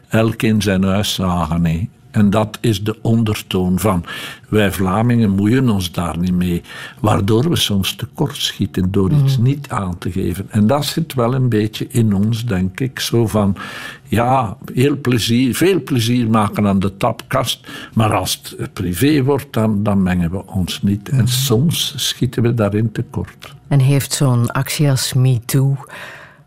[0.08, 1.66] Elk in zijn huis zagen.
[1.66, 1.88] He.
[2.16, 4.06] En dat is de ondertoon van
[4.50, 6.62] wij Vlamingen moeien ons daar niet mee.
[7.00, 10.46] Waardoor we soms tekortschieten door iets niet aan te geven.
[10.50, 13.00] En dat zit wel een beetje in ons, denk ik.
[13.00, 13.56] Zo van,
[14.04, 17.68] ja, heel plezier, veel plezier maken aan de tapkast.
[17.94, 21.10] Maar als het privé wordt, dan, dan mengen we ons niet.
[21.10, 23.56] En soms schieten we daarin tekort.
[23.68, 25.78] En heeft zo'n actie als MeToo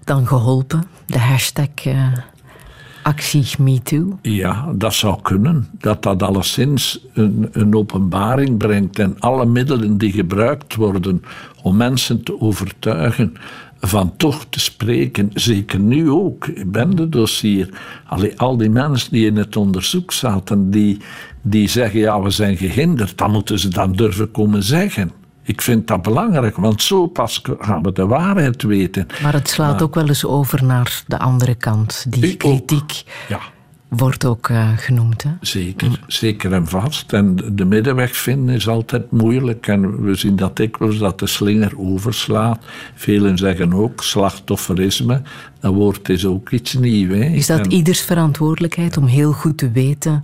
[0.05, 0.85] dan geholpen?
[1.07, 1.87] De hashtag...
[1.87, 2.13] Uh
[3.03, 4.19] actie MeToo?
[4.23, 5.69] Ja, dat zou kunnen.
[5.79, 11.23] Dat dat alleszins een, een openbaring brengt en alle middelen die gebruikt worden
[11.63, 13.35] om mensen te overtuigen
[13.81, 17.69] van toch te spreken, zeker nu ook, bendedossier.
[18.07, 20.99] Allee, al die mensen die in het onderzoek zaten, die,
[21.43, 25.11] die zeggen, ja, we zijn gehinderd, dan moeten ze dan durven komen zeggen.
[25.49, 29.07] Ik vind dat belangrijk, want zo pas gaan we de waarheid weten.
[29.23, 32.07] Maar het slaat ook wel eens over naar de andere kant.
[32.09, 33.41] Die kritiek Ja,
[33.89, 35.23] wordt ook eh, genoemd.
[35.23, 35.31] Hè?
[35.41, 36.01] zeker.
[36.07, 37.13] Zeker en vast.
[37.13, 39.67] En de middenweg vinden is altijd moeilijk.
[39.67, 42.65] En we zien dat dikwijls dat de slinger overslaat.
[42.95, 45.23] Velen zeggen ook slachtofferisme.
[45.61, 47.15] Dat woord is ook iets nieuws.
[47.15, 47.25] Hè.
[47.25, 50.21] Is dat En- ieders verantwoordelijkheid om heel goed te weten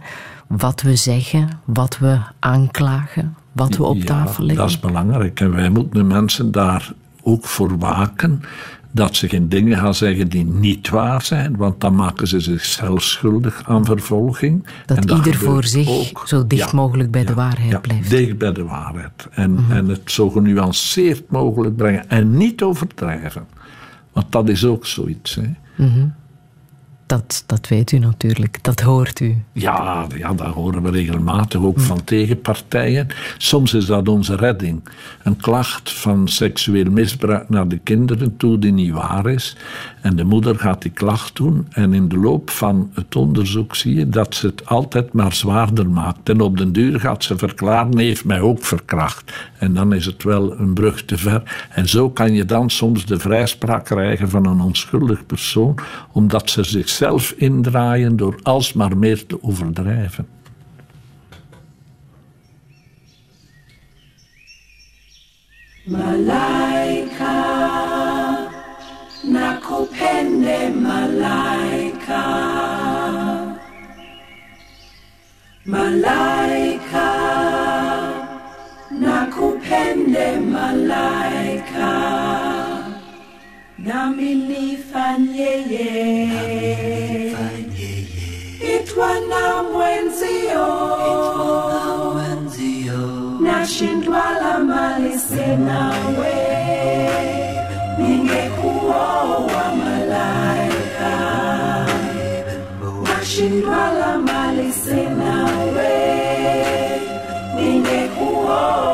[0.48, 4.62] wat we zeggen, wat we aanklagen, wat we op Ja, tafel leggen?
[4.64, 5.40] Dat is belangrijk.
[5.40, 8.42] En wij moeten de mensen daar ook voor waken.
[8.90, 13.02] Dat ze geen dingen gaan zeggen die niet waar zijn, want dan maken ze zichzelf
[13.02, 14.66] schuldig aan vervolging.
[14.86, 16.22] Dat En ieder voor zich ook.
[16.28, 18.10] zo dicht Ja, mogelijk bij de waarheid ja, blijft.
[18.10, 19.28] dicht bij de waarheid.
[19.30, 19.72] En, Mhm.
[19.72, 23.44] en het zo genuanceerd mogelijk brengen en niet overdrijven.
[24.12, 25.34] Want dat is ook zoiets.
[25.34, 25.50] Hè.
[25.76, 26.06] Mhm.
[27.14, 29.36] Dat, dat weet u natuurlijk, dat hoort u.
[29.52, 33.06] Ja, ja, dat horen we regelmatig ook van tegenpartijen.
[33.38, 34.88] Soms is dat onze redding.
[35.22, 39.56] Een klacht van seksueel misbruik naar de kinderen toe die niet waar is.
[40.00, 41.66] En de moeder gaat die klacht doen.
[41.70, 45.90] En in de loop van het onderzoek zie je dat ze het altijd maar zwaarder
[45.90, 46.28] maakt.
[46.28, 49.32] En op den duur gaat ze verklaren, "Nee, heeft mij ook verkracht.
[49.58, 51.66] En dan is het wel een brug te ver.
[51.70, 55.74] En zo kan je dan soms de vrijspraak krijgen van een onschuldig persoon,
[56.12, 57.02] omdat ze zichzelf
[57.36, 60.26] indraaien door alsmaar meer te overdrijven.
[65.84, 67.36] Malaika,
[69.22, 72.24] nakupende malaika.
[75.64, 77.10] Malaika,
[78.90, 81.92] nakupende malaika.
[83.76, 86.03] Nami nifanyeye.
[93.74, 96.34] kushindwa la mali sina we.
[97.98, 101.14] Ningekuoa malaika.
[103.04, 105.94] Washindwa la mali sina we.
[107.56, 108.93] Ningekuoa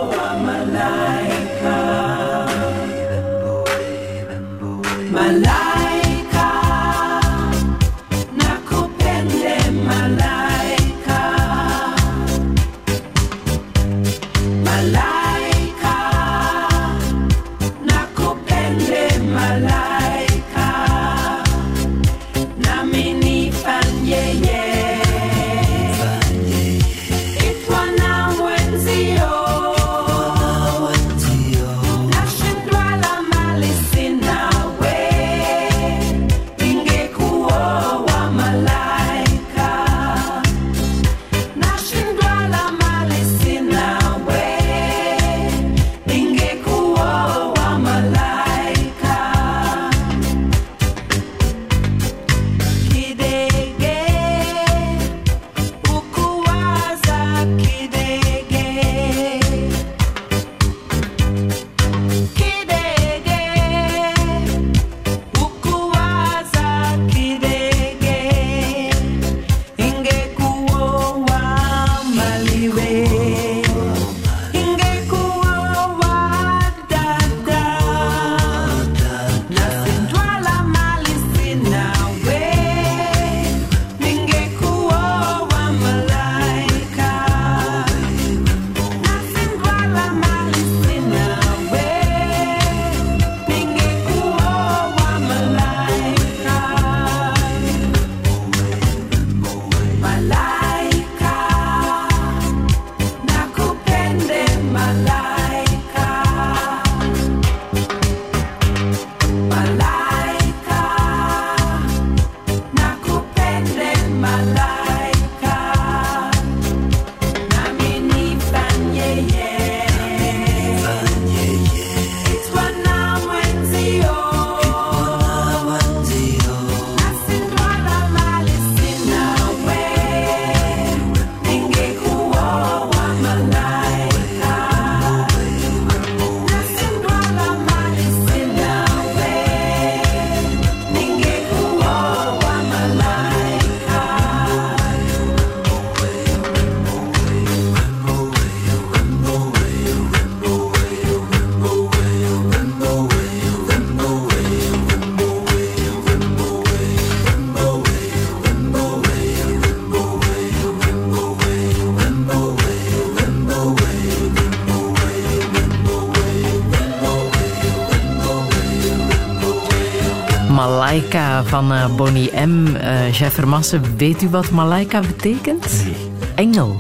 [171.50, 172.66] van uh, Bonnie M.
[172.66, 175.84] Uh, Jeff Vermassen, weet u wat Malaika betekent?
[175.84, 175.94] Nee.
[176.34, 176.76] Engel.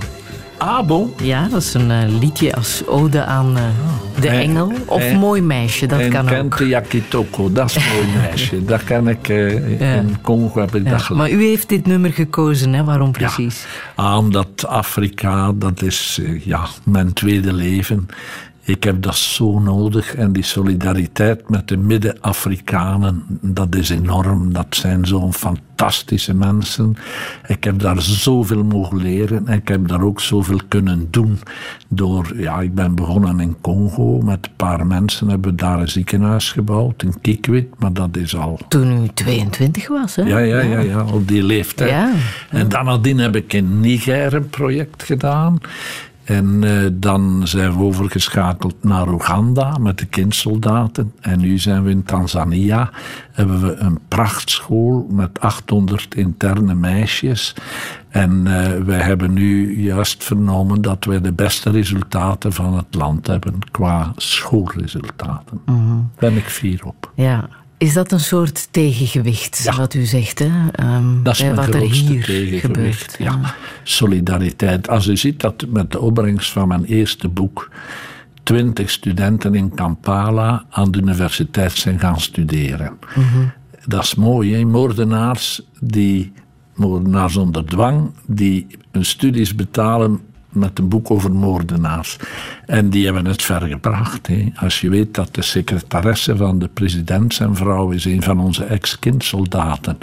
[0.58, 1.12] Ah, bon?
[1.22, 3.56] Ja, dat is een uh, liedje als ode aan
[4.20, 4.72] de en, engel.
[4.86, 6.28] Of en, mooi meisje, dat en kan ook.
[6.28, 8.64] Kente Yakitoko, dat is mooi meisje.
[8.64, 9.94] dat kan ik, ja.
[9.94, 11.08] in Congo heb ik ja, dat.
[11.08, 12.84] Maar u heeft dit nummer gekozen, hè?
[12.84, 13.66] waarom precies?
[13.96, 18.08] Ja, ah, omdat Afrika, dat is ja, mijn tweede leven.
[18.70, 24.52] Ik heb dat zo nodig en die solidariteit met de Midden-Afrikanen, dat is enorm.
[24.52, 26.96] Dat zijn zo'n fantastische mensen.
[27.46, 31.38] Ik heb daar zoveel mogen leren en ik heb daar ook zoveel kunnen doen.
[31.88, 35.88] Door, ja, ik ben begonnen in Congo met een paar mensen, hebben we daar een
[35.88, 38.60] ziekenhuis gebouwd in Kikwit, maar dat is al.
[38.68, 40.22] Toen u 22 was, hè?
[40.22, 41.90] Ja, ja, ja, ja op die leeftijd.
[41.90, 42.12] Ja.
[42.50, 45.58] En dan nadien heb ik in Niger een project gedaan.
[46.24, 51.12] En uh, dan zijn we overgeschakeld naar Oeganda met de kindsoldaten.
[51.20, 52.90] En nu zijn we in Tanzania.
[53.32, 57.54] Hebben we een prachtschool met 800 interne meisjes.
[58.08, 63.26] En uh, wij hebben nu juist vernomen dat wij de beste resultaten van het land
[63.26, 65.60] hebben qua schoolresultaten.
[65.64, 66.10] Daar mm -hmm.
[66.18, 67.12] ben ik fier op.
[67.14, 67.48] Ja,
[67.80, 69.76] is dat een soort tegengewicht, ja.
[69.76, 70.38] wat u zegt?
[70.38, 70.50] Hè?
[70.96, 72.64] Um, dat is mijn wat grootste er hier tegengewicht.
[72.64, 73.38] Gebeurt, ja.
[73.42, 73.54] ja.
[73.82, 74.88] Solidariteit.
[74.88, 77.70] Als u ziet dat met de opbrengst van mijn eerste boek...
[78.42, 82.98] twintig studenten in Kampala aan de universiteit zijn gaan studeren.
[83.14, 83.52] Mm -hmm.
[83.86, 84.64] Dat is mooi, hè?
[84.64, 86.32] Moordenaars, die,
[86.74, 88.10] moordenaars onder dwang...
[88.26, 90.20] die hun studies betalen
[90.50, 92.16] met een boek over moordenaars.
[92.66, 94.28] En die hebben het ver gebracht.
[94.54, 98.64] Als je weet dat de secretaresse van de president zijn vrouw is een van onze
[98.64, 99.98] ex-kindsoldaten.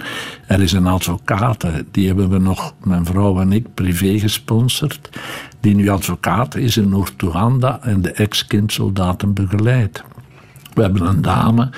[0.46, 5.08] Er is een advocaat, die hebben we nog, mijn vrouw en ik, privé gesponsord.
[5.60, 10.02] Die nu advocaat is in Noord-Oeganda en de ex-kindsoldaten begeleidt.
[10.74, 11.70] We hebben een dame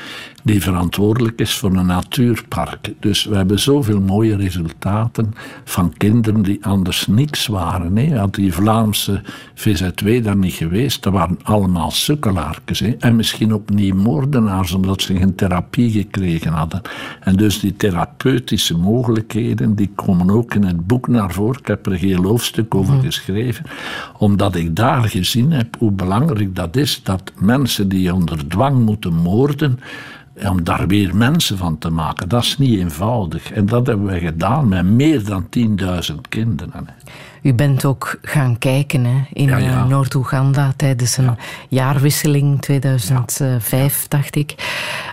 [0.42, 2.92] die verantwoordelijk is voor een natuurpark.
[3.00, 5.34] Dus we hebben zoveel mooie resultaten
[5.64, 7.96] van kinderen die anders niks waren.
[7.96, 8.18] Hè.
[8.18, 9.22] Had die Vlaamse
[9.54, 12.78] VZW daar niet geweest, dat waren allemaal sukkelaartjes.
[12.78, 12.90] Hè.
[12.98, 16.82] En misschien niet moordenaars, omdat ze geen therapie gekregen hadden.
[17.20, 21.60] En dus die therapeutische mogelijkheden, die komen ook in het boek naar voren.
[21.60, 23.00] Ik heb er een heel hoofdstuk over mm.
[23.00, 23.64] geschreven,
[24.18, 29.14] omdat ik daar gezien heb hoe belangrijk dat is, dat mensen die onder dwang moeten
[29.14, 29.78] moorden,
[30.48, 33.52] om daar weer mensen van te maken, dat is niet eenvoudig.
[33.52, 35.46] En dat hebben we gedaan met meer dan
[36.10, 36.86] 10.000 kinderen.
[37.42, 39.84] U bent ook gaan kijken hè, in ja, ja.
[39.84, 41.36] Noord-Oeganda tijdens een ja.
[41.68, 44.54] jaarwisseling 2005, dacht ik.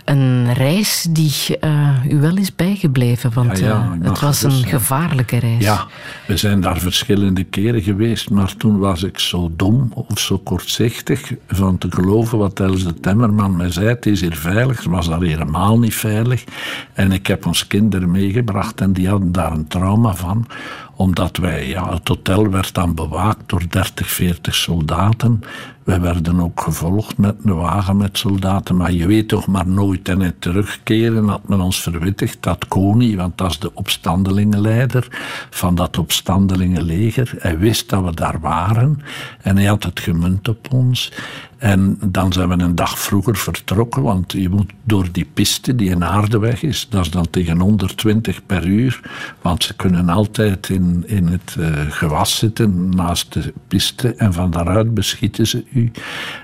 [0.04, 5.64] Een reis die uh, u wel is bijgebleven, want uh, het was een gevaarlijke reis.
[5.64, 5.86] Ja,
[6.26, 11.32] we zijn daar verschillende keren geweest, maar toen was ik zo dom of zo kortzichtig
[11.48, 13.86] van te geloven wat Els de Temmerman mij zei.
[13.86, 16.44] Het is hier veilig, het was daar helemaal niet veilig.
[16.92, 20.46] En ik heb ons kinderen meegebracht en die hadden daar een trauma van
[20.98, 25.42] omdat wij, ja, het hotel werd dan bewaakt door 30, 40 soldaten.
[25.88, 28.76] Wij werden ook gevolgd met een wagen met soldaten.
[28.76, 30.08] Maar je weet toch maar nooit.
[30.08, 35.08] En het terugkeren had men ons verwittigd dat Koni, want dat is de opstandelingenleider
[35.50, 37.34] van dat opstandelingenleger.
[37.38, 39.00] Hij wist dat we daar waren
[39.42, 41.12] en hij had het gemunt op ons.
[41.58, 45.90] En dan zijn we een dag vroeger vertrokken, want je moet door die piste die
[45.90, 49.00] een aardeweg is, dat is dan tegen 120 per uur,
[49.42, 54.50] want ze kunnen altijd in, in het uh, gewas zitten naast de piste en van
[54.50, 55.64] daaruit beschieten ze.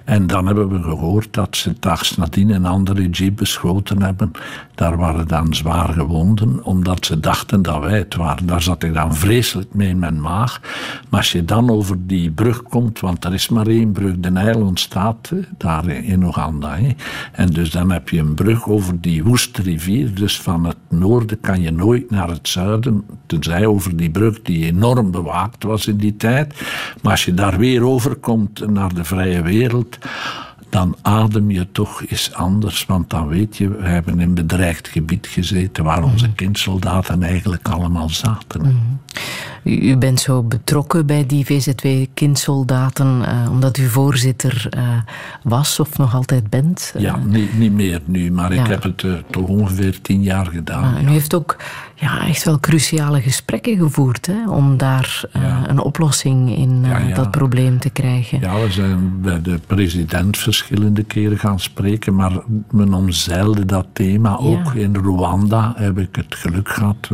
[0.05, 4.31] En dan hebben we gehoord dat ze daags nadien een andere jeep beschoten hebben.
[4.75, 8.47] Daar waren dan zwaar gewonden, omdat ze dachten dat wij het waren.
[8.47, 10.61] Daar zat ik dan vreselijk mee in mijn maag.
[11.09, 14.31] Maar als je dan over die brug komt, want er is maar één brug, de
[14.31, 16.77] Nijl ontstaat daar in Oeganda.
[16.77, 16.89] Hè.
[17.33, 20.15] En dus dan heb je een brug over die woeste rivier.
[20.15, 23.05] Dus van het noorden kan je nooit naar het zuiden.
[23.27, 26.55] Tenzij over die brug die enorm bewaakt was in die tijd.
[27.03, 29.99] Maar als je daar weer overkomt naar de vrije wereld
[30.75, 32.87] dan adem je toch eens anders.
[32.87, 38.09] Want dan weet je, we hebben in bedreigd gebied gezeten waar onze kindsoldaten eigenlijk allemaal
[38.09, 38.63] zaten.
[38.63, 39.01] Mm.
[39.63, 44.89] U bent zo betrokken bij die VZW-kindsoldaten uh, omdat u voorzitter uh,
[45.43, 46.93] was of nog altijd bent?
[46.97, 48.63] Uh, ja, niet, niet meer nu, maar ja.
[48.63, 50.95] ik heb het toch ongeveer tien jaar gedaan.
[50.95, 51.57] Ah, en u heeft ook
[52.05, 55.69] ja, echt wel cruciale gesprekken gevoerd hè, om daar ja.
[55.69, 58.41] een oplossing in dat probleem te krijgen.
[58.41, 62.33] Ja, we zijn bij de president verschillende keren gaan spreken, maar
[62.71, 64.37] men omzeilde dat thema.
[64.37, 67.09] Ook in Rwanda heb ik het geluk gehad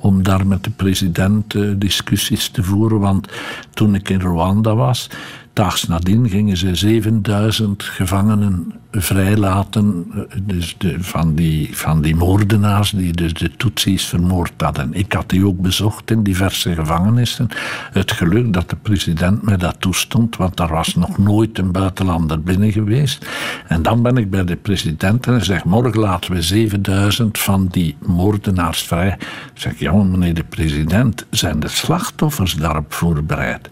[0.00, 3.00] om daar met de president discussies te voeren.
[3.00, 3.28] Want
[3.74, 5.10] toen ik in Rwanda was,
[5.58, 10.12] daags nadien gingen ze 7000 gevangenen vrijlaten
[10.42, 14.94] dus de, van, die, van die moordenaars die dus de Tutsis vermoord hadden.
[14.94, 17.48] Ik had die ook bezocht in diverse gevangenissen.
[17.92, 22.42] Het geluk dat de president mij dat toestond, want daar was nog nooit een buitenlander
[22.42, 23.26] binnen geweest.
[23.66, 27.66] En dan ben ik bij de president en hij zegt, morgen laten we 7000 van
[27.70, 29.16] die moordenaars vrij.
[29.54, 33.68] Ik zeg, ja meneer de president, zijn de slachtoffers daarop voorbereid?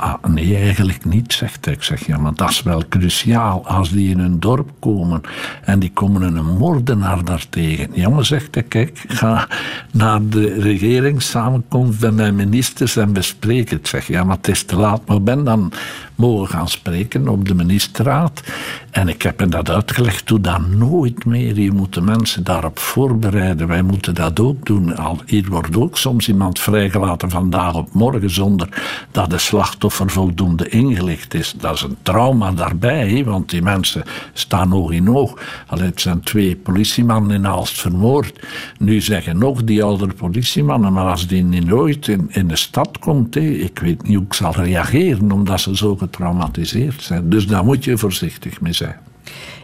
[0.00, 1.74] Ah, nee, eigenlijk niet, zegt hij.
[1.74, 3.66] Ik zeg, ja, maar dat is wel cruciaal.
[3.66, 5.20] Als die in hun dorp komen
[5.62, 7.88] en die komen een moordenaar daartegen.
[7.92, 9.48] Ja, maar zegt hij, kijk, ga
[9.92, 13.88] naar de regeringssamenkomst bij mijn ministers en bespreek het.
[13.88, 15.06] Zeg, ja, maar het is te laat.
[15.06, 15.72] Maar ben dan
[16.14, 18.42] mogen gaan spreken op de ministerraad.
[18.90, 21.60] En ik heb hem dat uitgelegd, doe dat nooit meer.
[21.60, 23.66] Je moet de mensen daarop voorbereiden.
[23.66, 24.96] Wij moeten dat ook doen.
[24.96, 28.68] Al, hier wordt ook soms iemand vrijgelaten vandaag op morgen zonder
[29.10, 31.54] dat de slachtoffer voldoende ingelicht is.
[31.60, 35.38] Dat is een trauma daarbij, want die mensen staan oog in oog.
[35.66, 38.46] Alleen zijn twee politiemannen in Aalst vermoord.
[38.78, 42.98] Nu zeggen nog die oudere politiemannen, maar als die niet nooit in, in de stad
[42.98, 47.30] komt, ik weet niet hoe ik zal reageren, omdat ze zo getraumatiseerd zijn.
[47.30, 49.07] Dus daar moet je voorzichtig mee zijn.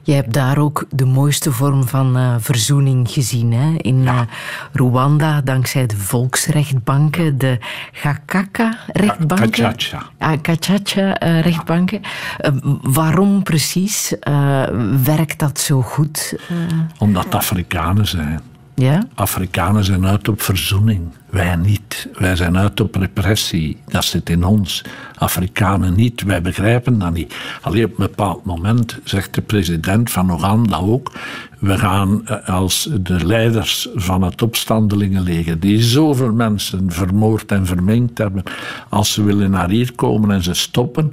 [0.03, 3.53] Je hebt daar ook de mooiste vorm van uh, verzoening gezien.
[3.53, 3.75] Hè?
[3.77, 4.21] In uh,
[4.73, 7.59] Rwanda, dankzij de volksrechtbanken, de
[7.93, 9.51] Gakaka-rechtbanken.
[9.51, 10.03] Kachacha.
[10.19, 12.01] Ah, Kachacha-rechtbanken.
[12.41, 12.51] Uh,
[12.83, 14.15] waarom precies
[15.05, 16.39] werkt dat zo goed?
[16.99, 18.41] Omdat Afrikanen zijn.
[18.75, 19.07] Ja?
[19.15, 21.01] Afrikanen zijn uit op verzoening.
[21.31, 22.09] Wij niet.
[22.19, 23.77] Wij zijn uit op repressie.
[23.87, 24.85] Dat zit in ons.
[25.15, 26.23] Afrikanen niet.
[26.23, 27.35] Wij begrijpen dat niet.
[27.61, 31.13] Alleen op een bepaald moment zegt de president van Oeganda ook.
[31.59, 38.19] We gaan eh, als de leiders van het opstandelingenleger, die zoveel mensen vermoord en verminkt
[38.19, 38.43] hebben,
[38.89, 41.13] als ze willen naar hier komen en ze stoppen,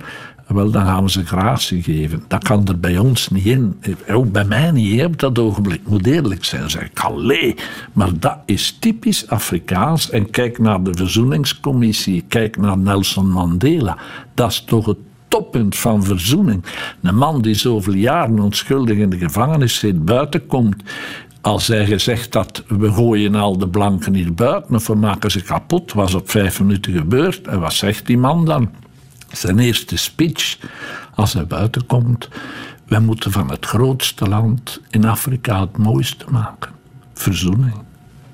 [0.53, 2.23] wel, dan gaan we ze gratie geven.
[2.27, 3.81] Dat kan er bij ons niet in.
[4.09, 5.81] Ook bij mij niet op dat ogenblik.
[5.87, 6.69] moet eerlijk zijn.
[6.69, 7.55] Zeg ik, allee.
[7.93, 10.09] Maar dat is typisch Afrikaans.
[10.09, 12.23] En kijk naar de Verzoeningscommissie.
[12.27, 13.97] Kijk naar Nelson Mandela.
[14.33, 14.97] Dat is toch het
[15.27, 16.63] toppunt van verzoening.
[17.01, 20.83] Een man die zoveel jaren onschuldig in de gevangenis zit, buiten komt.
[21.41, 25.41] Als hij gezegd dat we gooien al de blanken hier buiten of we maken ze
[25.41, 27.47] kapot, was op vijf minuten gebeurd.
[27.47, 28.69] En wat zegt die man dan?
[29.31, 30.57] Zijn eerste speech,
[31.15, 32.29] als hij buiten komt.
[32.85, 36.71] Wij moeten van het grootste land in Afrika het mooiste maken.
[37.13, 37.73] Verzoening.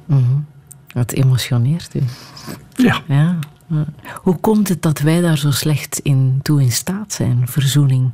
[0.05, 0.45] Mm
[0.87, 2.01] Dat emotioneert u.
[2.75, 3.01] Ja.
[3.07, 3.39] ja.
[4.21, 8.11] Hoe komt het dat wij daar zo slecht in toe in staat zijn, verzoening?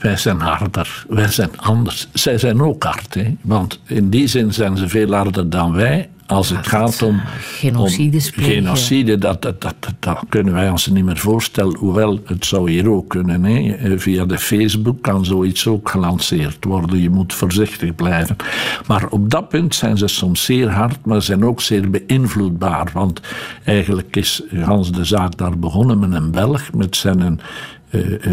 [0.00, 2.08] Wij zijn harder, wij zijn anders.
[2.12, 3.34] Zij zijn ook hard, hè?
[3.40, 8.20] want in die zin zijn ze veel harder dan wij als het gaat om genocide,
[8.20, 11.76] genocide dat, dat, dat, dat, kunnen wij ons niet meer voorstellen.
[11.76, 13.44] Hoewel, het zou hier ook kunnen.
[13.44, 13.98] Hè.
[13.98, 17.00] Via de Facebook kan zoiets ook gelanceerd worden.
[17.00, 18.36] Je moet voorzichtig blijven.
[18.86, 22.90] Maar op dat punt zijn ze soms zeer hard, maar zijn ook zeer beïnvloedbaar.
[22.92, 23.20] Want
[23.64, 27.40] eigenlijk is Hans de zaak daar begonnen met een Belg, met zijn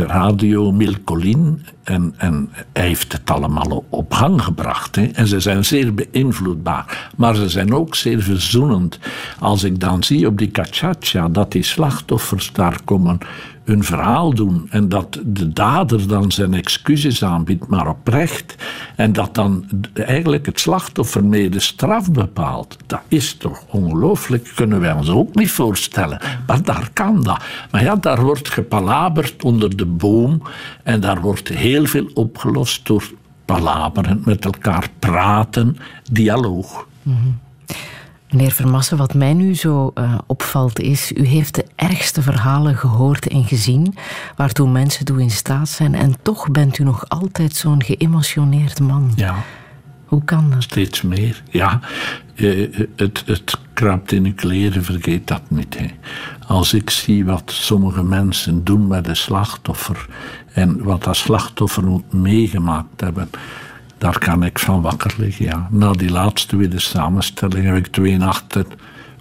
[0.08, 1.60] radio Milcolin.
[1.92, 4.98] En, en hij heeft het allemaal op gang gebracht.
[5.14, 7.10] En ze zijn zeer beïnvloedbaar.
[7.18, 9.00] Maar ze zijn ook zeer verzoenend.
[9.40, 13.20] Als ik dan zie op die Kachacha dat die slachtoffers daar komen
[13.64, 18.56] hun verhaal doen en dat de dader dan zijn excuses aanbiedt, maar oprecht,
[18.96, 24.80] en dat dan eigenlijk het slachtoffer mee de straf bepaalt, dat is toch ongelooflijk, kunnen
[24.80, 26.22] wij ons ook niet voorstellen.
[26.48, 27.44] Maar daar kan dat.
[27.72, 30.42] Maar ja, daar wordt gepalaberd onder de boom
[30.84, 33.12] en daar wordt heel veel opgelost door
[33.46, 35.78] palaberen, met elkaar praten,
[36.12, 36.88] dialoog.
[37.04, 37.40] Mm
[38.32, 43.28] Meneer Vermassen, wat mij nu zo uh, opvalt is, u heeft de ergste verhalen gehoord
[43.28, 43.96] en gezien
[44.36, 49.12] waartoe mensen toe in staat zijn en toch bent u nog altijd zo'n geëmotioneerd man.
[49.16, 49.36] Ja.
[50.12, 50.64] Hoe kan dat?
[50.64, 51.80] Steeds meer, ja.
[52.36, 55.80] Uh, het, het kruipt in uw kleren, vergeet dat niet.
[55.80, 55.86] Hè.
[56.48, 60.06] Als ik zie wat sommige mensen doen met een slachtoffer
[60.54, 63.30] en wat dat slachtoffer moet meegemaakt hebben
[63.98, 65.68] daar kan ik van wakker liggen, ja.
[65.72, 68.66] Na die laatste weer de samenstelling heb ik twee nachten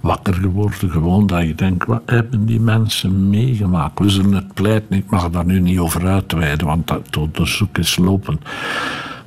[0.01, 0.91] wakker geworden.
[0.91, 3.99] Gewoon dat ik denk, wat hebben die mensen meegemaakt?
[3.99, 7.97] We zullen het pleiten, ik mag daar nu niet over uitweiden, want dat onderzoek is
[7.97, 8.41] lopen.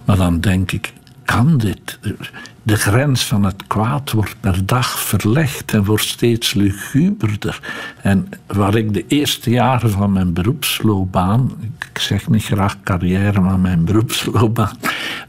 [0.06, 0.94] Maar dan denk ik,
[1.25, 1.99] kan dit?
[2.63, 7.59] de grens van het kwaad wordt per dag verlegd en wordt steeds luguberder.
[8.01, 11.51] En waar ik de eerste jaren van mijn beroepsloopbaan,
[11.91, 14.77] ik zeg niet graag carrière, maar mijn beroepsloopbaan,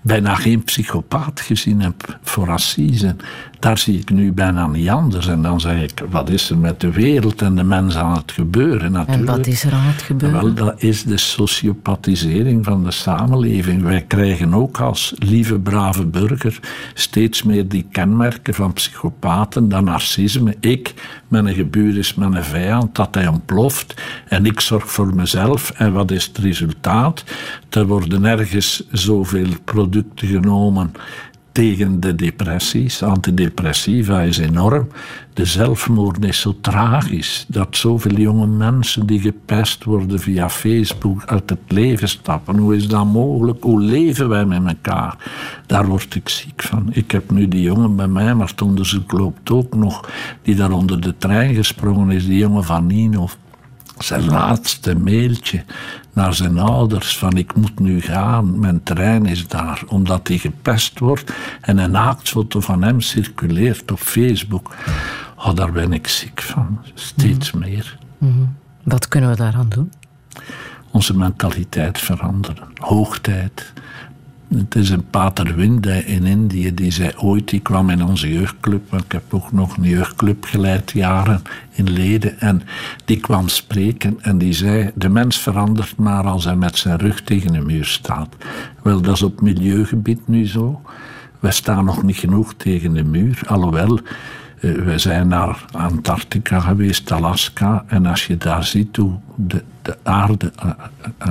[0.02, 3.16] bijna geen psychopaat gezien heb voor assise.
[3.64, 5.26] Daar zie ik nu bijna niet anders.
[5.26, 8.32] En dan zeg ik, wat is er met de wereld en de mens aan het
[8.32, 8.92] gebeuren?
[8.92, 9.28] Natuurlijk.
[9.28, 10.40] En wat is er aan het gebeuren?
[10.40, 13.82] Wel, dat is de sociopathisering van de samenleving.
[13.82, 16.60] Wij krijgen ook als lieve, brave burger
[16.94, 20.56] steeds meer die kenmerken van psychopaten, dat narcisme.
[20.60, 20.94] Ik,
[21.28, 23.94] mijn gebuur is mijn vijand, dat hij ontploft.
[24.28, 25.70] En ik zorg voor mezelf.
[25.70, 27.24] En wat is het resultaat?
[27.70, 30.92] Er worden ergens zoveel producten genomen
[31.55, 33.02] tegen de depressies.
[33.02, 34.89] Antidepressiva is enorm.
[35.35, 41.51] De zelfmoord is zo tragisch dat zoveel jonge mensen die gepest worden via Facebook uit
[41.51, 42.56] het leven stappen.
[42.56, 43.62] Hoe is dat mogelijk?
[43.62, 45.16] Hoe leven wij met elkaar?
[45.66, 46.89] Daar word ik ziek van.
[46.93, 50.09] Ik heb nu die jongen bij mij, maar het onderzoek loopt ook nog,
[50.43, 53.28] die daar onder de trein gesprongen is, die jongen van Nino
[53.98, 55.64] zijn laatste mailtje
[56.12, 60.98] naar zijn ouders van ik moet nu gaan, mijn trein is daar, omdat hij gepest
[60.98, 64.74] wordt en een naaktfoto van hem circuleert op Facebook.
[65.36, 67.64] Oh, daar ben ik ziek van, steeds Mhm.
[67.64, 67.98] meer.
[68.82, 69.92] Wat kunnen we daaraan doen?
[70.90, 72.68] Onze mentaliteit veranderen.
[72.74, 73.72] Hoogtijd.
[74.56, 78.90] Het is een pater Winde in Indië, die zei ooit, die kwam in onze jeugdclub,
[78.90, 82.62] want ik heb ook nog een jeugdclub geleid, jaren in Leden, en
[83.05, 87.22] die kwam spreken en die zei, de mens verandert maar als hij met zijn rug
[87.22, 88.36] tegen een muur staat.
[88.82, 90.81] Wel, dat is op milieugebied nu zo.
[91.40, 94.01] We staan nog niet genoeg tegen de muur, alhoewel...
[94.64, 97.84] eh, We zijn naar Antarctica geweest, Alaska.
[97.86, 100.52] En als je daar ziet hoe de, de aarde.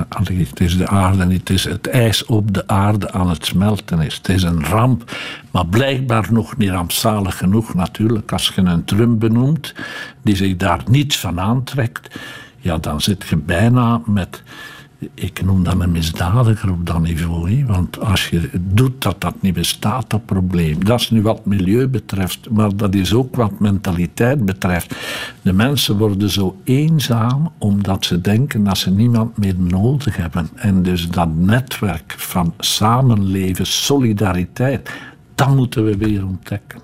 [0.08, 3.46] allee, het is de aarde niet, het is het ijs op de aarde aan het
[3.46, 4.14] smelten is.
[4.14, 5.16] Het is een ramp,
[5.50, 8.32] maar blijkbaar nog niet rampzalig genoeg natuurlijk.
[8.32, 9.74] Als je een Trump benoemt
[10.22, 12.18] die zich daar niets van aantrekt,
[12.58, 14.42] ja, dan zit je bijna met
[15.14, 17.64] ik noem dat een misdadiger op dat niveau.
[17.66, 20.84] Want als je doet dat dat niet bestaat, dat probleem.
[20.84, 24.94] Dat is nu wat milieu betreft, maar dat is ook wat mentaliteit betreft.
[25.42, 30.48] De mensen worden zo eenzaam omdat ze denken dat ze niemand meer nodig hebben.
[30.54, 34.90] En dus dat netwerk van samenleven, solidariteit,
[35.34, 36.83] dat moeten we weer ontdekken.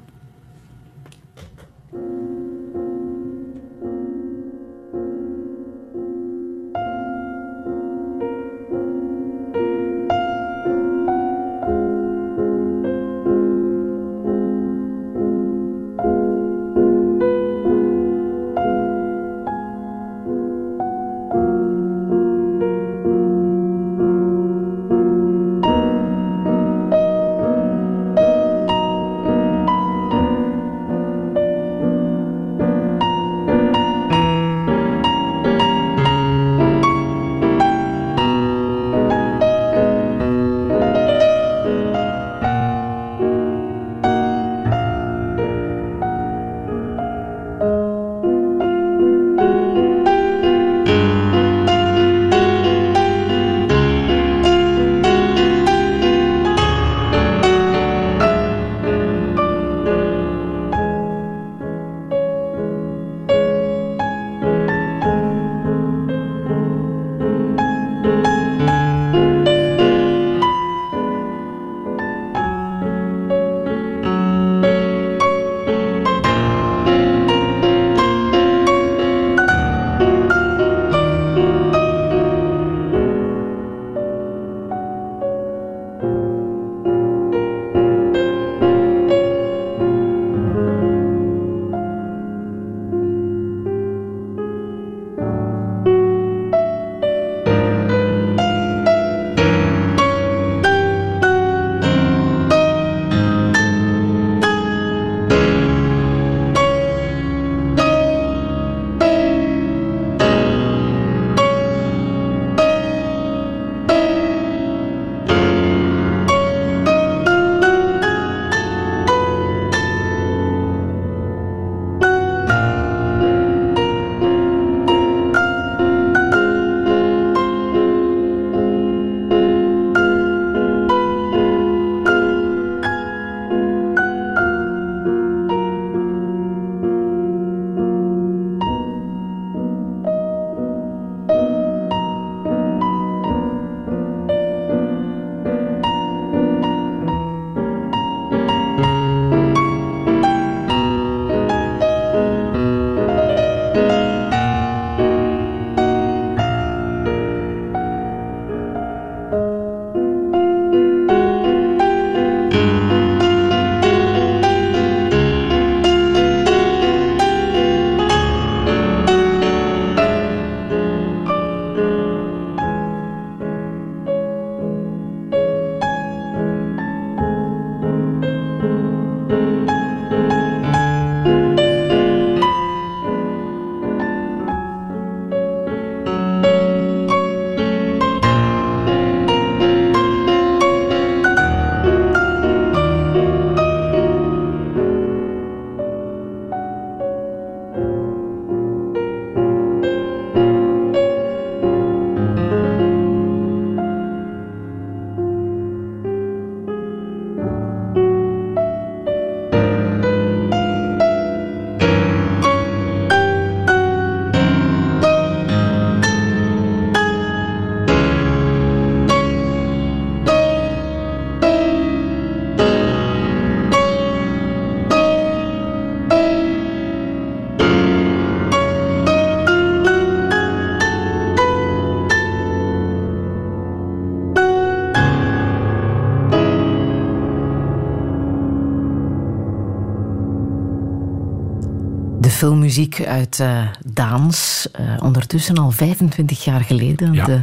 [242.71, 244.69] Filmmuziek uit uh, Daans.
[244.81, 247.13] Uh, ondertussen al 25 jaar geleden.
[247.13, 247.25] Ja.
[247.25, 247.41] De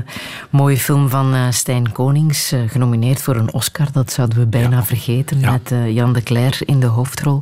[0.50, 2.54] mooie film van uh, Stijn Konings.
[2.68, 3.88] genomineerd voor een Oscar.
[3.92, 4.84] Dat zouden we bijna Ja.
[4.84, 5.40] vergeten.
[5.40, 5.52] Ja.
[5.52, 7.42] Met Jan de Cler in de hoofdrol.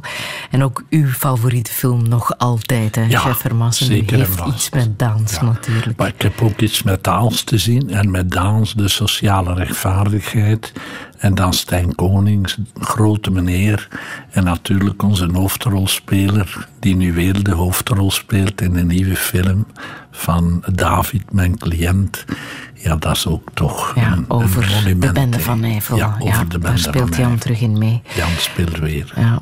[0.55, 2.95] En ook uw favoriete film nog altijd.
[2.95, 3.03] Hè?
[3.03, 5.97] Ja, Chef zeker heeft iets met dans natuurlijk.
[5.97, 7.89] Maar ik heb ook iets met Daans te zien.
[7.89, 10.73] En met Daans de sociale rechtvaardigheid.
[11.17, 13.87] En dan Stijn Konings, grote meneer.
[14.31, 19.65] En natuurlijk onze hoofdrolspeler, die nu weer de hoofdrol speelt in een nieuwe film
[20.11, 22.25] van David, mijn cliënt.
[22.73, 25.97] Ja, dat is ook toch Ja, een, over een de bende van Nijvel.
[25.97, 28.01] Ja, over de daar bende speelt van Jan terug in mee.
[28.15, 29.13] Jan speelt weer.
[29.15, 29.41] Ja.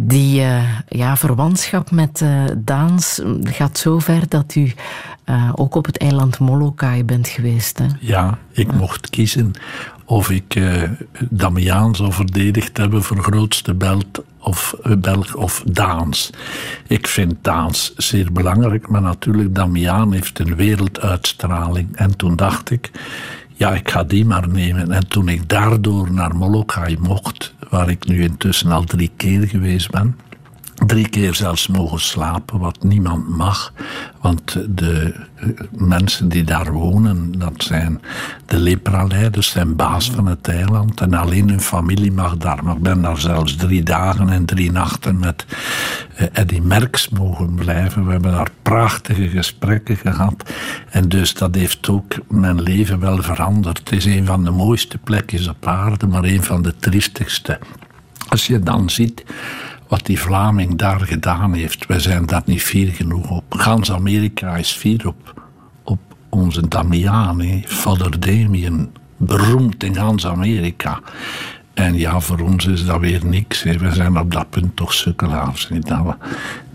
[0.00, 4.72] Die eh, ja, verwantschap met eh, Daans gaat zo ver dat u
[5.24, 7.78] eh, ook op het eiland Molokai bent geweest.
[7.78, 7.86] Hè?
[8.00, 9.52] Ja, ik mocht kiezen
[10.04, 10.82] of ik eh
[11.30, 16.30] Damiaan zou verdedigd hebben voor grootste Belt of, Belg of Daans.
[16.86, 21.96] Ik vind Daans zeer belangrijk, maar natuurlijk Damiaan heeft een werelduitstraling.
[21.96, 22.90] En toen dacht ik,
[23.58, 24.92] ja, ik ga die maar nemen.
[24.92, 29.90] En toen ik daardoor naar Molokai mocht, waar ik nu intussen al drie keer geweest
[29.90, 30.16] ben,
[30.86, 33.72] drie keer zelfs mogen slapen, wat niemand mag.
[34.20, 38.00] Want de eh, mensen die daar wonen, dat zijn
[38.46, 41.00] de lepraleiders, zijn baas van het eiland.
[41.00, 42.64] En alleen hun familie mag daar.
[42.64, 45.46] Maar ik ben daar zelfs drie dagen en drie nachten met
[46.14, 48.04] eh, Eddie Merckx mogen blijven.
[48.04, 50.50] We hebben daar prachtige gesprekken gehad.
[50.90, 53.78] En dus dat heeft ook mijn leven wel veranderd.
[53.78, 57.58] Het is een van de mooiste plekjes op aarde, maar een van de triestigste.
[58.28, 59.24] Als je dan ziet
[59.88, 63.44] wat die Vlaming daar gedaan heeft, wij zijn daar niet fier genoeg op.
[63.48, 65.42] Gans Amerika is fier op,
[65.82, 67.62] op onze Damiaan, hè.
[67.66, 71.00] Father Damien, beroemd in gans Amerika.
[71.74, 73.62] En ja, voor ons is dat weer niks.
[73.62, 75.68] We zijn op dat punt toch sukkelaars.
[75.80, 76.16] Dat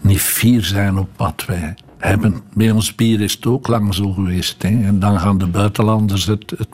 [0.04, 2.42] niet fier zijn op wat wij hebben.
[2.54, 4.62] Bij ons bier is het ook lang zo geweest.
[4.62, 4.70] Hè.
[4.70, 6.68] En dan gaan de buitenlanders het, het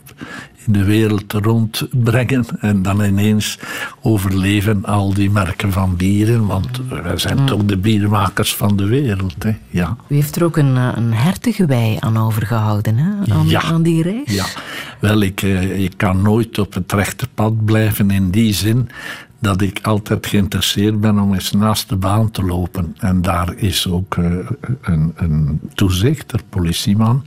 [0.65, 2.45] in de wereld rondbrengen.
[2.59, 3.59] En dan ineens
[4.01, 6.45] overleven al die merken van bieren.
[6.45, 9.43] Want wij zijn toch de biermakers van de wereld.
[9.43, 9.51] Hè.
[9.69, 9.95] Ja.
[10.07, 13.33] U heeft er ook een, eh, een hertengewei aan overgehouden, hè?
[13.33, 13.61] Aan, Ja.
[13.61, 14.33] aan die reis.
[14.33, 14.45] Ja,
[14.99, 18.89] wel, ik, eh, ik kan nooit op het rechte pad blijven in die zin
[19.39, 22.95] dat ik altijd geïnteresseerd ben om eens naast de baan te lopen.
[22.99, 24.25] En daar is ook eh,
[24.81, 27.23] een, een toezichter, politieman.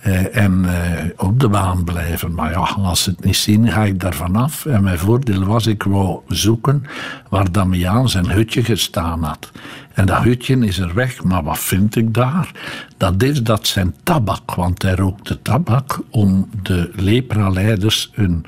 [0.00, 2.34] eh, en eh, op de baan blijven.
[2.34, 4.66] Maar ja, als ze het niet zien, ga ik daar vanaf.
[4.66, 6.84] En mijn voordeel was, ik wou zoeken
[7.28, 9.50] waar Damiaan zijn hutje gestaan had.
[9.94, 12.50] En dat hutje is er weg, maar wat vind ik daar?
[12.96, 18.44] Dat is dat zijn tabak, want hij rookte tabak om de lepraleiders hun,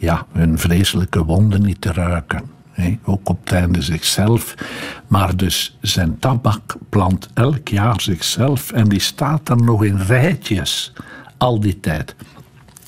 [0.00, 2.42] ja, hun vreselijke wonden niet te ruiken.
[3.04, 4.54] Ook op het einde zichzelf.
[5.06, 10.92] Maar dus zijn tabak plant elk jaar zichzelf en die staat er nog in rijtjes
[11.36, 12.14] al die tijd.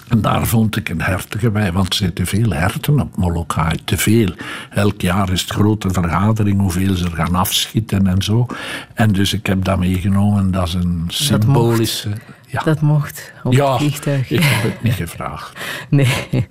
[0.08, 3.78] En daar vond ik een hertengewei, want er zitten veel herten op Molokai.
[3.84, 4.28] Te veel.
[4.70, 8.46] Elk jaar is het grote vergadering hoeveel ze er gaan afschieten en zo.
[8.94, 10.50] En dus ik heb dat meegenomen.
[10.50, 12.10] Dat is een symbolische...
[12.52, 14.30] Ja, Dat mocht op ja het vliegtuig.
[14.30, 15.58] ik heb het niet gevraagd.
[15.88, 16.48] Nee.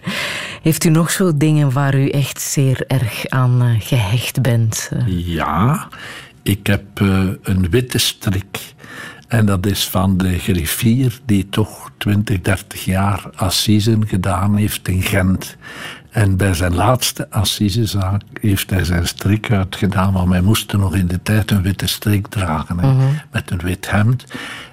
[0.62, 4.90] Heeft u nog zo dingen waar u echt zeer erg aan eh, gehecht bent?
[4.94, 5.88] Eh, Ja,
[6.44, 8.74] ik heb eh, een witte strik.
[9.28, 15.02] En dat is van de griffier die toch 20, 30 jaar assisen gedaan heeft in
[15.02, 15.56] Gent.
[16.10, 21.08] En bij zijn laatste assisezaak heeft hij zijn strik uitgedaan, want wij moesten nog in
[21.08, 22.94] de tijd een witte strik dragen, hè,
[23.32, 24.26] met een wit hemd.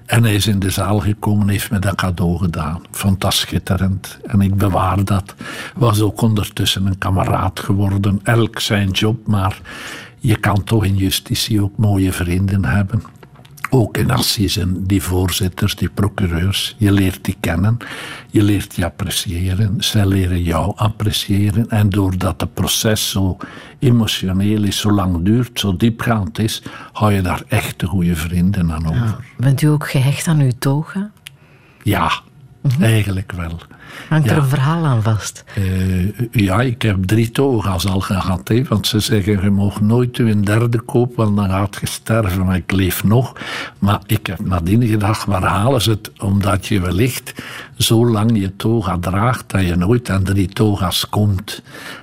[0.09, 2.83] En hij is in de zaal gekomen en heeft me dat cadeau gedaan.
[3.19, 4.19] Dat schitterend.
[4.27, 5.35] En ik bewaar dat.
[5.75, 8.21] Was ook ondertussen een kameraad geworden.
[8.23, 9.61] Elk zijn job, maar
[10.19, 13.03] je kan toch in justitie ook mooie vrienden hebben.
[13.71, 16.75] Ook in assisen, die voorzitters, die procureurs.
[16.79, 17.77] Je leert die kennen,
[18.31, 19.75] je leert die appreciëren.
[19.79, 21.71] Zij leren jou appreciëren.
[21.71, 23.37] En doordat het proces zo
[23.79, 26.63] emotioneel is, zo lang duurt, zo diepgaand is,
[26.93, 29.17] hou je daar echt goede vrienden aan over.
[29.37, 31.11] bent u ook gehecht aan uw toga?
[31.83, 32.13] Ja,
[32.81, 33.59] eigenlijk wel.
[34.09, 35.45] Hangt er een verhaal aan vast?
[35.55, 38.49] Eh, ja, ik heb drie toga's al gehad.
[38.49, 42.45] Hè, want ze zeggen, je mag nooit een derde kopen, want dan gaat je sterven.
[42.45, 43.33] Maar ik leef nog.
[43.79, 46.11] Maar ik heb nadien gedacht, waar halen ze het?
[46.19, 47.35] Omdat je wellicht
[47.77, 51.63] zo lang je toga draagt, dat je nooit aan drie toga's komt.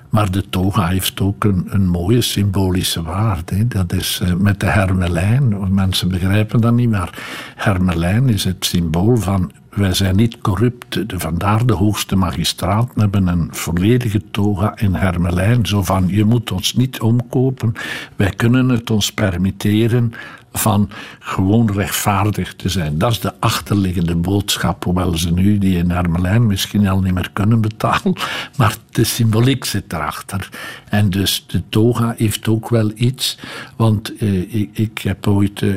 [0.10, 3.56] Maar de toga heeft ook een, een mooie symbolische waarde.
[3.56, 3.68] hè.
[3.68, 5.74] Dat is eh, met de hermelijn.
[5.74, 7.10] Mensen begrijpen dat niet, maar
[7.56, 11.00] hermelijn is het symbool van wij zijn niet corrupt.
[11.08, 15.66] Vandaar de hoogste magistraten hebben een volledige toga in hermelijn.
[15.66, 17.74] Zo van, je moet ons niet omkopen.
[18.16, 20.14] Wij kunnen het ons permitteren
[20.58, 20.90] van
[21.20, 22.98] gewoon rechtvaardig te zijn.
[22.98, 27.30] Dat is de achterliggende boodschap, hoewel ze nu die in Hermelijn misschien al niet meer
[27.34, 28.14] kunnen betalen,
[28.58, 30.50] maar de symboliek zit erachter.
[30.90, 33.38] En dus de toga heeft ook wel iets,
[33.76, 35.62] want eh, ik, ik, heb ooit...
[35.62, 35.74] Eh,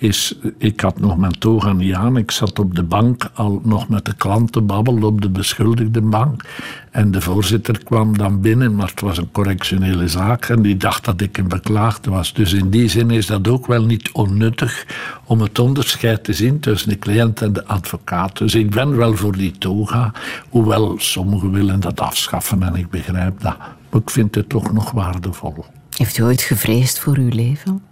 [0.00, 2.16] is, ik had nog mijn toga niet aan.
[2.16, 6.44] Ik zat op de bank al nog met de klanten babbelen op de beschuldigde bank.
[6.90, 10.48] En de voorzitter kwam dan binnen, maar het was een correctionele zaak.
[10.48, 12.32] En die dacht dat ik een beklaagde was.
[12.32, 14.86] Dus in die zin is dat ook wel niet onnuttig
[15.24, 18.38] om het onderscheid te zien tussen de cliënt en de advocaat.
[18.38, 20.12] Dus ik ben wel voor die toga,
[20.48, 23.56] hoewel sommigen willen dat afschaffen en ik begrijp dat.
[23.90, 25.64] Maar ik vind het toch nog waardevol.
[25.96, 27.89] Heeft u ooit gevreesd voor uw leven?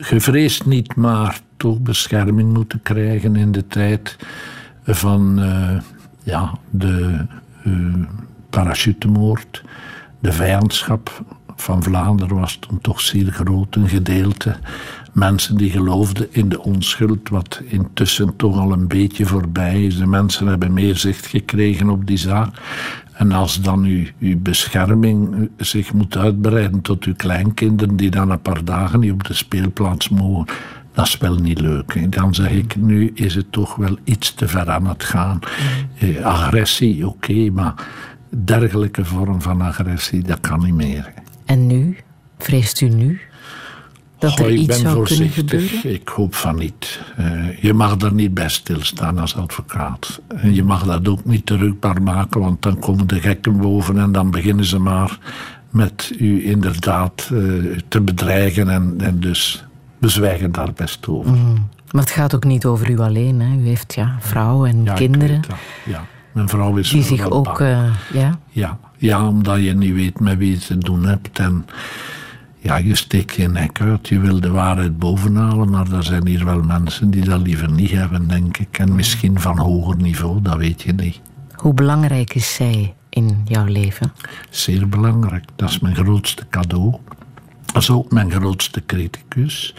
[0.00, 4.16] Gevreesd niet, maar toch bescherming moeten krijgen in de tijd
[4.84, 5.80] van uh,
[6.22, 7.26] ja, de
[7.64, 7.94] uh,
[8.50, 9.62] parachutemoord.
[10.20, 11.24] De vijandschap
[11.56, 14.56] van Vlaanderen was toen toch zeer groot, een gedeelte.
[15.12, 19.96] Mensen die geloofden in de onschuld, wat intussen toch al een beetje voorbij is.
[19.96, 22.60] De mensen hebben meer zicht gekregen op die zaak.
[23.20, 28.40] En als dan uw, uw bescherming zich moet uitbreiden tot uw kleinkinderen, die dan een
[28.40, 30.46] paar dagen niet op de speelplaats mogen,
[30.92, 32.12] dat is wel niet leuk.
[32.12, 35.38] Dan zeg ik, nu is het toch wel iets te ver aan het gaan.
[35.98, 37.74] Eh, agressie, oké, maar
[38.44, 41.12] dergelijke vorm van agressie, dat kan niet meer.
[41.44, 41.96] En nu?
[42.38, 43.20] Vreest u nu?
[44.20, 45.34] Dat er Goh, ik iets ben zou voorzichtig.
[45.44, 46.00] kunnen gebeuren?
[46.00, 47.00] Ik hoop van niet.
[47.16, 50.20] Eh, je mag daar niet bij stilstaan als advocaat.
[50.28, 54.12] En je mag dat ook niet terugbaar maken, want dan komen de gekken boven en
[54.12, 55.18] dan beginnen ze maar
[55.70, 57.38] met u inderdaad eh,
[57.88, 58.68] te bedreigen.
[58.68, 59.64] En, en dus
[59.98, 61.32] we zwijgen daar best over.
[61.32, 61.68] Mm.
[61.90, 63.40] Maar het gaat ook niet over u alleen.
[63.40, 63.56] Hè.
[63.56, 65.40] U heeft ja, vrouw en Ja, kinderen.
[65.86, 67.60] Ja, mijn vrouw is die er zich ook...
[67.60, 71.38] eh, ja, Ja, ja, omdat je niet weet met wie je te doen hebt.
[71.38, 71.66] En
[72.60, 74.08] ja, je steekt je nek uit.
[74.08, 75.70] Je wil de waarheid bovenhalen.
[75.70, 78.78] Maar er zijn hier wel mensen die dat liever niet hebben, denk ik.
[78.78, 81.20] En misschien van hoger niveau, dat weet je niet.
[81.54, 84.12] hoe belangrijk is zij in jouw leven?
[84.50, 85.44] Zeer belangrijk.
[85.56, 86.94] Dat is mijn grootste cadeau.
[87.72, 89.74] Dat is ook mijn grootste criticus.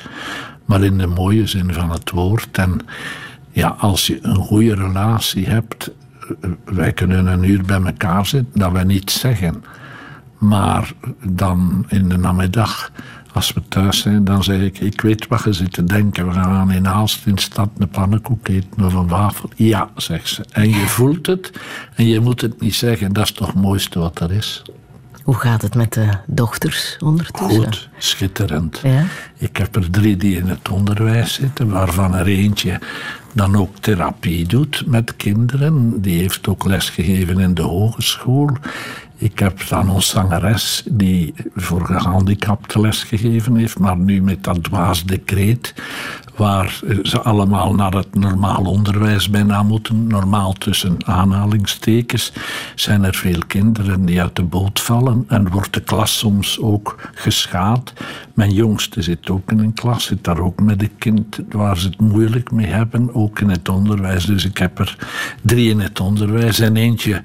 [0.66, 2.58] Maar in de mooie zin van het woord.
[2.58, 2.80] En
[3.52, 5.92] ja, als je een goede relatie hebt.
[6.42, 9.64] eh, Wij kunnen een uur bij elkaar zitten, dat wij niets zeggen.
[10.42, 10.94] Maar
[11.24, 12.92] dan in de namiddag,
[13.34, 16.28] als we thuis zijn, dan zeg ik: Ik weet wat je zit te denken.
[16.28, 19.50] We gaan in Aalst in de stad een pannenkoek eten of een wafel.
[19.56, 20.46] Ja, zegt ze.
[20.52, 21.52] En je voelt het
[21.96, 23.14] en je moet het niet zeggen.
[23.14, 24.64] Dat is toch het mooiste wat er is.
[25.24, 27.64] Hoe gaat het met de dochters ondertussen?
[27.64, 28.80] Goed, schitterend.
[28.84, 29.06] Ja?
[29.38, 32.80] Ik heb er drie die in het onderwijs zitten, waarvan er eentje
[33.34, 36.02] dan ook therapie doet met kinderen.
[36.02, 38.50] Die heeft ook lesgegeven in de hogeschool.
[39.22, 45.04] Ik heb dan een zangeres die voor gehandicapten lesgegeven heeft, maar nu met dat dwaas
[45.06, 45.74] decreet,
[46.36, 50.08] waar ze allemaal naar het normaal onderwijs bijna moeten.
[50.08, 52.34] Normaal tussen aanhalingstekens
[52.76, 57.10] zijn er veel kinderen die uit de boot vallen en wordt de klas soms ook
[57.14, 57.94] geschaad.
[58.34, 61.88] Mijn jongste zit ook in een klas, zit daar ook met een kind waar ze
[61.88, 64.26] het moeilijk mee hebben, ook in het onderwijs.
[64.26, 64.98] Dus ik heb er
[65.42, 67.22] drie in het onderwijs en eentje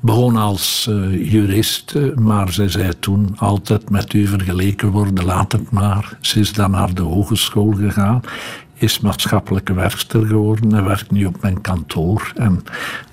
[0.00, 5.70] begon als eh, jurist, maar zij zei toen altijd met u vergeleken worden, laat het
[5.70, 6.16] maar.
[6.20, 8.20] Ze is dan naar de hogeschool gegaan,
[8.74, 12.32] is maatschappelijke werkster geworden en werkt nu op mijn kantoor.
[12.36, 12.62] En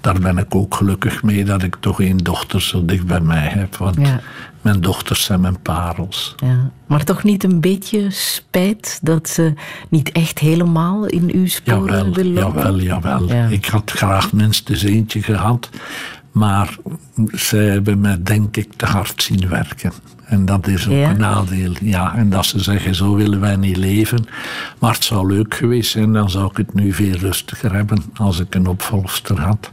[0.02, 3.48] daar ben ik ook gelukkig mee dat ik toch één dochter zo dicht bij mij
[3.48, 4.20] heb, want Ja.
[4.62, 6.36] mijn dochters zijn mijn parels.
[6.38, 6.72] Ja.
[6.88, 9.54] Maar toch niet een beetje spijt dat ze
[9.90, 12.56] niet echt helemaal in uw sporen Jawel, wil lopen?
[12.64, 13.28] jawel, jawel.
[13.28, 13.46] Ja.
[13.48, 15.70] Ik had graag minstens eentje gehad.
[16.34, 16.78] Maar
[17.32, 19.92] zij hebben mij denk ik te hard zien werken.
[20.26, 21.10] En dat is ook Ja?
[21.10, 21.72] een nadeel.
[21.82, 24.26] Ja, en dat ze zeggen, zo willen wij niet leven.
[24.80, 28.40] Maar het zou leuk geweest zijn, dan zou ik het nu veel rustiger hebben als
[28.40, 29.72] ik een opvolgster had.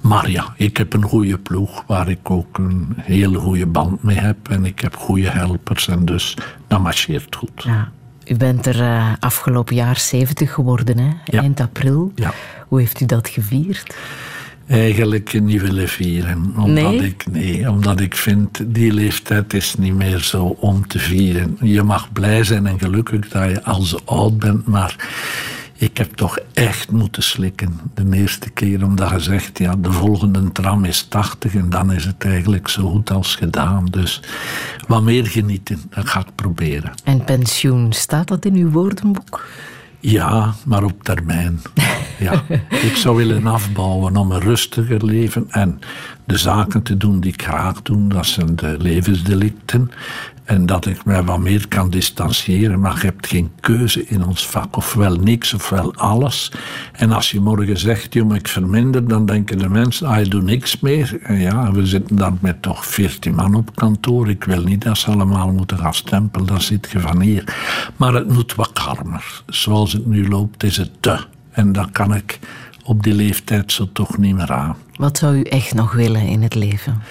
[0.00, 4.16] Maar ja, ik heb een goede ploeg waar ik ook een hele goede band mee
[4.16, 4.48] heb.
[4.48, 6.36] En ik heb goede helpers en dus
[6.68, 7.62] dat marcheert goed.
[7.62, 7.88] Ja.
[8.26, 11.10] U bent er eh, afgelopen jaar 70 geworden, hè?
[11.24, 11.40] Ja.
[11.40, 12.12] eind april.
[12.14, 12.32] Ja.
[12.68, 13.96] Hoe heeft u dat gevierd?
[14.66, 16.52] Eigenlijk niet willen vieren.
[16.56, 17.04] Omdat, Nee?
[17.04, 21.56] ik, nee, omdat ik vind, die leeftijd is niet meer zo om te vieren.
[21.60, 24.96] Je mag blij zijn en gelukkig dat je al zo oud bent, maar
[25.76, 27.80] ik heb toch echt moeten slikken.
[27.94, 32.04] De eerste keer omdat je zegt, ja, de volgende tram is 80 en dan is
[32.04, 33.86] het eigenlijk zo goed als gedaan.
[33.90, 34.20] Dus
[34.86, 36.92] wat meer genieten, dat ga ik proberen.
[37.04, 39.46] En pensioen, staat dat in uw woordenboek?
[40.06, 41.60] Ja, maar op termijn.
[42.18, 42.42] Ja.
[42.88, 45.80] Ik zou willen afbouwen om een rustiger leven en
[46.24, 48.08] de zaken te doen die ik graag doe.
[48.08, 49.90] Dat zijn de levensdelicten.
[50.44, 52.80] En dat ik mij wat meer kan distancieren.
[52.80, 54.76] Maar je hebt geen keuze in ons vak.
[54.76, 56.52] Ofwel niks, ofwel alles.
[56.92, 60.44] En als je morgen zegt, jongen, ik verminder, dan denken de mensen, ah, je doet
[60.44, 61.18] niks meer.
[61.22, 64.28] En ja, we zitten daar met toch veertien man op kantoor.
[64.28, 66.46] Ik wil niet dat ze allemaal moeten gaan stempelen.
[66.46, 67.54] Daar zit je van hier.
[67.96, 69.42] Maar het moet wat kalmer.
[69.46, 71.18] Zoals het nu loopt, is het te.
[71.50, 72.38] En dan kan ik
[72.84, 74.76] op die leeftijd zo toch niet meer aan.
[74.96, 77.02] Wat zou u echt nog willen in het leven?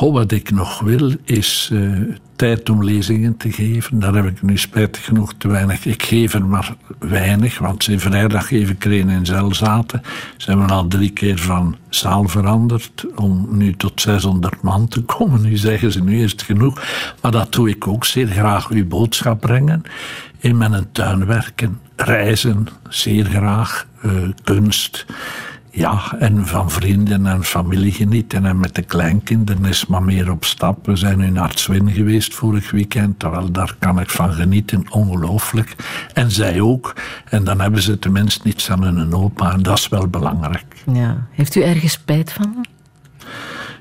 [0.00, 3.98] Oh, wat ik nog wil is uh, tijd om lezingen te geven.
[3.98, 5.86] Daar heb ik nu spijtig genoeg te weinig.
[5.86, 10.02] Ik geef er maar weinig, want ze vrijdag geef ik er een in Zelzaten.
[10.36, 15.42] Ze hebben al drie keer van zaal veranderd om nu tot 600 man te komen.
[15.42, 16.82] Nu zeggen ze, nu is het genoeg.
[17.20, 19.82] Maar dat doe ik ook zeer graag, uw boodschap brengen.
[20.38, 24.12] In mijn tuin werken, reizen, zeer graag, uh,
[24.44, 25.06] kunst
[25.74, 28.46] ja, en van vrienden en familie genieten.
[28.46, 30.86] En met de kleinkinderen is maar meer op stap.
[30.86, 33.18] We zijn nu naar het Zwin geweest vorig weekend.
[33.18, 35.76] Terwijl daar kan ik van genieten, ongelooflijk.
[36.12, 36.94] En zij ook.
[37.28, 39.52] En dan hebben ze tenminste niets aan hun opa.
[39.52, 40.82] En dat is wel belangrijk.
[40.92, 41.26] Ja.
[41.30, 42.66] Heeft u ergens spijt van?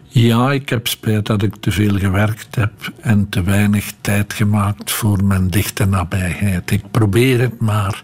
[0.08, 2.72] Ja, ik heb spijt dat ik te veel gewerkt heb
[3.02, 6.72] en te weinig tijd gemaakt voor mijn dichte nabijheid.
[6.72, 8.04] Ik probeer het maar.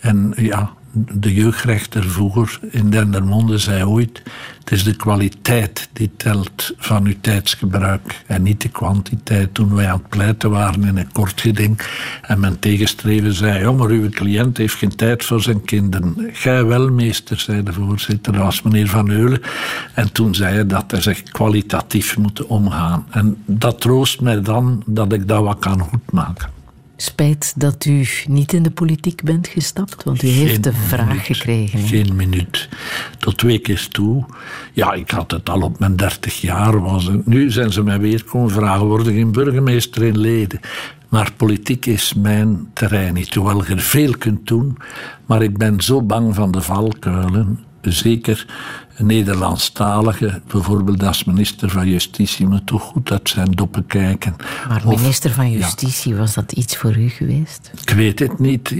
[0.00, 4.22] En ja, de jeugdrechter vroeger in Dendermonde zei ooit:
[4.58, 9.54] Het is de kwaliteit die telt van uw tijdsgebruik en niet de kwantiteit.
[9.54, 11.80] Toen wij aan het pleiten waren in een kort geding
[12.22, 16.28] en mijn tegenstrever zei: Ja, maar uw cliënt heeft geen tijd voor zijn kinderen.
[16.32, 19.40] Gij wel, meester, zei de voorzitter, dat was meneer Van Eulen.
[19.94, 23.06] En toen zei hij dat hij zich kwalitatief moet omgaan.
[23.10, 26.55] En dat troost mij dan dat ik dat wat kan goedmaken.
[26.96, 31.78] Spijt dat u niet in de politiek bent gestapt, want u heeft de vraag gekregen.
[31.78, 32.68] Geen minuut.
[33.18, 34.24] Tot twee keer toe.
[34.72, 36.80] Ja, ik had het al op mijn dertig jaar.
[36.80, 37.26] Was het.
[37.26, 40.60] Nu zijn ze mij weer komen vragen, worden geen burgemeester in Leden?
[41.08, 43.34] Maar politiek is mijn terrein niet.
[43.34, 44.76] Hoewel je er veel kunt doen,
[45.26, 47.65] maar ik ben zo bang van de valkuilen.
[47.92, 48.46] Zeker
[48.98, 54.36] Nederlandstalige, bijvoorbeeld als minister van Justitie, moet toch goed uit zijn doppen kijken.
[54.68, 57.70] Maar minister van Justitie, was dat iets voor u geweest?
[57.80, 58.74] Ik weet het niet.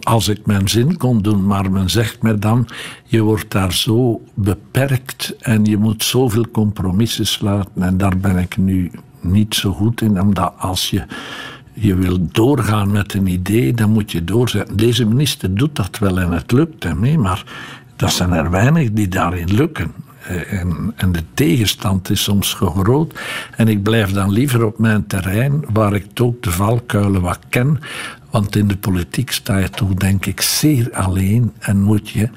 [0.00, 2.68] Als ik mijn zin kon doen, maar men zegt me dan,
[3.04, 7.82] je wordt daar zo beperkt en je moet zoveel compromissen sluiten.
[7.82, 11.04] En daar ben ik nu niet zo goed in, omdat als je
[11.74, 14.76] je wil doorgaan met een idee, dan moet je doorzetten.
[14.76, 17.44] Deze minister doet dat wel en het lukt hem, maar
[17.96, 19.92] dat zijn er weinig die daarin lukken.
[20.22, 23.20] Eh, en, en, de tegenstand is soms groot.
[23.56, 27.78] En ik blijf dan liever op mijn terrein, waar ik toch de valkuilen wat ken.
[28.30, 32.28] Want in de politiek sta je toch, denk ik, zeer alleen en moet je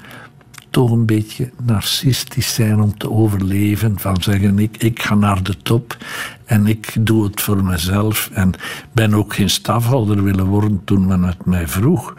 [0.70, 3.98] toch een beetje narcistisch zijn om te overleven.
[3.98, 5.96] Van zeggen, ik, ik ga naar de top
[6.44, 8.30] en ik doe het voor mezelf.
[8.32, 8.52] En
[8.92, 12.14] ben ook geen stafhouder willen worden toen men het mij vroeg.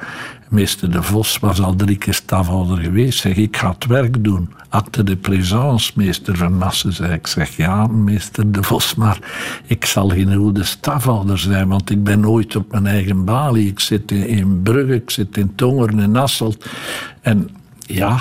[0.49, 3.19] Meester De Vos was al drie keer stafhouder geweest.
[3.19, 4.49] Zeg, ik ga het werk doen.
[4.69, 7.27] Acte de présence, meester Van Nassen, zei ik.
[7.27, 9.19] Zeg, ja, meester De Vos, maar
[9.65, 13.67] ik zal geen goede stafhouder zijn, want ik ben nooit op mijn eigen balie.
[13.67, 16.65] Ik zit in Brugge, ik zit in Tongeren en Asselt.
[17.21, 17.49] En
[17.87, 18.19] ja,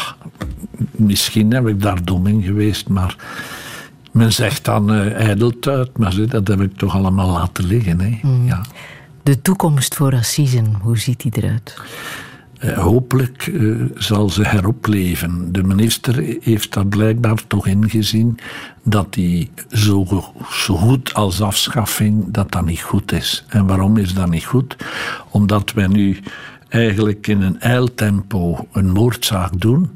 [0.91, 3.17] misschien heb ik daar dom in geweest, maar
[4.13, 8.01] men zegt dan uh, ijdeltuit, maar dat heb ik toch allemaal laten liggen.
[8.01, 8.19] Hè?
[8.23, 8.47] Mm.
[8.47, 8.61] Ja.
[9.23, 11.81] De toekomst voor Assisen, hoe ziet die eruit?
[12.65, 15.53] Uh, hopelijk uh, zal ze heropleven.
[15.53, 18.39] De minister heeft daar blijkbaar toch ingezien
[18.83, 20.07] dat die zo,
[20.51, 23.45] zo goed als afschaffing dat dat niet goed is.
[23.49, 24.77] En waarom is dat niet goed?
[25.31, 26.19] Omdat wij nu
[26.69, 29.91] eigenlijk in een eiltempo een moordzaak doen.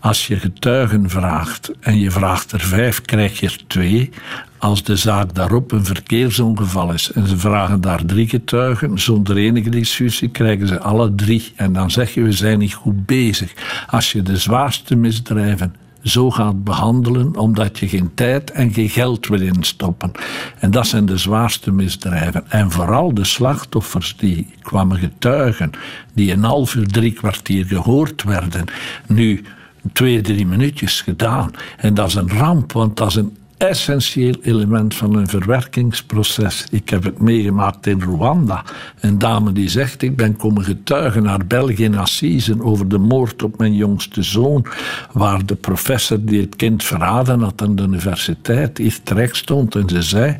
[0.00, 4.10] Als je getuigen vraagt en je vraagt er vijf, krijg je er twee.
[4.58, 9.70] Als de zaak daarop een verkeersongeval is en ze vragen daar drie getuigen, zonder enige
[9.70, 11.52] discussie krijgen ze alle drie.
[11.56, 13.52] En dan zeg je, we zijn niet goed bezig.
[13.86, 19.26] Als je de zwaarste misdrijven zo gaat behandelen omdat je geen tijd en geen geld
[19.26, 20.12] wil instoppen.
[20.58, 22.50] En dat zijn de zwaarste misdrijven.
[22.50, 25.70] En vooral de slachtoffers die kwamen getuigen,
[26.14, 28.64] die een half uur, drie kwartier gehoord werden,
[29.06, 29.44] nu
[29.92, 31.50] twee, drie minuutjes gedaan.
[31.76, 36.66] En dat is een ramp, want dat is een essentieel element van een verwerkingsproces.
[36.70, 38.64] Ik heb het meegemaakt in Rwanda.
[39.00, 43.42] Een dame die zegt: Ik ben komen getuigen naar België in Assisen over de moord
[43.42, 44.66] op mijn jongste zoon.
[45.12, 49.74] Waar de professor die het kind verraden had aan de universiteit hier terecht stond.
[49.74, 50.36] En ze zei: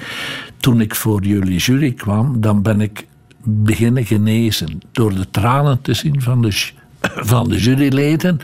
[0.56, 3.06] Toen ik voor jullie jury kwam, dan ben ik
[3.44, 4.80] beginnen genezen.
[4.92, 6.70] Door de tranen te zien van de,
[7.14, 8.39] van de juryleden.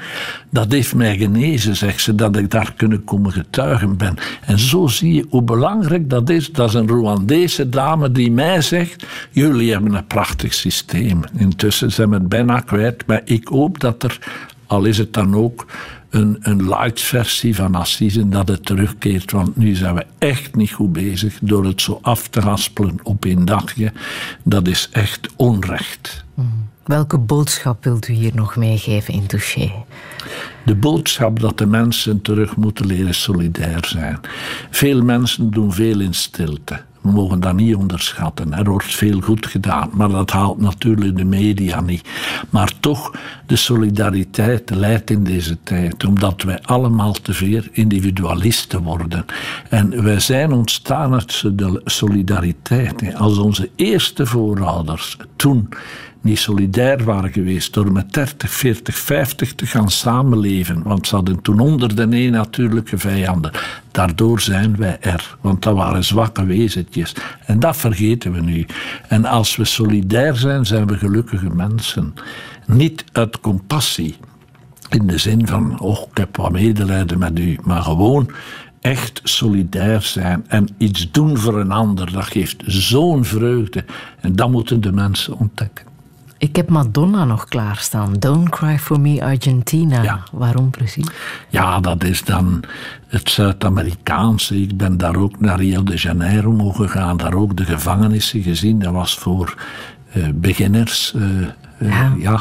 [0.51, 4.15] Dat heeft mij genezen, zegt ze, dat ik daar kunnen komen getuigen ben.
[4.45, 6.53] En zo zie je hoe belangrijk dat is.
[6.53, 11.21] Dat is een Rwandese dame die mij zegt: Jullie hebben een prachtig systeem.
[11.37, 14.19] Intussen zijn we het bijna kwijt, maar ik hoop dat er,
[14.67, 15.67] al is het dan ook
[16.11, 19.33] een, een light versie van Assise, dat het terugkeert.
[19.33, 23.25] Want nu zijn we echt niet goed bezig door het zo af te haspelen op
[23.25, 23.93] één dagje.
[24.43, 26.25] Dat is echt onrecht.
[26.85, 29.73] Welke boodschap wilt u hier nog meegeven in Touché?
[30.65, 34.21] De boodschap dat de mensen terug moeten leren solidair zijn.
[34.71, 36.81] Veel mensen doen veel in stilte.
[37.01, 38.53] We mogen dat niet onderschatten.
[38.53, 42.09] Er wordt veel goed gedaan, maar dat haalt natuurlijk de media niet.
[42.51, 43.15] Maar toch,
[43.47, 49.25] de solidariteit leidt in deze tijd, omdat wij allemaal te veel individualisten worden.
[49.69, 53.15] En wij zijn ontstaan uit de solidariteit.
[53.15, 55.69] Als onze eerste voorouders toen
[56.21, 60.83] niet solidair waren geweest door met 30, 40, 50 te gaan samenleven.
[60.83, 63.53] Want ze hadden toen onder de een natuurlijke vijanden.
[63.91, 67.15] Daardoor zijn wij er, want dat waren zwakke wezentjes.
[67.47, 68.67] En dat vergeten we nu.
[69.09, 72.15] En als we solidair zijn, zijn we gelukkige mensen.
[72.67, 74.17] Niet uit compassie,
[74.91, 78.31] in de zin van, oh, ik heb wat medelijden met u, maar gewoon
[78.81, 83.85] echt solidair zijn en iets doen voor een ander, dat geeft zo'n vreugde.
[84.21, 85.90] En dat moeten de mensen ontdekken.
[86.41, 88.13] Ik heb Madonna nog klaarstaan.
[88.19, 90.25] Don't Cry For Me Argentina.
[90.33, 91.07] Waarom precies?
[91.49, 92.63] Ja, dat is dan
[93.07, 94.63] het Zuid-Amerikaanse.
[94.63, 98.79] Ik ben daar ook naar Rio de Janeiro mogen gaan, daar ook de gevangenissen gezien.
[98.79, 99.55] Dat was voor
[100.13, 101.15] eh, beginners.
[101.15, 102.41] eh, eh, ja,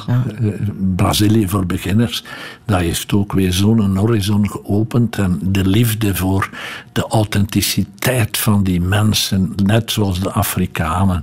[0.95, 2.23] Brazilië voor beginners.
[2.65, 5.17] Dat heeft ook weer zo'n horizon geopend.
[5.17, 6.49] En de liefde voor
[6.91, 11.21] de authenticiteit van die mensen, net zoals de Afrikanen,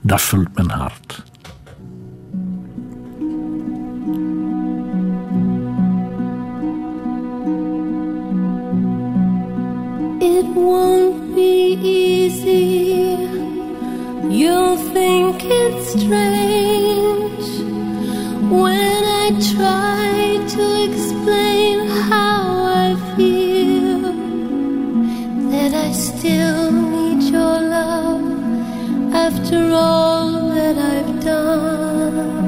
[0.00, 1.24] dat vult mijn hart.
[10.28, 13.16] It won't be easy.
[14.38, 17.46] You'll think it's strange
[18.50, 20.10] when I try
[20.54, 22.42] to explain how
[22.86, 24.02] I feel.
[25.52, 28.26] That I still need your love
[29.14, 32.45] after all that I've done.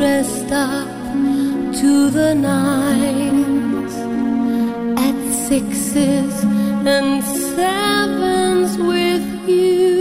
[0.00, 0.88] Dressed up
[1.74, 3.94] to the nines
[4.98, 5.16] at
[5.46, 6.42] sixes
[6.86, 9.99] and sevens with you.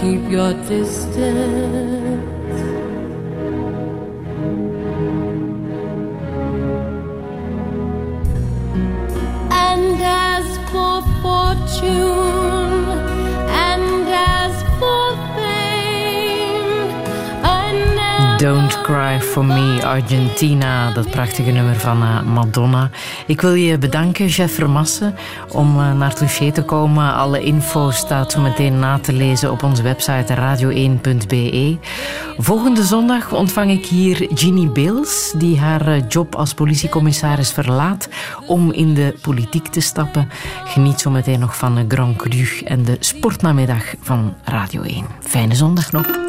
[0.00, 1.99] Keep your distance.
[18.90, 20.92] Cry For Me, Argentina.
[20.92, 22.90] Dat prachtige nummer van uh, Madonna.
[23.26, 25.14] Ik wil je bedanken, Jeff Vermassen,
[25.48, 27.14] om uh, naar Touché te komen.
[27.14, 31.78] Alle info staat zo meteen na te lezen op onze website radio1.be.
[32.38, 38.08] Volgende zondag ontvang ik hier Ginny Beels, die haar uh, job als politiecommissaris verlaat
[38.46, 40.28] om in de politiek te stappen.
[40.64, 45.06] Geniet zo meteen nog van Grand Cru en de sportnamiddag van Radio 1.
[45.20, 46.19] Fijne zondag nog.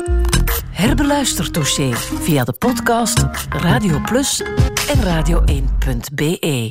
[0.82, 1.91] Herbeluister Touché
[2.26, 3.20] via de podcast
[3.52, 4.41] Radio Plus
[4.90, 6.70] en radio1.be.